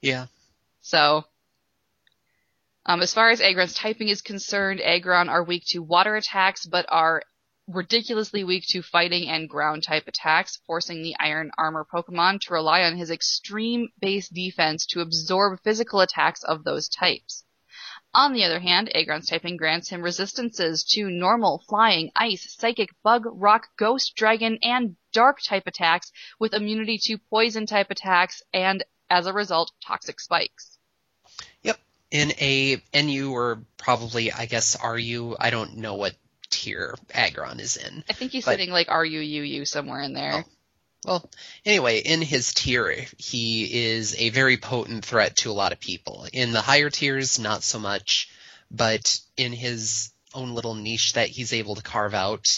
yeah. 0.00 0.26
So, 0.80 1.24
um, 2.88 3.02
as 3.02 3.12
far 3.12 3.28
as 3.28 3.42
Aggron's 3.42 3.74
typing 3.74 4.08
is 4.08 4.22
concerned, 4.22 4.80
Aggron 4.80 5.28
are 5.28 5.44
weak 5.44 5.64
to 5.68 5.80
water 5.80 6.16
attacks, 6.16 6.64
but 6.64 6.86
are 6.88 7.22
ridiculously 7.66 8.44
weak 8.44 8.64
to 8.68 8.80
fighting 8.80 9.28
and 9.28 9.46
ground 9.46 9.82
type 9.82 10.08
attacks, 10.08 10.58
forcing 10.66 11.02
the 11.02 11.14
Iron 11.20 11.50
Armor 11.58 11.86
Pokemon 11.92 12.40
to 12.40 12.54
rely 12.54 12.82
on 12.84 12.96
his 12.96 13.10
extreme 13.10 13.90
base 14.00 14.30
defense 14.30 14.86
to 14.86 15.02
absorb 15.02 15.60
physical 15.62 16.00
attacks 16.00 16.42
of 16.42 16.64
those 16.64 16.88
types. 16.88 17.44
On 18.14 18.32
the 18.32 18.42
other 18.42 18.60
hand, 18.60 18.90
Aggron's 18.94 19.28
typing 19.28 19.58
grants 19.58 19.90
him 19.90 20.00
resistances 20.00 20.82
to 20.92 21.10
normal, 21.10 21.62
flying, 21.68 22.10
ice, 22.16 22.56
psychic, 22.58 22.88
bug, 23.04 23.24
rock, 23.26 23.68
ghost, 23.76 24.14
dragon, 24.16 24.58
and 24.62 24.96
dark 25.12 25.42
type 25.42 25.66
attacks 25.66 26.10
with 26.40 26.54
immunity 26.54 26.96
to 27.02 27.18
poison 27.18 27.66
type 27.66 27.90
attacks 27.90 28.42
and, 28.54 28.82
as 29.10 29.26
a 29.26 29.34
result, 29.34 29.72
toxic 29.86 30.20
spikes. 30.20 30.77
In 32.10 32.32
a 32.40 32.82
NU 32.94 33.32
or 33.32 33.60
probably 33.76 34.32
I 34.32 34.46
guess 34.46 34.76
RU, 34.82 35.36
I 35.38 35.50
don't 35.50 35.76
know 35.76 35.94
what 35.94 36.14
tier 36.50 36.94
Aggron 37.12 37.60
is 37.60 37.76
in. 37.76 38.02
I 38.08 38.14
think 38.14 38.32
he's 38.32 38.44
But- 38.44 38.52
sitting 38.52 38.70
like 38.70 38.88
RUUU 38.88 39.66
somewhere 39.66 40.00
in 40.00 40.14
there. 40.14 40.32
Oh. 40.32 40.44
Well, 41.04 41.30
anyway, 41.64 42.00
in 42.00 42.22
his 42.22 42.52
tier, 42.52 43.06
he 43.18 43.86
is 43.86 44.16
a 44.16 44.30
very 44.30 44.56
potent 44.56 45.04
threat 45.04 45.36
to 45.36 45.50
a 45.50 45.52
lot 45.52 45.72
of 45.72 45.78
people. 45.78 46.26
In 46.32 46.50
the 46.50 46.60
higher 46.60 46.90
tiers, 46.90 47.38
not 47.38 47.62
so 47.62 47.78
much, 47.78 48.28
but 48.70 49.20
in 49.36 49.52
his 49.52 50.10
own 50.34 50.54
little 50.54 50.74
niche 50.74 51.12
that 51.12 51.28
he's 51.28 51.52
able 51.52 51.76
to 51.76 51.82
carve 51.82 52.14
out 52.14 52.48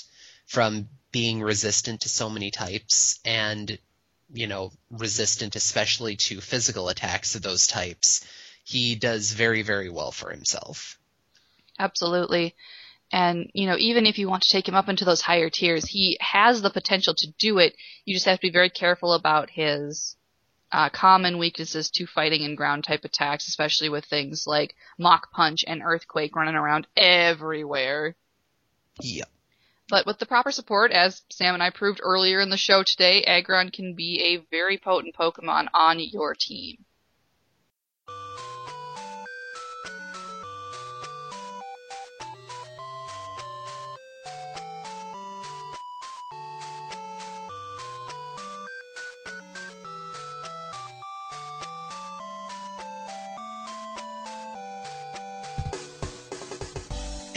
from 0.46 0.88
being 1.12 1.42
resistant 1.42 2.00
to 2.02 2.08
so 2.08 2.30
many 2.30 2.50
types 2.50 3.20
and, 3.26 3.78
you 4.32 4.46
know, 4.46 4.72
resistant 4.90 5.54
especially 5.54 6.16
to 6.16 6.40
physical 6.40 6.88
attacks 6.88 7.34
of 7.34 7.42
those 7.42 7.66
types, 7.66 8.24
he 8.70 8.94
does 8.94 9.32
very, 9.32 9.62
very 9.62 9.90
well 9.90 10.12
for 10.12 10.30
himself. 10.30 10.96
Absolutely. 11.78 12.54
And, 13.12 13.50
you 13.52 13.66
know, 13.66 13.76
even 13.76 14.06
if 14.06 14.18
you 14.18 14.28
want 14.28 14.44
to 14.44 14.52
take 14.52 14.68
him 14.68 14.76
up 14.76 14.88
into 14.88 15.04
those 15.04 15.20
higher 15.20 15.50
tiers, 15.50 15.84
he 15.86 16.16
has 16.20 16.62
the 16.62 16.70
potential 16.70 17.12
to 17.16 17.32
do 17.36 17.58
it. 17.58 17.74
You 18.04 18.14
just 18.14 18.26
have 18.26 18.38
to 18.38 18.46
be 18.46 18.52
very 18.52 18.70
careful 18.70 19.14
about 19.14 19.50
his 19.50 20.14
uh, 20.70 20.88
common 20.90 21.38
weaknesses 21.38 21.90
to 21.90 22.06
fighting 22.06 22.44
and 22.44 22.56
ground 22.56 22.84
type 22.84 23.04
attacks, 23.04 23.48
especially 23.48 23.88
with 23.88 24.04
things 24.04 24.46
like 24.46 24.76
Mach 24.98 25.32
Punch 25.32 25.64
and 25.66 25.82
Earthquake 25.84 26.36
running 26.36 26.54
around 26.54 26.86
everywhere. 26.96 28.14
Yep. 29.00 29.28
But 29.88 30.06
with 30.06 30.20
the 30.20 30.26
proper 30.26 30.52
support, 30.52 30.92
as 30.92 31.22
Sam 31.30 31.54
and 31.54 31.62
I 31.64 31.70
proved 31.70 32.00
earlier 32.00 32.40
in 32.40 32.50
the 32.50 32.56
show 32.56 32.84
today, 32.84 33.24
Aggron 33.24 33.72
can 33.72 33.94
be 33.94 34.22
a 34.22 34.46
very 34.48 34.78
potent 34.78 35.16
Pokemon 35.16 35.66
on 35.74 35.98
your 35.98 36.36
team. 36.38 36.84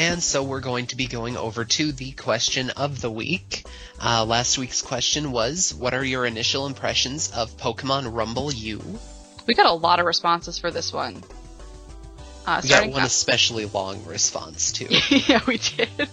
And 0.03 0.21
so 0.21 0.43
we're 0.43 0.59
going 0.59 0.87
to 0.87 0.97
be 0.97 1.07
going 1.07 1.37
over 1.37 1.63
to 1.63 1.91
the 1.93 2.11
question 2.11 2.71
of 2.71 2.99
the 2.99 3.09
week. 3.09 3.65
Uh, 4.03 4.25
last 4.25 4.57
week's 4.57 4.81
question 4.81 5.31
was, 5.31 5.73
what 5.73 5.93
are 5.93 6.03
your 6.03 6.25
initial 6.25 6.65
impressions 6.67 7.31
of 7.31 7.55
Pokemon 7.55 8.13
Rumble 8.13 8.51
U? 8.51 8.81
We 9.47 9.53
got 9.53 9.65
a 9.65 9.71
lot 9.71 9.99
of 9.99 10.05
responses 10.05 10.59
for 10.59 10.71
this 10.71 10.91
one. 10.91 11.23
Uh, 12.45 12.59
We 12.61 12.69
got 12.69 12.89
one 12.89 13.03
especially 13.03 13.65
long 13.65 14.03
response 14.03 14.73
too. 14.73 14.87
yeah, 15.09 15.41
we 15.47 15.57
did. 15.57 15.89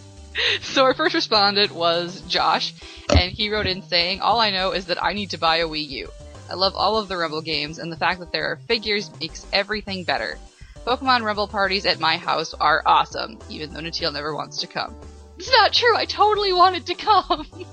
So 0.63 0.85
our 0.85 0.95
first 0.95 1.15
respondent 1.15 1.73
was 1.73 2.21
Josh, 2.23 2.73
and 3.11 3.33
he 3.33 3.51
wrote 3.51 3.67
in 3.67 3.83
saying, 3.83 4.21
All 4.21 4.39
I 4.39 4.51
know 4.53 4.71
is 4.71 4.87
that 4.87 5.03
I 5.03 5.13
need 5.13 5.31
to 5.31 5.39
buy 5.39 5.57
a 5.57 5.67
Wii 5.67 5.89
U. 5.89 6.09
I 6.49 6.55
love 6.55 6.75
all 6.77 6.99
of 6.99 7.09
the 7.09 7.17
Rumble 7.17 7.43
games, 7.43 7.79
and 7.79 7.93
the 7.93 7.97
fact 7.97 8.21
that 8.21 8.31
there 8.31 8.47
are 8.53 8.57
figures 8.69 9.11
makes 9.21 9.45
everything 9.53 10.05
better. 10.05 10.39
Pokemon 10.85 11.23
Rumble 11.23 11.49
parties 11.49 11.87
at 11.87 12.01
my 12.01 12.17
house 12.17 12.55
are 12.55 12.83
awesome, 12.87 13.39
even 13.49 13.73
though 13.73 13.81
Natil 13.81 14.13
never 14.13 14.35
wants 14.35 14.59
to 14.59 14.67
come. 14.67 14.97
It's 15.39 15.51
not 15.51 15.73
true, 15.73 15.97
I 15.97 16.05
totally 16.05 16.53
wanted 16.53 16.87
to 16.87 16.95
come! 16.95 17.47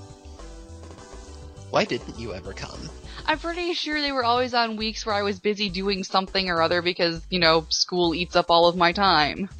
Why 1.70 1.84
didn't 1.84 2.18
you 2.18 2.32
ever 2.32 2.52
come? 2.52 2.78
I'm 3.26 3.38
pretty 3.38 3.74
sure 3.74 4.00
they 4.00 4.12
were 4.12 4.24
always 4.24 4.54
on 4.54 4.76
weeks 4.76 5.04
where 5.04 5.14
I 5.14 5.22
was 5.22 5.38
busy 5.38 5.68
doing 5.68 6.02
something 6.02 6.48
or 6.48 6.62
other 6.62 6.80
because, 6.80 7.20
you 7.28 7.38
know, 7.38 7.66
school 7.68 8.14
eats 8.14 8.36
up 8.36 8.46
all 8.48 8.68
of 8.68 8.76
my 8.76 8.92
time. 8.92 9.50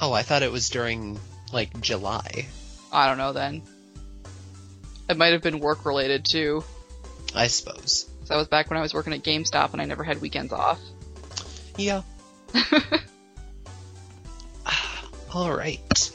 Oh, 0.00 0.12
I 0.12 0.22
thought 0.22 0.44
it 0.44 0.52
was 0.52 0.70
during, 0.70 1.18
like, 1.52 1.80
July. 1.80 2.46
I 2.92 3.08
don't 3.08 3.18
know 3.18 3.32
then. 3.32 3.62
It 5.08 5.16
might 5.16 5.32
have 5.32 5.42
been 5.42 5.58
work 5.58 5.84
related 5.84 6.24
too. 6.24 6.62
I 7.34 7.48
suppose. 7.48 8.08
So 8.24 8.34
that 8.34 8.36
was 8.36 8.48
back 8.48 8.70
when 8.70 8.78
I 8.78 8.82
was 8.82 8.94
working 8.94 9.12
at 9.14 9.24
GameStop 9.24 9.72
and 9.72 9.82
I 9.82 9.84
never 9.84 10.04
had 10.04 10.20
weekends 10.20 10.52
off. 10.52 10.78
Yeah. 11.76 12.02
Alright. 15.34 16.12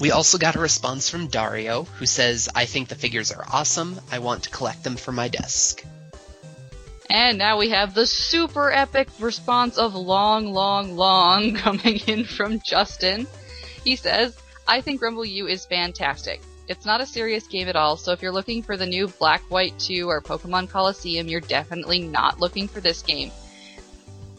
We 0.00 0.12
also 0.12 0.38
got 0.38 0.54
a 0.54 0.60
response 0.60 1.10
from 1.10 1.26
Dario, 1.26 1.82
who 1.82 2.06
says, 2.06 2.48
I 2.54 2.66
think 2.66 2.88
the 2.88 2.94
figures 2.94 3.32
are 3.32 3.44
awesome. 3.50 3.98
I 4.12 4.20
want 4.20 4.44
to 4.44 4.50
collect 4.50 4.84
them 4.84 4.96
for 4.96 5.10
my 5.10 5.28
desk. 5.28 5.84
And 7.10 7.38
now 7.38 7.58
we 7.58 7.70
have 7.70 7.94
the 7.94 8.06
super 8.06 8.70
epic 8.70 9.08
response 9.18 9.78
of 9.78 9.94
long, 9.94 10.52
long, 10.52 10.96
long 10.96 11.54
coming 11.54 12.00
in 12.06 12.24
from 12.24 12.60
Justin. 12.64 13.26
He 13.82 13.96
says, 13.96 14.38
I 14.68 14.82
think 14.82 15.02
Rumble 15.02 15.24
U 15.24 15.48
is 15.48 15.64
fantastic. 15.64 16.42
It's 16.68 16.84
not 16.84 17.00
a 17.00 17.06
serious 17.06 17.46
game 17.46 17.68
at 17.68 17.76
all, 17.76 17.96
so 17.96 18.12
if 18.12 18.20
you're 18.20 18.30
looking 18.30 18.62
for 18.62 18.76
the 18.76 18.84
new 18.84 19.08
Black 19.08 19.40
White 19.50 19.78
2 19.78 20.08
or 20.08 20.20
Pokemon 20.20 20.68
Colosseum, 20.68 21.26
you're 21.26 21.40
definitely 21.40 22.00
not 22.00 22.40
looking 22.40 22.68
for 22.68 22.80
this 22.80 23.00
game. 23.00 23.32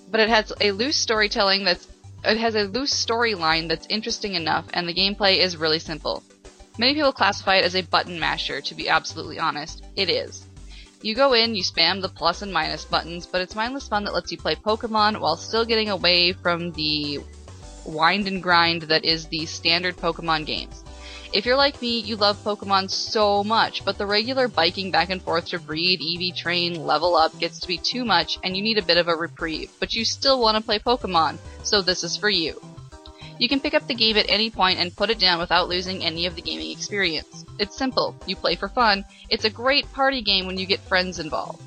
But 0.09 0.21
it 0.21 0.29
has 0.29 0.51
a 0.59 0.71
loose 0.71 0.97
storytelling 0.97 1.63
that's 1.63 1.87
it 2.23 2.37
has 2.37 2.55
a 2.55 2.63
loose 2.63 2.93
storyline 2.93 3.69
that's 3.69 3.87
interesting 3.89 4.35
enough, 4.35 4.65
and 4.73 4.87
the 4.87 4.93
gameplay 4.93 5.37
is 5.37 5.55
really 5.55 5.79
simple. 5.79 6.23
Many 6.77 6.93
people 6.93 7.13
classify 7.13 7.55
it 7.55 7.65
as 7.65 7.75
a 7.75 7.81
button 7.81 8.19
masher, 8.19 8.61
to 8.61 8.75
be 8.75 8.89
absolutely 8.89 9.39
honest. 9.39 9.83
It 9.95 10.09
is. 10.09 10.45
You 11.01 11.15
go 11.15 11.33
in, 11.33 11.55
you 11.55 11.63
spam 11.63 12.01
the 12.01 12.09
plus 12.09 12.41
and 12.41 12.51
minus 12.51 12.83
buttons, 12.83 13.25
but 13.25 13.41
it's 13.41 13.55
mindless 13.55 13.87
fun 13.87 14.03
that 14.03 14.13
lets 14.13 14.31
you 14.31 14.37
play 14.37 14.55
Pokemon 14.55 15.21
while 15.21 15.37
still 15.37 15.63
getting 15.63 15.89
away 15.89 16.33
from 16.33 16.71
the 16.73 17.19
wind 17.85 18.27
and 18.27 18.43
grind 18.43 18.83
that 18.83 19.05
is 19.05 19.27
the 19.27 19.45
standard 19.45 19.95
Pokemon 19.95 20.45
games. 20.45 20.83
If 21.31 21.45
you're 21.45 21.55
like 21.55 21.79
me, 21.79 21.99
you 21.99 22.15
love 22.15 22.43
Pokemon 22.43 22.89
so 22.89 23.43
much, 23.43 23.85
but 23.85 23.99
the 23.99 24.05
regular 24.07 24.47
biking 24.47 24.89
back 24.89 25.11
and 25.11 25.21
forth 25.21 25.45
to 25.49 25.59
breed, 25.59 26.01
EV 26.01 26.35
train, 26.35 26.85
level 26.87 27.15
up 27.15 27.37
gets 27.37 27.59
to 27.59 27.67
be 27.67 27.77
too 27.77 28.03
much 28.03 28.39
and 28.43 28.57
you 28.57 28.63
need 28.63 28.79
a 28.79 28.83
bit 28.83 28.97
of 28.97 29.07
a 29.07 29.15
reprieve, 29.15 29.71
but 29.79 29.93
you 29.93 30.03
still 30.03 30.41
want 30.41 30.57
to 30.57 30.63
play 30.63 30.79
Pokemon, 30.79 31.37
so 31.61 31.83
this 31.83 32.03
is 32.03 32.17
for 32.17 32.31
you. 32.31 32.59
You 33.37 33.47
can 33.47 33.59
pick 33.59 33.75
up 33.75 33.85
the 33.85 33.93
game 33.93 34.17
at 34.17 34.25
any 34.27 34.49
point 34.49 34.79
and 34.79 34.95
put 34.95 35.11
it 35.11 35.19
down 35.19 35.39
without 35.39 35.69
losing 35.69 36.03
any 36.03 36.25
of 36.25 36.35
the 36.35 36.41
gaming 36.41 36.71
experience. 36.71 37.45
It's 37.59 37.77
simple. 37.77 38.15
You 38.25 38.35
play 38.35 38.55
for 38.55 38.67
fun. 38.67 39.05
It's 39.29 39.45
a 39.45 39.51
great 39.51 39.89
party 39.93 40.23
game 40.23 40.47
when 40.47 40.57
you 40.57 40.65
get 40.65 40.79
friends 40.81 41.19
involved. 41.19 41.61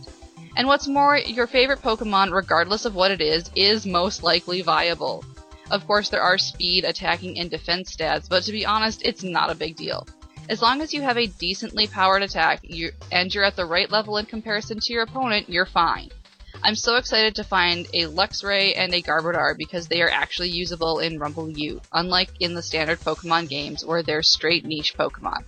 And 0.57 0.67
what's 0.67 0.89
more, 0.89 1.17
your 1.17 1.47
favorite 1.47 1.83
Pokemon, 1.83 2.33
regardless 2.33 2.85
of 2.85 2.97
what 2.97 3.13
it 3.13 3.21
is, 3.21 3.49
is 3.55 3.87
most 3.87 4.25
likely 4.25 4.61
viable. 4.61 5.25
Of 5.73 5.87
course, 5.87 6.11
there 6.11 6.21
are 6.21 6.37
speed, 6.37 6.85
attacking, 6.85 7.39
and 7.39 7.51
defense 7.51 7.97
stats, 7.97 8.29
but 8.29 8.43
to 8.45 8.53
be 8.53 8.67
honest, 8.67 9.01
it's 9.05 9.23
not 9.23 9.51
a 9.51 9.55
big 9.55 9.75
deal. 9.75 10.07
As 10.51 10.61
long 10.61 10.83
as 10.83 10.93
you 10.93 11.01
have 11.01 11.17
a 11.17 11.27
decently 11.27 11.87
powered 11.87 12.23
attack 12.23 12.61
you, 12.63 12.91
and 13.11 13.35
you're 13.35 13.43
at 13.43 13.57
the 13.57 13.65
right 13.65 13.91
level 13.91 14.19
in 14.19 14.27
comparison 14.27 14.79
to 14.81 14.93
your 14.93 15.05
opponent, 15.05 15.49
you're 15.49 15.65
fine. 15.65 16.11
I'm 16.63 16.75
so 16.75 16.97
excited 16.97 17.35
to 17.37 17.45
find 17.45 17.87
a 17.95 18.03
Luxray 18.03 18.75
and 18.77 18.93
a 18.93 19.01
Garbodor 19.01 19.57
because 19.57 19.89
they 19.89 20.03
are 20.03 20.11
actually 20.11 20.51
usable 20.51 20.99
in 20.99 21.19
Rumble 21.19 21.49
U, 21.51 21.81
unlike 21.93 22.29
in 22.41 22.55
the 22.55 22.63
standard 22.63 23.01
Pokemon 23.01 23.49
games 23.49 23.83
where 23.83 24.03
they're 24.03 24.23
straight 24.23 24.67
niche 24.67 24.95
Pokemon. 24.95 25.45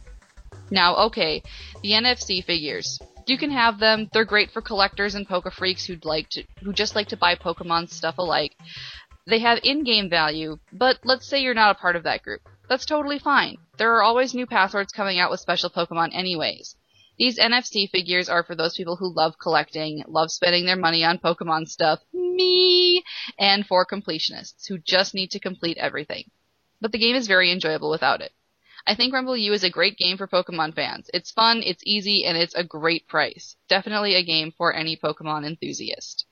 Now, 0.71 0.97
okay, 0.97 1.43
the 1.83 1.91
NFC 1.91 2.43
figures. 2.43 2.99
You 3.27 3.39
can 3.39 3.51
have 3.51 3.79
them. 3.79 4.09
They're 4.13 4.25
great 4.25 4.51
for 4.51 4.61
collectors 4.61 5.15
and 5.15 5.27
Poke 5.27 5.53
freaks 5.53 5.85
who'd 5.85 6.05
like 6.05 6.29
to, 6.31 6.45
who 6.63 6.73
just 6.73 6.95
like 6.95 7.09
to 7.09 7.17
buy 7.17 7.35
Pokemon 7.35 7.91
stuff 7.91 8.19
alike. 8.19 8.57
They 9.27 9.39
have 9.39 9.61
in-game 9.63 10.11
value, 10.11 10.59
but 10.71 10.99
let's 11.03 11.27
say 11.27 11.41
you're 11.41 11.55
not 11.55 11.75
a 11.75 11.81
part 11.81 11.97
of 11.97 12.03
that 12.03 12.23
group. 12.23 12.43
That's 12.69 12.85
totally 12.85 13.19
fine. 13.19 13.57
There 13.79 13.95
are 13.95 14.03
always 14.03 14.35
new 14.35 14.47
passwords 14.47 14.93
coming 14.93 15.19
out 15.19 15.31
with 15.31 15.41
special 15.41 15.71
Pokemon 15.71 16.15
anyways. 16.15 16.77
These 17.17 17.39
NFC 17.39 17.89
figures 17.89 18.29
are 18.29 18.43
for 18.43 18.55
those 18.55 18.77
people 18.77 18.97
who 18.97 19.15
love 19.15 19.39
collecting, 19.39 20.05
love 20.07 20.31
spending 20.31 20.67
their 20.67 20.77
money 20.77 21.05
on 21.05 21.19
Pokemon 21.19 21.69
stuff, 21.69 22.01
me, 22.13 23.03
and 23.39 23.67
for 23.67 23.87
completionists 23.87 24.67
who 24.69 24.79
just 24.79 25.15
need 25.15 25.31
to 25.31 25.41
complete 25.41 25.79
everything. 25.79 26.31
But 26.81 26.93
the 26.93 26.99
game 26.99 27.17
is 27.17 27.27
very 27.27 27.51
enjoyable 27.51 27.91
without 27.91 28.21
it. 28.21 28.33
I 28.87 28.95
think 28.95 29.15
Rumble 29.15 29.37
U 29.39 29.55
is 29.55 29.65
a 29.65 29.71
great 29.71 29.97
game 29.97 30.19
for 30.19 30.27
Pokemon 30.27 30.75
fans. 30.75 31.09
It's 31.15 31.31
fun, 31.31 31.63
it's 31.65 31.83
easy, 31.87 32.27
and 32.27 32.37
it's 32.37 32.55
a 32.55 32.65
great 32.65 33.09
price. 33.09 33.57
Definitely 33.69 34.17
a 34.17 34.23
game 34.23 34.53
for 34.53 34.75
any 34.75 34.97
Pokemon 34.97 35.47
enthusiast. 35.47 36.27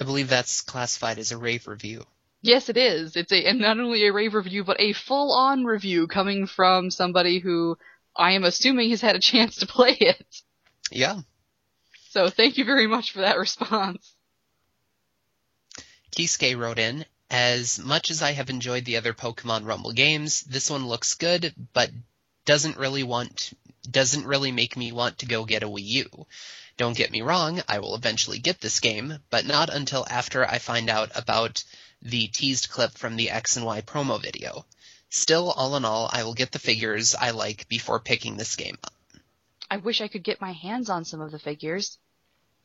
I 0.00 0.04
believe 0.04 0.28
that's 0.28 0.60
classified 0.60 1.18
as 1.18 1.32
a 1.32 1.38
rave 1.38 1.68
review. 1.68 2.04
Yes, 2.42 2.68
it 2.68 2.76
is. 2.76 3.16
It's 3.16 3.32
a 3.32 3.46
and 3.46 3.60
not 3.60 3.78
only 3.78 4.06
a 4.06 4.12
rave 4.12 4.34
review, 4.34 4.64
but 4.64 4.80
a 4.80 4.92
full-on 4.92 5.64
review 5.64 6.06
coming 6.06 6.46
from 6.46 6.90
somebody 6.90 7.38
who 7.38 7.78
I 8.16 8.32
am 8.32 8.44
assuming 8.44 8.90
has 8.90 9.00
had 9.00 9.16
a 9.16 9.20
chance 9.20 9.56
to 9.56 9.66
play 9.66 9.96
it. 9.98 10.42
Yeah. 10.90 11.20
So 12.10 12.28
thank 12.28 12.58
you 12.58 12.64
very 12.64 12.86
much 12.86 13.12
for 13.12 13.20
that 13.20 13.38
response. 13.38 14.14
Kisuke 16.12 16.56
wrote 16.56 16.78
in, 16.78 17.04
as 17.30 17.78
much 17.78 18.10
as 18.10 18.22
I 18.22 18.32
have 18.32 18.50
enjoyed 18.50 18.84
the 18.84 18.98
other 18.98 19.14
Pokemon 19.14 19.66
Rumble 19.66 19.92
games, 19.92 20.42
this 20.42 20.70
one 20.70 20.86
looks 20.86 21.14
good, 21.14 21.52
but 21.72 21.90
doesn't 22.44 22.76
really 22.76 23.02
want 23.02 23.52
doesn't 23.90 24.26
really 24.26 24.52
make 24.52 24.76
me 24.76 24.92
want 24.92 25.18
to 25.18 25.26
go 25.26 25.44
get 25.44 25.62
a 25.62 25.68
Wii 25.68 25.84
U. 25.84 26.26
Don't 26.76 26.96
get 26.96 27.12
me 27.12 27.22
wrong, 27.22 27.62
I 27.68 27.78
will 27.78 27.94
eventually 27.94 28.38
get 28.38 28.60
this 28.60 28.80
game, 28.80 29.18
but 29.30 29.46
not 29.46 29.68
until 29.68 30.06
after 30.10 30.44
I 30.44 30.58
find 30.58 30.90
out 30.90 31.12
about 31.14 31.62
the 32.02 32.26
teased 32.26 32.68
clip 32.68 32.92
from 32.92 33.16
the 33.16 33.30
X 33.30 33.56
and 33.56 33.64
Y 33.64 33.80
promo 33.80 34.20
video. 34.20 34.66
Still, 35.08 35.52
all 35.52 35.76
in 35.76 35.84
all, 35.84 36.10
I 36.12 36.24
will 36.24 36.34
get 36.34 36.50
the 36.50 36.58
figures 36.58 37.14
I 37.14 37.30
like 37.30 37.68
before 37.68 38.00
picking 38.00 38.36
this 38.36 38.56
game 38.56 38.76
up. 38.82 38.92
I 39.70 39.76
wish 39.76 40.00
I 40.00 40.08
could 40.08 40.24
get 40.24 40.40
my 40.40 40.52
hands 40.52 40.90
on 40.90 41.04
some 41.04 41.20
of 41.20 41.30
the 41.30 41.38
figures. 41.38 41.98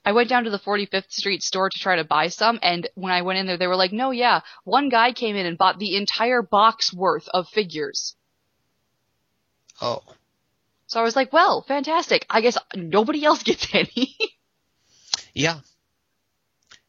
I 0.05 0.13
went 0.13 0.29
down 0.29 0.45
to 0.45 0.49
the 0.49 0.59
45th 0.59 1.11
Street 1.11 1.43
store 1.43 1.69
to 1.69 1.79
try 1.79 1.97
to 1.97 2.03
buy 2.03 2.29
some, 2.29 2.57
and 2.63 2.87
when 2.95 3.11
I 3.11 3.21
went 3.21 3.37
in 3.37 3.45
there, 3.45 3.57
they 3.57 3.67
were 3.67 3.75
like, 3.75 3.91
no, 3.91 4.11
yeah, 4.11 4.41
one 4.63 4.89
guy 4.89 5.11
came 5.11 5.35
in 5.35 5.45
and 5.45 5.57
bought 5.57 5.77
the 5.77 5.95
entire 5.95 6.41
box 6.41 6.93
worth 6.93 7.27
of 7.29 7.47
figures. 7.49 8.15
Oh. 9.81 10.01
So 10.89 10.99
I 10.99 11.03
was 11.03 11.15
like, 11.15 11.31
well, 11.31 11.61
fantastic. 11.61 12.25
I 12.29 12.41
guess 12.41 12.57
nobody 12.75 13.23
else 13.23 13.43
gets 13.49 13.73
any. 13.73 14.15
Yeah. 15.33 15.59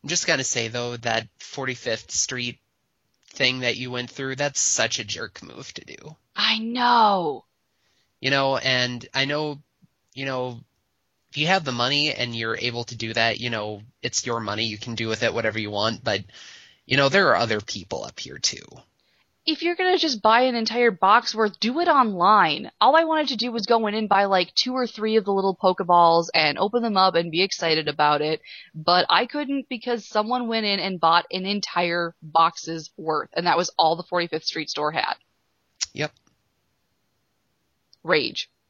I'm 0.03 0.09
just 0.09 0.27
gonna 0.27 0.43
say 0.43 0.69
though 0.69 0.97
that 0.97 1.29
45th 1.39 2.11
Street 2.11 2.59
thing 3.29 3.61
that 3.61 3.77
you 3.77 3.91
went 3.91 4.11
through, 4.11 4.37
that's 4.37 4.59
such 4.59 4.99
a 4.99 5.05
jerk 5.05 5.43
move 5.43 5.73
to 5.75 5.85
do. 5.85 6.17
I 6.35 6.59
know. 6.59 7.45
You 8.21 8.31
know, 8.31 8.57
and 8.57 9.07
I 9.13 9.27
know, 9.27 9.61
you 10.15 10.25
know, 10.25 10.61
if 11.31 11.37
you 11.37 11.49
have 11.49 11.65
the 11.65 11.73
money 11.73 12.13
and 12.15 12.35
you're 12.35 12.57
able 12.57 12.85
to 12.85 12.97
do 12.97 13.13
that, 13.13 13.39
you 13.39 13.51
know, 13.51 13.83
it's 14.03 14.25
your 14.25 14.41
money, 14.41 14.65
you 14.65 14.79
can 14.79 14.95
do 14.95 15.09
with 15.09 15.23
it 15.23 15.35
whatever 15.35 15.59
you 15.59 15.71
want, 15.71 16.03
but 16.03 16.25
you 16.87 16.97
know, 16.97 17.11
there 17.11 17.29
are 17.29 17.37
other 17.37 17.61
people 17.61 18.03
up 18.05 18.19
here 18.19 18.39
too. 18.39 18.65
If 19.47 19.63
you're 19.63 19.75
gonna 19.75 19.99
just 19.99 20.23
buy 20.23 20.43
an 20.43 20.55
entire 20.55 20.91
box 20.91 21.35
worth, 21.35 21.59
do 21.59 21.81
it 21.81 21.89
online. 21.89 22.71
All 22.81 22.95
I 22.95 23.05
wanted 23.05 23.29
to 23.29 23.37
do 23.37 23.51
was 23.51 23.67
go 23.67 23.87
in 23.87 23.95
and 23.95 24.09
buy 24.09 24.27
like 24.27 24.55
two 24.55 24.75
or 24.75 24.87
three 24.87 25.17
of 25.17 25.25
the 25.25 25.33
little 25.33 25.57
Pokeballs 25.57 26.29
and 26.35 26.59
open 26.59 26.83
them 26.83 26.97
up 26.97 27.15
and 27.15 27.31
be 27.31 27.43
excited 27.43 27.89
about 27.89 28.21
it, 28.21 28.41
but 28.75 29.07
I 29.09 29.27
couldn't 29.27 29.69
because 29.69 30.07
someone 30.07 30.47
went 30.47 30.67
in 30.67 30.79
and 30.79 31.01
bought 31.01 31.27
an 31.33 31.47
entire 31.47 32.15
box's 32.23 32.91
worth, 32.97 33.31
and 33.33 33.47
that 33.47 33.57
was 33.57 33.71
all 33.79 33.97
the 33.97 34.05
45th 34.05 34.45
Street 34.45 34.71
store 34.71 34.93
had. 34.93 35.15
Yep. 35.95 36.13
Rage. 38.05 38.51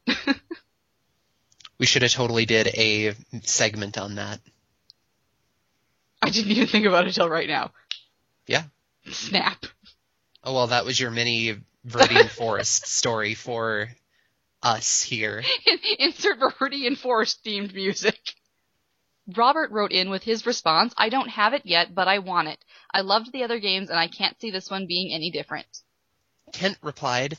We 1.81 1.87
should 1.87 2.03
have 2.03 2.11
totally 2.11 2.45
did 2.45 2.67
a 2.67 3.15
segment 3.41 3.97
on 3.97 4.13
that. 4.15 4.39
I 6.21 6.29
didn't 6.29 6.51
even 6.51 6.67
think 6.67 6.85
about 6.85 7.07
it 7.07 7.13
till 7.15 7.27
right 7.27 7.47
now. 7.47 7.71
Yeah. 8.45 8.65
Snap. 9.09 9.65
Oh 10.43 10.53
well, 10.53 10.67
that 10.67 10.85
was 10.85 10.99
your 10.99 11.11
mini 11.11 11.57
Viridian 11.87 12.29
Forest 12.37 12.87
story 12.87 13.33
for 13.33 13.89
us 14.63 15.01
here. 15.01 15.43
Insert 15.99 16.39
Viridian 16.39 16.97
Forest 16.97 17.43
themed 17.43 17.73
music. 17.73 18.19
Robert 19.35 19.71
wrote 19.71 19.91
in 19.91 20.09
with 20.09 20.23
his 20.23 20.45
response, 20.45 20.93
I 20.97 21.09
don't 21.09 21.29
have 21.29 21.53
it 21.53 21.61
yet, 21.65 21.93
but 21.93 22.07
I 22.07 22.19
want 22.19 22.47
it. 22.47 22.57
I 22.91 23.01
loved 23.01 23.31
the 23.31 23.43
other 23.43 23.59
games 23.59 23.89
and 23.89 23.99
I 23.99 24.07
can't 24.07 24.39
see 24.41 24.51
this 24.51 24.69
one 24.69 24.87
being 24.87 25.13
any 25.13 25.31
different. 25.31 25.67
Kent 26.51 26.77
replied, 26.81 27.37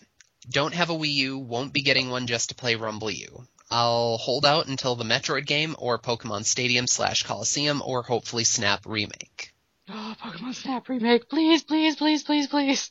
Don't 0.49 0.75
have 0.75 0.91
a 0.91 0.95
Wii 0.95 1.13
U, 1.13 1.39
won't 1.39 1.73
be 1.73 1.83
getting 1.83 2.09
one 2.09 2.27
just 2.27 2.49
to 2.49 2.55
play 2.55 2.77
Rumble 2.77 3.11
U. 3.11 3.47
I'll 3.71 4.17
hold 4.19 4.47
out 4.47 4.69
until 4.69 4.97
the 4.97 5.05
Metroid 5.05 5.47
game 5.47 5.75
or 5.79 5.99
Pokemon 5.99 6.45
Stadium 6.45 6.87
slash 6.87 7.25
Colosseum 7.25 7.83
or 7.85 8.03
hopefully 8.03 8.45
Snap 8.45 8.83
remake. 8.87 9.52
Oh, 9.89 10.15
Pokemon 10.21 10.55
Snap 10.55 10.89
remake, 10.89 11.29
please, 11.29 11.63
please, 11.63 11.97
please, 11.97 12.23
please, 12.23 12.47
please. 12.47 12.91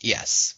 Yes. 0.00 0.54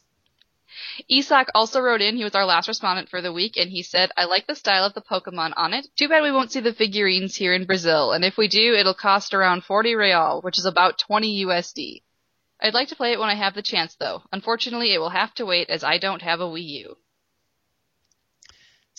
Isak 1.09 1.49
also 1.55 1.81
wrote 1.81 2.01
in, 2.01 2.17
he 2.17 2.25
was 2.25 2.35
our 2.35 2.45
last 2.45 2.69
respondent 2.69 3.09
for 3.09 3.23
the 3.23 3.33
week, 3.33 3.57
and 3.57 3.71
he 3.71 3.83
said, 3.83 4.11
I 4.17 4.25
like 4.25 4.47
the 4.47 4.55
style 4.55 4.85
of 4.85 4.95
the 4.95 5.01
Pokemon 5.01 5.53
on 5.57 5.73
it. 5.73 5.87
Too 5.97 6.09
bad 6.09 6.23
we 6.23 6.33
won't 6.33 6.53
see 6.53 6.61
the 6.61 6.73
figurines 6.73 7.37
here 7.37 7.55
in 7.55 7.67
Brazil, 7.67 8.13
and 8.13 8.25
if 8.25 8.37
we 8.37 8.49
do, 8.49 8.75
it'll 8.75 8.95
cost 8.95 9.33
around 9.33 9.65
40 9.65 9.95
real, 9.95 10.41
which 10.43 10.59
is 10.59 10.67
about 10.67 10.99
20 10.99 11.47
USD. 11.47 12.03
I'd 12.61 12.75
like 12.75 12.89
to 12.89 12.97
play 12.97 13.13
it 13.13 13.21
when 13.21 13.29
I 13.29 13.37
have 13.37 13.55
the 13.55 13.63
chance 13.63 13.95
though. 13.95 14.23
Unfortunately, 14.33 14.93
it 14.93 14.99
will 14.99 15.11
have 15.11 15.33
to 15.35 15.47
wait 15.47 15.71
as 15.71 15.85
I 15.85 15.99
don't 15.99 16.23
have 16.23 16.41
a 16.41 16.45
Wii 16.45 16.69
U. 16.81 16.97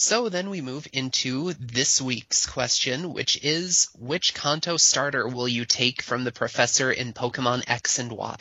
So 0.01 0.29
then 0.29 0.49
we 0.49 0.61
move 0.61 0.87
into 0.93 1.51
this 1.59 2.01
week's 2.01 2.45
question, 2.45 3.11
which 3.11 3.43
is 3.43 3.89
which 3.99 4.33
Kanto 4.33 4.77
starter 4.77 5.27
will 5.27 5.49
you 5.49 5.65
take 5.65 6.01
from 6.01 6.23
the 6.23 6.31
professor 6.31 6.89
in 6.89 7.11
Pokemon 7.11 7.65
X 7.67 7.99
and 7.99 8.09
Y? 8.13 8.37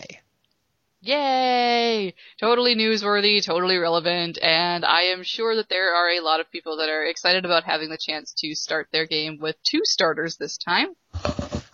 Yay! 1.01 2.15
Totally 2.39 2.77
newsworthy, 2.77 3.45
totally 3.45 3.77
relevant, 3.77 4.39
and 4.41 4.85
I 4.85 5.07
am 5.07 5.25
sure 5.25 5.57
that 5.57 5.69
there 5.69 5.97
are 5.97 6.11
a 6.11 6.21
lot 6.21 6.39
of 6.39 6.49
people 6.53 6.77
that 6.77 6.91
are 6.91 7.05
excited 7.05 7.45
about 7.45 7.65
having 7.65 7.89
the 7.89 7.99
chance 7.99 8.33
to 8.39 8.55
start 8.55 8.87
their 8.93 9.09
game 9.09 9.39
with 9.41 9.57
two 9.65 9.81
starters 9.83 10.37
this 10.37 10.59
time. 10.59 10.95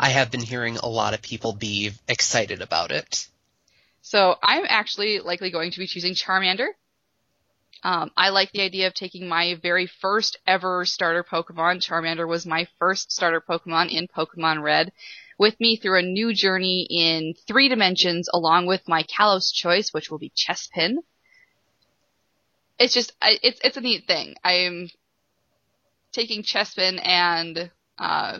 I 0.00 0.08
have 0.08 0.30
been 0.30 0.40
hearing 0.40 0.78
a 0.78 0.88
lot 0.88 1.12
of 1.12 1.20
people 1.20 1.52
be 1.52 1.92
excited 2.08 2.62
about 2.62 2.90
it. 2.90 3.28
So 4.00 4.36
I'm 4.42 4.64
actually 4.66 5.20
likely 5.20 5.50
going 5.50 5.72
to 5.72 5.78
be 5.78 5.86
choosing 5.86 6.14
Charmander. 6.14 6.68
Um, 7.84 8.10
I 8.16 8.30
like 8.30 8.50
the 8.50 8.62
idea 8.62 8.86
of 8.86 8.94
taking 8.94 9.28
my 9.28 9.56
very 9.62 9.86
first 9.86 10.38
ever 10.46 10.86
starter 10.86 11.22
Pokemon. 11.22 11.86
Charmander 11.86 12.26
was 12.26 12.46
my 12.46 12.66
first 12.78 13.12
starter 13.12 13.42
Pokemon 13.42 13.90
in 13.90 14.08
Pokemon 14.08 14.62
Red, 14.62 14.90
with 15.38 15.60
me 15.60 15.76
through 15.76 15.98
a 15.98 16.02
new 16.02 16.32
journey 16.32 16.86
in 16.88 17.34
three 17.46 17.68
dimensions, 17.68 18.30
along 18.32 18.64
with 18.66 18.88
my 18.88 19.02
Kalos 19.02 19.52
choice, 19.52 19.92
which 19.92 20.10
will 20.10 20.18
be 20.18 20.32
Chespin. 20.34 20.96
It's 22.78 22.94
just, 22.94 23.12
it's 23.20 23.60
it's 23.62 23.76
a 23.76 23.82
neat 23.82 24.06
thing. 24.06 24.36
I'm 24.42 24.88
taking 26.10 26.42
Chespin 26.42 26.98
and 27.06 27.70
uh, 27.98 28.38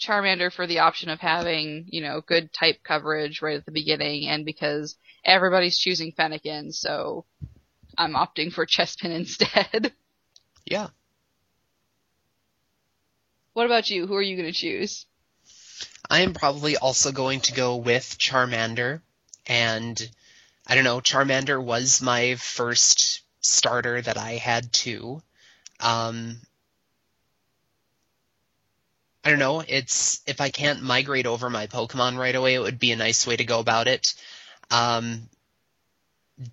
Charmander 0.00 0.50
for 0.50 0.66
the 0.66 0.78
option 0.78 1.10
of 1.10 1.20
having, 1.20 1.84
you 1.88 2.00
know, 2.00 2.22
good 2.22 2.50
type 2.54 2.78
coverage 2.82 3.42
right 3.42 3.58
at 3.58 3.66
the 3.66 3.72
beginning, 3.72 4.26
and 4.26 4.46
because 4.46 4.96
everybody's 5.22 5.78
choosing 5.78 6.12
Fennekin, 6.12 6.72
so 6.72 7.26
I'm 7.98 8.14
opting 8.14 8.52
for 8.52 8.66
Chespin 8.66 9.10
instead. 9.14 9.92
Yeah. 10.64 10.88
what 13.52 13.66
about 13.66 13.90
you? 13.90 14.06
Who 14.06 14.14
are 14.14 14.22
you 14.22 14.36
going 14.36 14.52
to 14.52 14.58
choose? 14.58 15.06
I 16.10 16.20
am 16.20 16.34
probably 16.34 16.76
also 16.76 17.12
going 17.12 17.40
to 17.42 17.54
go 17.54 17.76
with 17.76 18.18
Charmander, 18.18 19.00
and 19.46 20.10
I 20.66 20.74
don't 20.74 20.84
know, 20.84 21.00
Charmander 21.00 21.62
was 21.62 22.02
my 22.02 22.34
first 22.34 23.22
starter 23.40 24.00
that 24.00 24.18
I 24.18 24.32
had 24.32 24.72
too. 24.72 25.22
Um, 25.80 26.36
I 29.24 29.30
don't 29.30 29.38
know, 29.38 29.60
it's, 29.66 30.20
if 30.26 30.40
I 30.40 30.50
can't 30.50 30.82
migrate 30.82 31.26
over 31.26 31.48
my 31.48 31.66
Pokemon 31.66 32.18
right 32.18 32.34
away, 32.34 32.54
it 32.54 32.60
would 32.60 32.78
be 32.78 32.92
a 32.92 32.96
nice 32.96 33.26
way 33.26 33.36
to 33.36 33.44
go 33.44 33.58
about 33.60 33.88
it. 33.88 34.14
Um, 34.70 35.28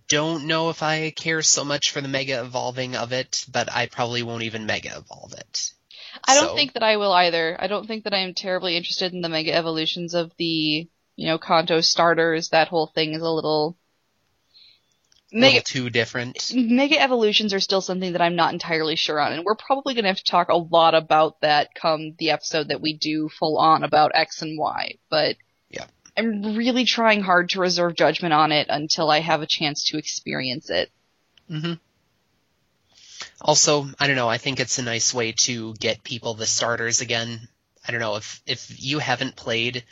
don't 0.07 0.45
know 0.47 0.69
if 0.69 0.83
I 0.83 1.09
care 1.11 1.41
so 1.41 1.63
much 1.65 1.91
for 1.91 2.01
the 2.01 2.07
Mega 2.07 2.41
Evolving 2.41 2.95
of 2.95 3.11
it, 3.13 3.45
but 3.51 3.71
I 3.71 3.87
probably 3.87 4.21
won't 4.23 4.43
even 4.43 4.65
Mega 4.65 4.95
Evolve 4.97 5.33
it. 5.33 5.71
I 6.27 6.35
don't 6.35 6.49
So- 6.49 6.55
think 6.55 6.73
that 6.73 6.83
I 6.83 6.97
will 6.97 7.13
either. 7.13 7.57
I 7.59 7.67
don't 7.67 7.87
think 7.87 8.03
that 8.03 8.13
I 8.13 8.19
am 8.19 8.33
terribly 8.33 8.75
interested 8.77 9.13
in 9.13 9.21
the 9.21 9.29
mega 9.29 9.53
evolutions 9.53 10.13
of 10.13 10.31
the, 10.37 10.87
you 11.15 11.25
know, 11.27 11.37
Kanto 11.37 11.81
starters. 11.81 12.49
That 12.49 12.67
whole 12.67 12.87
thing 12.87 13.13
is 13.13 13.21
a 13.21 13.29
little. 13.29 13.77
A 15.33 15.35
little 15.35 15.51
Mega, 15.53 15.61
too 15.63 15.89
different. 15.89 16.51
mega 16.53 16.99
evolutions 16.99 17.53
are 17.53 17.61
still 17.61 17.79
something 17.79 18.11
that 18.11 18.21
I'm 18.21 18.35
not 18.35 18.51
entirely 18.51 18.97
sure 18.97 19.17
on, 19.21 19.31
and 19.31 19.45
we're 19.45 19.55
probably 19.55 19.93
going 19.93 20.03
to 20.03 20.09
have 20.09 20.17
to 20.17 20.23
talk 20.25 20.49
a 20.49 20.57
lot 20.57 20.93
about 20.93 21.39
that 21.41 21.73
come 21.73 22.15
the 22.19 22.31
episode 22.31 22.67
that 22.67 22.81
we 22.81 22.93
do 22.97 23.29
full 23.29 23.57
on 23.57 23.83
about 23.85 24.11
X 24.13 24.41
and 24.41 24.59
Y. 24.59 24.95
But. 25.09 25.37
I'm 26.21 26.55
really 26.55 26.85
trying 26.85 27.23
hard 27.23 27.49
to 27.49 27.59
reserve 27.59 27.95
judgment 27.95 28.33
on 28.33 28.51
it 28.51 28.67
until 28.69 29.09
I 29.09 29.21
have 29.21 29.41
a 29.41 29.47
chance 29.47 29.83
to 29.85 29.97
experience 29.97 30.69
it. 30.69 30.91
hmm 31.49 31.73
Also, 33.41 33.89
I 33.99 34.07
don't 34.07 34.15
know. 34.15 34.29
I 34.29 34.37
think 34.37 34.59
it's 34.59 34.79
a 34.79 34.83
nice 34.83 35.13
way 35.13 35.33
to 35.43 35.73
get 35.75 36.03
people 36.03 36.33
the 36.33 36.45
starters 36.45 37.01
again. 37.01 37.47
I 37.87 37.91
don't 37.91 37.99
know 38.01 38.15
if 38.15 38.41
if 38.45 38.81
you 38.83 38.99
haven't 38.99 39.35
played. 39.35 39.83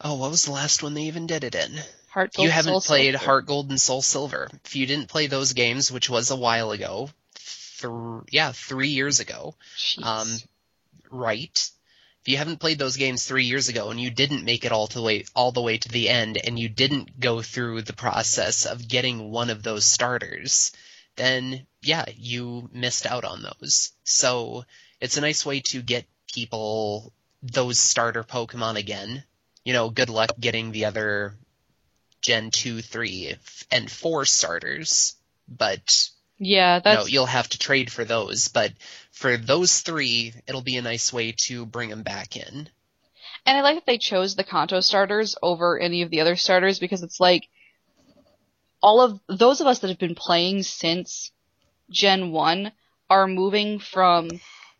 Oh, 0.00 0.14
what 0.14 0.30
was 0.30 0.44
the 0.44 0.52
last 0.52 0.82
one 0.82 0.94
they 0.94 1.04
even 1.04 1.26
did 1.26 1.44
it 1.44 1.54
in? 1.54 1.82
Heart 2.08 2.32
If 2.32 2.38
you 2.38 2.48
Gold, 2.48 2.50
haven't 2.50 2.72
Soul 2.72 2.80
played 2.82 3.14
Silver. 3.14 3.24
Heart 3.24 3.46
Gold 3.46 3.70
and 3.70 3.80
Soul 3.80 4.02
Silver. 4.02 4.48
If 4.64 4.76
you 4.76 4.86
didn't 4.86 5.08
play 5.08 5.26
those 5.26 5.52
games, 5.52 5.90
which 5.92 6.10
was 6.10 6.30
a 6.30 6.36
while 6.36 6.72
ago, 6.72 7.10
th- 7.80 7.92
yeah, 8.30 8.52
three 8.52 8.88
years 8.88 9.20
ago, 9.20 9.54
um, 10.02 10.38
right? 11.10 11.70
If 12.22 12.28
you 12.28 12.36
haven't 12.36 12.60
played 12.60 12.78
those 12.78 12.96
games 12.96 13.24
three 13.24 13.46
years 13.46 13.68
ago 13.68 13.90
and 13.90 13.98
you 13.98 14.10
didn't 14.10 14.44
make 14.44 14.64
it 14.64 14.72
all 14.72 14.86
the 14.86 15.00
way 15.00 15.24
all 15.34 15.52
the 15.52 15.62
way 15.62 15.78
to 15.78 15.88
the 15.88 16.10
end 16.10 16.36
and 16.36 16.58
you 16.58 16.68
didn't 16.68 17.18
go 17.18 17.40
through 17.40 17.82
the 17.82 17.94
process 17.94 18.66
of 18.66 18.88
getting 18.88 19.30
one 19.30 19.48
of 19.48 19.62
those 19.62 19.86
starters, 19.86 20.72
then 21.16 21.66
yeah, 21.80 22.04
you 22.14 22.68
missed 22.72 23.06
out 23.06 23.24
on 23.24 23.42
those. 23.42 23.92
So 24.04 24.64
it's 25.00 25.16
a 25.16 25.22
nice 25.22 25.46
way 25.46 25.60
to 25.60 25.80
get 25.80 26.04
people 26.32 27.12
those 27.42 27.78
starter 27.78 28.22
Pokemon 28.22 28.76
again. 28.76 29.24
You 29.64 29.72
know, 29.72 29.88
good 29.88 30.10
luck 30.10 30.30
getting 30.38 30.72
the 30.72 30.86
other 30.86 31.36
Gen 32.20 32.50
2, 32.50 32.82
3, 32.82 33.36
and 33.70 33.90
4 33.90 34.24
starters, 34.26 35.14
but 35.48 36.10
yeah, 36.42 36.80
no, 36.82 36.94
that's 36.94 37.12
you'll 37.12 37.26
have 37.26 37.48
to 37.50 37.58
trade 37.58 37.92
for 37.92 38.04
those, 38.04 38.48
but 38.48 38.72
for 39.12 39.36
those 39.36 39.80
three, 39.80 40.32
it'll 40.46 40.62
be 40.62 40.78
a 40.78 40.82
nice 40.82 41.12
way 41.12 41.34
to 41.46 41.66
bring 41.66 41.90
them 41.90 42.02
back 42.02 42.34
in. 42.34 42.68
And 43.44 43.58
I 43.58 43.60
like 43.60 43.76
that 43.76 43.84
they 43.84 43.98
chose 43.98 44.34
the 44.34 44.44
Kanto 44.44 44.80
starters 44.80 45.36
over 45.42 45.78
any 45.78 46.00
of 46.00 46.08
the 46.08 46.22
other 46.22 46.36
starters 46.36 46.78
because 46.78 47.02
it's 47.02 47.20
like 47.20 47.46
all 48.82 49.02
of 49.02 49.20
those 49.28 49.60
of 49.60 49.66
us 49.66 49.80
that 49.80 49.88
have 49.88 49.98
been 49.98 50.14
playing 50.14 50.62
since 50.62 51.30
Gen 51.90 52.32
1 52.32 52.72
are 53.10 53.26
moving 53.26 53.78
from 53.78 54.30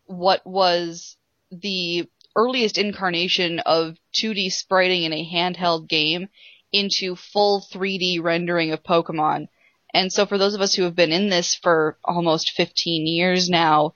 what 0.05 0.45
was 0.45 1.15
the 1.51 2.09
earliest 2.35 2.79
incarnation 2.79 3.59
of 3.59 3.97
2D 4.15 4.51
spriting 4.51 5.03
in 5.03 5.13
a 5.13 5.29
handheld 5.29 5.87
game 5.87 6.27
into 6.71 7.15
full 7.15 7.61
3D 7.71 8.19
rendering 8.23 8.71
of 8.71 8.81
Pokemon. 8.81 9.47
And 9.93 10.11
so 10.11 10.25
for 10.25 10.37
those 10.37 10.53
of 10.53 10.61
us 10.61 10.73
who 10.73 10.83
have 10.83 10.95
been 10.95 11.11
in 11.11 11.29
this 11.29 11.55
for 11.55 11.97
almost 12.03 12.51
15 12.51 13.07
years 13.07 13.49
now, 13.49 13.93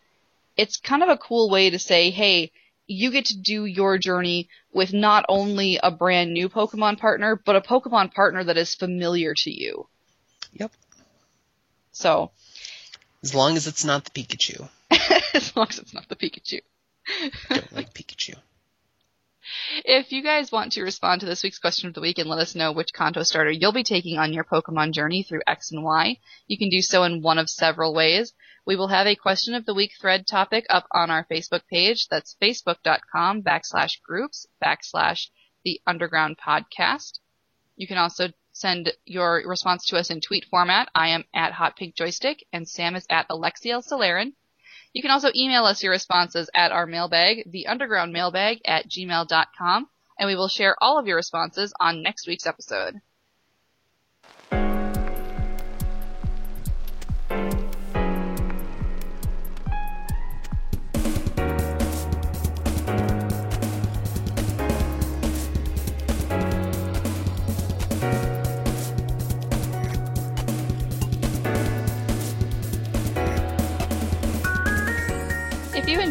it's 0.57 0.77
kind 0.77 1.03
of 1.03 1.09
a 1.09 1.17
cool 1.17 1.49
way 1.49 1.69
to 1.69 1.79
say, 1.79 2.11
hey, 2.11 2.51
you 2.87 3.11
get 3.11 3.25
to 3.25 3.37
do 3.37 3.65
your 3.65 3.97
journey 3.97 4.49
with 4.73 4.93
not 4.93 5.25
only 5.27 5.79
a 5.81 5.91
brand 5.91 6.33
new 6.33 6.49
Pokemon 6.49 6.99
partner, 6.99 7.35
but 7.43 7.55
a 7.55 7.61
Pokemon 7.61 8.13
partner 8.13 8.43
that 8.43 8.57
is 8.57 8.75
familiar 8.75 9.33
to 9.35 9.51
you. 9.51 9.87
Yep. 10.53 10.71
So, 11.91 12.31
As 13.23 13.33
long 13.33 13.57
as 13.57 13.67
it's 13.67 13.85
not 13.85 14.05
the 14.05 14.11
Pikachu. 14.11 14.67
as 15.33 15.55
long 15.55 15.67
as 15.69 15.79
it's 15.79 15.93
not 15.93 16.07
the 16.09 16.15
Pikachu. 16.15 16.59
Don't 17.49 17.73
like 17.73 17.93
Pikachu. 17.93 18.35
If 19.83 20.11
you 20.11 20.21
guys 20.21 20.51
want 20.51 20.73
to 20.73 20.83
respond 20.83 21.21
to 21.21 21.25
this 21.25 21.41
week's 21.41 21.59
question 21.59 21.87
of 21.87 21.93
the 21.93 22.01
week 22.01 22.19
and 22.19 22.29
let 22.29 22.39
us 22.39 22.55
know 22.55 22.71
which 22.71 22.93
Kanto 22.93 23.23
starter 23.23 23.49
you'll 23.49 23.71
be 23.71 23.83
taking 23.83 24.17
on 24.17 24.33
your 24.33 24.43
Pokemon 24.43 24.91
journey 24.91 25.23
through 25.23 25.41
X 25.47 25.71
and 25.71 25.83
Y, 25.83 26.19
you 26.47 26.57
can 26.57 26.69
do 26.69 26.81
so 26.81 27.03
in 27.03 27.21
one 27.21 27.37
of 27.37 27.49
several 27.49 27.93
ways. 27.93 28.33
We 28.65 28.75
will 28.75 28.87
have 28.89 29.07
a 29.07 29.15
question 29.15 29.53
of 29.55 29.65
the 29.65 29.73
week 29.73 29.93
thread 29.99 30.27
topic 30.27 30.65
up 30.69 30.87
on 30.91 31.09
our 31.09 31.25
Facebook 31.25 31.65
page. 31.67 32.07
That's 32.07 32.35
facebook.com 32.41 33.43
backslash 33.43 34.01
groups 34.01 34.45
backslash 34.63 35.29
the 35.63 35.81
underground 35.87 36.37
podcast. 36.37 37.19
You 37.75 37.87
can 37.87 37.97
also 37.97 38.29
send 38.51 38.93
your 39.05 39.43
response 39.45 39.85
to 39.85 39.97
us 39.97 40.09
in 40.09 40.21
tweet 40.21 40.45
format. 40.45 40.89
I 40.95 41.09
am 41.09 41.25
at 41.33 41.53
Hot 41.53 41.75
Pink 41.75 41.95
Joystick 41.95 42.45
and 42.53 42.67
Sam 42.67 42.95
is 42.95 43.05
at 43.09 43.25
Alexiel 43.29 43.81
Solaren. 43.81 44.33
You 44.95 45.01
can 45.01 45.11
also 45.11 45.29
email 45.35 45.65
us 45.65 45.83
your 45.83 45.91
responses 45.91 46.49
at 46.55 46.71
our 46.71 46.85
mailbag, 46.85 47.51
the 47.51 47.67
underground 47.67 48.13
mailbag 48.13 48.61
at 48.63 48.87
gmail.com, 48.87 49.89
and 50.17 50.27
we 50.27 50.35
will 50.35 50.47
share 50.47 50.81
all 50.81 50.97
of 50.97 51.05
your 51.05 51.17
responses 51.17 51.73
on 51.81 52.01
next 52.01 52.29
week's 52.29 52.47
episode. 52.47 53.01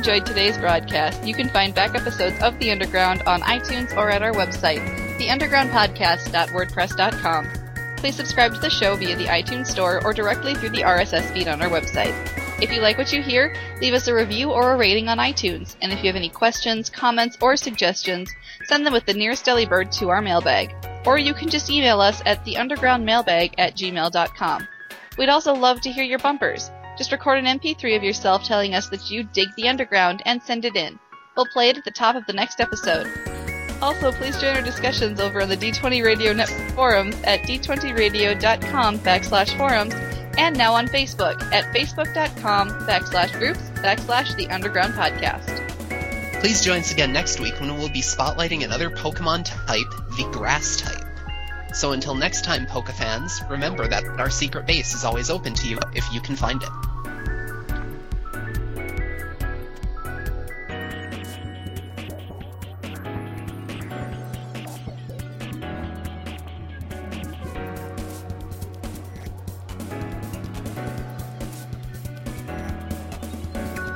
Enjoyed 0.04 0.26
today's 0.26 0.58
broadcast, 0.58 1.24
you 1.24 1.32
can 1.32 1.48
find 1.48 1.74
back 1.74 1.94
episodes 1.94 2.38
of 2.42 2.58
The 2.58 2.70
Underground 2.70 3.22
on 3.22 3.40
iTunes 3.40 3.96
or 3.96 4.10
at 4.10 4.22
our 4.22 4.32
website, 4.32 4.86
theundergroundpodcast.wordpress.com. 5.16 7.48
Please 7.96 8.14
subscribe 8.14 8.52
to 8.52 8.60
the 8.60 8.68
show 8.68 8.96
via 8.96 9.16
the 9.16 9.24
iTunes 9.24 9.68
Store 9.68 10.04
or 10.04 10.12
directly 10.12 10.54
through 10.54 10.68
the 10.68 10.82
RSS 10.82 11.32
feed 11.32 11.48
on 11.48 11.62
our 11.62 11.70
website. 11.70 12.12
If 12.62 12.70
you 12.70 12.82
like 12.82 12.98
what 12.98 13.14
you 13.14 13.22
hear, 13.22 13.56
leave 13.80 13.94
us 13.94 14.06
a 14.06 14.14
review 14.14 14.50
or 14.50 14.72
a 14.72 14.76
rating 14.76 15.08
on 15.08 15.16
iTunes. 15.16 15.74
And 15.80 15.90
if 15.90 16.00
you 16.00 16.08
have 16.10 16.16
any 16.16 16.28
questions, 16.28 16.90
comments, 16.90 17.38
or 17.40 17.56
suggestions, 17.56 18.30
send 18.66 18.84
them 18.84 18.92
with 18.92 19.06
the 19.06 19.14
nearest 19.14 19.46
Delibird 19.46 19.90
to 20.00 20.10
our 20.10 20.20
mailbag. 20.20 20.74
Or 21.06 21.16
you 21.16 21.32
can 21.32 21.48
just 21.48 21.70
email 21.70 22.02
us 22.02 22.20
at 22.26 22.44
theundergroundmailbag 22.44 23.54
at 23.56 23.74
gmail.com. 23.74 24.68
We'd 25.16 25.30
also 25.30 25.54
love 25.54 25.80
to 25.80 25.90
hear 25.90 26.04
your 26.04 26.18
bumpers. 26.18 26.70
Just 26.96 27.12
record 27.12 27.38
an 27.38 27.58
MP3 27.58 27.96
of 27.96 28.02
yourself 28.02 28.44
telling 28.44 28.74
us 28.74 28.88
that 28.88 29.10
you 29.10 29.24
dig 29.24 29.48
the 29.56 29.68
underground 29.68 30.22
and 30.26 30.42
send 30.42 30.64
it 30.64 30.76
in. 30.76 30.98
We'll 31.36 31.46
play 31.46 31.68
it 31.68 31.78
at 31.78 31.84
the 31.84 31.90
top 31.90 32.14
of 32.16 32.26
the 32.26 32.32
next 32.32 32.60
episode. 32.60 33.06
Also, 33.82 34.12
please 34.12 34.40
join 34.40 34.56
our 34.56 34.62
discussions 34.62 35.20
over 35.20 35.42
on 35.42 35.48
the 35.48 35.56
D20 35.56 36.04
Radio 36.04 36.32
Network 36.32 36.70
forums 36.70 37.20
at 37.24 37.40
d20radio.com 37.40 38.98
backslash 39.00 39.56
forums 39.58 39.94
and 40.38 40.56
now 40.56 40.72
on 40.74 40.86
Facebook 40.88 41.42
at 41.52 41.64
facebook.com 41.74 42.70
backslash 42.86 43.36
groups 43.38 43.60
backslash 43.80 44.34
the 44.36 44.48
underground 44.48 44.94
podcast. 44.94 45.60
Please 46.40 46.62
join 46.62 46.80
us 46.80 46.92
again 46.92 47.12
next 47.12 47.40
week 47.40 47.58
when 47.60 47.74
we'll 47.76 47.88
be 47.88 48.02
spotlighting 48.02 48.64
another 48.64 48.90
Pokemon 48.90 49.44
type, 49.44 49.90
the 50.16 50.28
Grass 50.32 50.76
type. 50.76 51.03
So 51.74 51.90
until 51.90 52.14
next 52.14 52.44
time, 52.44 52.66
Poke 52.66 52.90
fans, 52.90 53.42
remember 53.50 53.88
that 53.88 54.04
our 54.04 54.30
secret 54.30 54.64
base 54.64 54.94
is 54.94 55.04
always 55.04 55.28
open 55.28 55.54
to 55.54 55.68
you 55.68 55.80
if 55.92 56.10
you 56.12 56.20
can 56.20 56.36
find 56.36 56.62
it. 56.62 56.93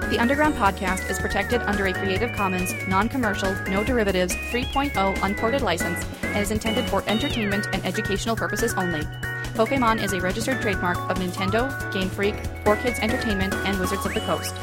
The 0.08 0.18
Underground 0.18 0.54
Podcast 0.54 1.10
is 1.10 1.18
protected 1.18 1.60
under 1.62 1.86
a 1.86 1.92
Creative 1.92 2.32
Commons, 2.32 2.72
non 2.88 3.10
commercial, 3.10 3.54
no 3.68 3.84
derivatives 3.84 4.34
3.0 4.34 5.22
unported 5.22 5.60
license 5.60 6.02
and 6.22 6.38
is 6.38 6.50
intended 6.50 6.88
for 6.88 7.04
entertainment 7.06 7.68
and 7.74 7.84
educational 7.84 8.34
purposes 8.34 8.72
only. 8.72 9.02
Pokemon 9.52 10.02
is 10.02 10.14
a 10.14 10.20
registered 10.22 10.62
trademark 10.62 10.96
of 11.10 11.18
Nintendo, 11.18 11.68
Game 11.92 12.08
Freak, 12.08 12.36
4Kids 12.64 13.00
Entertainment, 13.00 13.52
and 13.52 13.78
Wizards 13.78 14.06
of 14.06 14.14
the 14.14 14.20
Coast. 14.20 14.54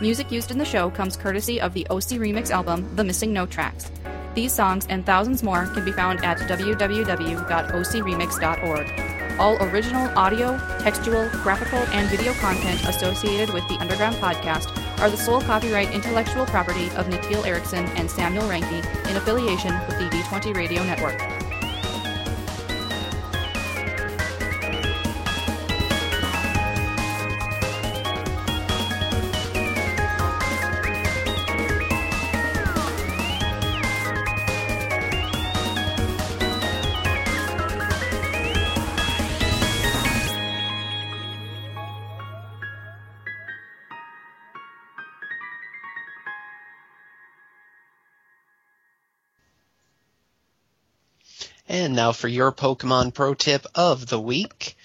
Music 0.00 0.32
used 0.32 0.50
in 0.50 0.56
the 0.56 0.64
show 0.64 0.88
comes 0.88 1.18
courtesy 1.18 1.60
of 1.60 1.74
the 1.74 1.86
OC 1.90 2.16
Remix 2.16 2.50
album, 2.50 2.88
The 2.96 3.04
Missing 3.04 3.30
No 3.30 3.44
Tracks. 3.44 3.92
These 4.34 4.54
songs 4.54 4.86
and 4.88 5.04
thousands 5.04 5.42
more 5.42 5.66
can 5.66 5.84
be 5.84 5.92
found 5.92 6.24
at 6.24 6.38
www.ocremix.org. 6.38 9.14
All 9.38 9.62
original 9.64 10.08
audio, 10.16 10.56
textual, 10.78 11.28
graphical, 11.42 11.80
and 11.92 12.08
video 12.08 12.32
content 12.34 12.88
associated 12.88 13.52
with 13.52 13.68
the 13.68 13.76
Underground 13.80 14.14
Podcast 14.16 14.83
are 14.98 15.10
the 15.10 15.16
sole 15.16 15.40
copyright 15.40 15.92
intellectual 15.92 16.46
property 16.46 16.86
of 16.90 17.06
Natil 17.06 17.46
Erickson 17.46 17.86
and 17.96 18.10
Samuel 18.10 18.48
Ranke 18.48 18.84
in 19.08 19.16
affiliation 19.16 19.72
with 19.86 19.98
the 19.98 20.08
D20 20.10 20.54
Radio 20.54 20.82
Network. 20.84 21.33
And 51.94 51.98
now 52.00 52.10
for 52.10 52.26
your 52.26 52.50
Pokemon 52.50 53.14
Pro 53.14 53.34
tip 53.34 53.66
of 53.72 54.08
the 54.08 54.18
week. 54.20 54.76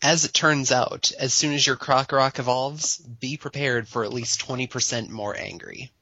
As 0.00 0.24
it 0.24 0.32
turns 0.32 0.72
out, 0.72 1.12
as 1.18 1.34
soon 1.34 1.52
as 1.52 1.66
your 1.66 1.76
Krokorok 1.76 2.38
evolves, 2.38 2.96
be 2.96 3.36
prepared 3.36 3.86
for 3.86 4.04
at 4.04 4.12
least 4.14 4.40
20% 4.46 5.10
more 5.10 5.36
angry. 5.36 5.92